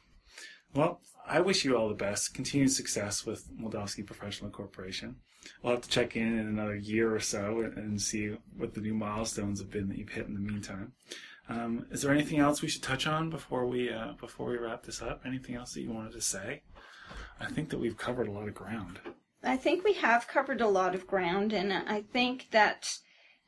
Well, 0.76 1.00
I 1.26 1.40
wish 1.40 1.64
you 1.64 1.74
all 1.74 1.88
the 1.88 1.94
best. 1.94 2.34
Continued 2.34 2.70
success 2.70 3.24
with 3.24 3.48
Moldofsky 3.58 4.04
Professional 4.04 4.50
Corporation. 4.50 5.16
We'll 5.62 5.72
have 5.72 5.82
to 5.82 5.88
check 5.88 6.16
in 6.16 6.38
in 6.38 6.46
another 6.46 6.76
year 6.76 7.14
or 7.14 7.20
so 7.20 7.60
and 7.60 8.00
see 8.00 8.36
what 8.56 8.74
the 8.74 8.82
new 8.82 8.92
milestones 8.92 9.58
have 9.60 9.70
been 9.70 9.88
that 9.88 9.96
you've 9.96 10.10
hit 10.10 10.26
in 10.26 10.34
the 10.34 10.40
meantime. 10.40 10.92
Um, 11.48 11.86
is 11.90 12.02
there 12.02 12.12
anything 12.12 12.40
else 12.40 12.60
we 12.60 12.68
should 12.68 12.82
touch 12.82 13.06
on 13.06 13.30
before 13.30 13.66
we 13.66 13.90
uh, 13.90 14.12
before 14.20 14.48
we 14.50 14.58
wrap 14.58 14.82
this 14.82 15.00
up? 15.00 15.22
Anything 15.24 15.54
else 15.54 15.72
that 15.72 15.80
you 15.80 15.92
wanted 15.92 16.12
to 16.12 16.20
say? 16.20 16.62
I 17.40 17.46
think 17.46 17.70
that 17.70 17.78
we've 17.78 17.96
covered 17.96 18.28
a 18.28 18.32
lot 18.32 18.48
of 18.48 18.54
ground. 18.54 18.98
I 19.42 19.56
think 19.56 19.82
we 19.82 19.94
have 19.94 20.28
covered 20.28 20.60
a 20.60 20.68
lot 20.68 20.94
of 20.94 21.06
ground, 21.06 21.52
and 21.52 21.72
I 21.72 22.02
think 22.02 22.48
that 22.50 22.98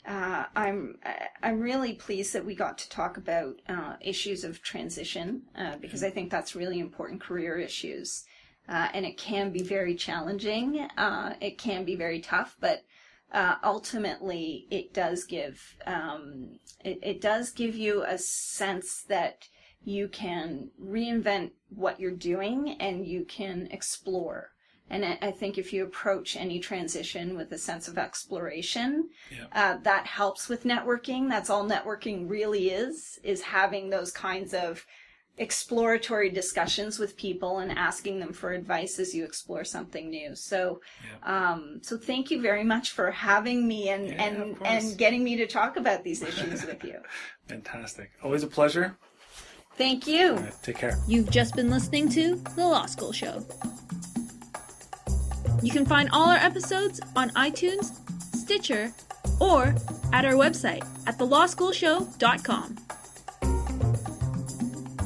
uh, 0.06 0.44
I'm 0.56 0.98
I'm 1.42 1.60
really 1.60 1.94
pleased 1.94 2.32
that 2.32 2.44
we 2.44 2.54
got 2.54 2.78
to 2.78 2.88
talk 2.88 3.16
about 3.16 3.60
uh, 3.68 3.96
issues 4.00 4.44
of 4.44 4.62
transition 4.62 5.42
uh, 5.56 5.76
because 5.76 6.02
I 6.02 6.10
think 6.10 6.30
that's 6.30 6.56
really 6.56 6.78
important 6.80 7.20
career 7.20 7.58
issues, 7.58 8.24
uh, 8.68 8.88
and 8.94 9.04
it 9.04 9.18
can 9.18 9.52
be 9.52 9.62
very 9.62 9.94
challenging. 9.94 10.88
Uh, 10.96 11.34
it 11.40 11.58
can 11.58 11.84
be 11.84 11.94
very 11.94 12.20
tough, 12.20 12.56
but 12.60 12.84
uh, 13.32 13.56
ultimately, 13.62 14.66
it 14.70 14.94
does 14.94 15.24
give 15.24 15.76
um, 15.86 16.58
it, 16.84 16.98
it 17.02 17.20
does 17.20 17.50
give 17.50 17.76
you 17.76 18.02
a 18.04 18.16
sense 18.16 19.02
that 19.08 19.48
you 19.84 20.08
can 20.08 20.70
reinvent 20.82 21.50
what 21.68 22.00
you're 22.00 22.10
doing 22.10 22.76
and 22.80 23.06
you 23.06 23.24
can 23.24 23.68
explore. 23.70 24.50
And 24.90 25.04
I 25.04 25.30
think 25.30 25.58
if 25.58 25.72
you 25.72 25.84
approach 25.84 26.36
any 26.36 26.60
transition 26.60 27.36
with 27.36 27.52
a 27.52 27.58
sense 27.58 27.88
of 27.88 27.98
exploration, 27.98 29.10
yeah. 29.30 29.46
uh, 29.52 29.76
that 29.82 30.06
helps 30.06 30.48
with 30.48 30.64
networking. 30.64 31.28
That's 31.28 31.50
all 31.50 31.68
networking 31.68 32.28
really 32.28 32.70
is, 32.70 33.18
is 33.22 33.42
having 33.42 33.90
those 33.90 34.10
kinds 34.10 34.54
of 34.54 34.86
exploratory 35.38 36.30
discussions 36.30 36.98
with 36.98 37.16
people 37.16 37.58
and 37.58 37.70
asking 37.72 38.18
them 38.18 38.32
for 38.32 38.52
advice 38.52 38.98
as 38.98 39.14
you 39.14 39.24
explore 39.24 39.64
something 39.64 40.10
new. 40.10 40.34
So, 40.34 40.80
yeah. 41.24 41.50
um, 41.52 41.80
so 41.82 41.96
thank 41.96 42.30
you 42.30 42.40
very 42.40 42.64
much 42.64 42.90
for 42.90 43.10
having 43.10 43.66
me 43.66 43.88
and, 43.88 44.08
yeah, 44.08 44.24
and, 44.24 44.56
and 44.64 44.98
getting 44.98 45.22
me 45.22 45.36
to 45.36 45.46
talk 45.46 45.76
about 45.76 46.04
these 46.04 46.22
issues 46.28 46.64
with 46.66 46.82
you. 46.84 46.98
Fantastic. 47.46 48.10
Always 48.22 48.42
a 48.42 48.48
pleasure. 48.48 48.96
Thank 49.76 50.08
you. 50.08 50.34
Right, 50.34 50.54
take 50.62 50.78
care. 50.78 50.98
You've 51.06 51.30
just 51.30 51.54
been 51.54 51.70
listening 51.70 52.08
to 52.10 52.34
The 52.56 52.66
Law 52.66 52.86
School 52.86 53.12
Show. 53.12 53.46
You 55.62 55.72
can 55.72 55.84
find 55.84 56.08
all 56.12 56.28
our 56.28 56.36
episodes 56.36 57.00
on 57.16 57.30
iTunes, 57.30 57.92
Stitcher, 58.34 58.92
or 59.40 59.74
at 60.12 60.24
our 60.24 60.34
website 60.34 60.86
at 61.06 61.18
thelawschoolshow.com. 61.18 62.76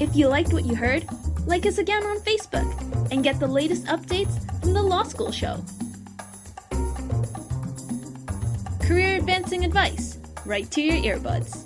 If 0.00 0.16
you 0.16 0.28
liked 0.28 0.52
what 0.52 0.64
you 0.64 0.74
heard, 0.74 1.06
like 1.46 1.64
us 1.66 1.78
again 1.78 2.04
on 2.04 2.18
Facebook 2.20 3.10
and 3.10 3.24
get 3.24 3.40
the 3.40 3.46
latest 3.46 3.86
updates 3.86 4.38
from 4.60 4.72
the 4.72 4.82
Law 4.82 5.02
School 5.04 5.32
Show. 5.32 5.64
Career 8.80 9.16
advancing 9.16 9.64
advice 9.64 10.18
right 10.44 10.70
to 10.72 10.82
your 10.82 11.18
earbuds. 11.18 11.61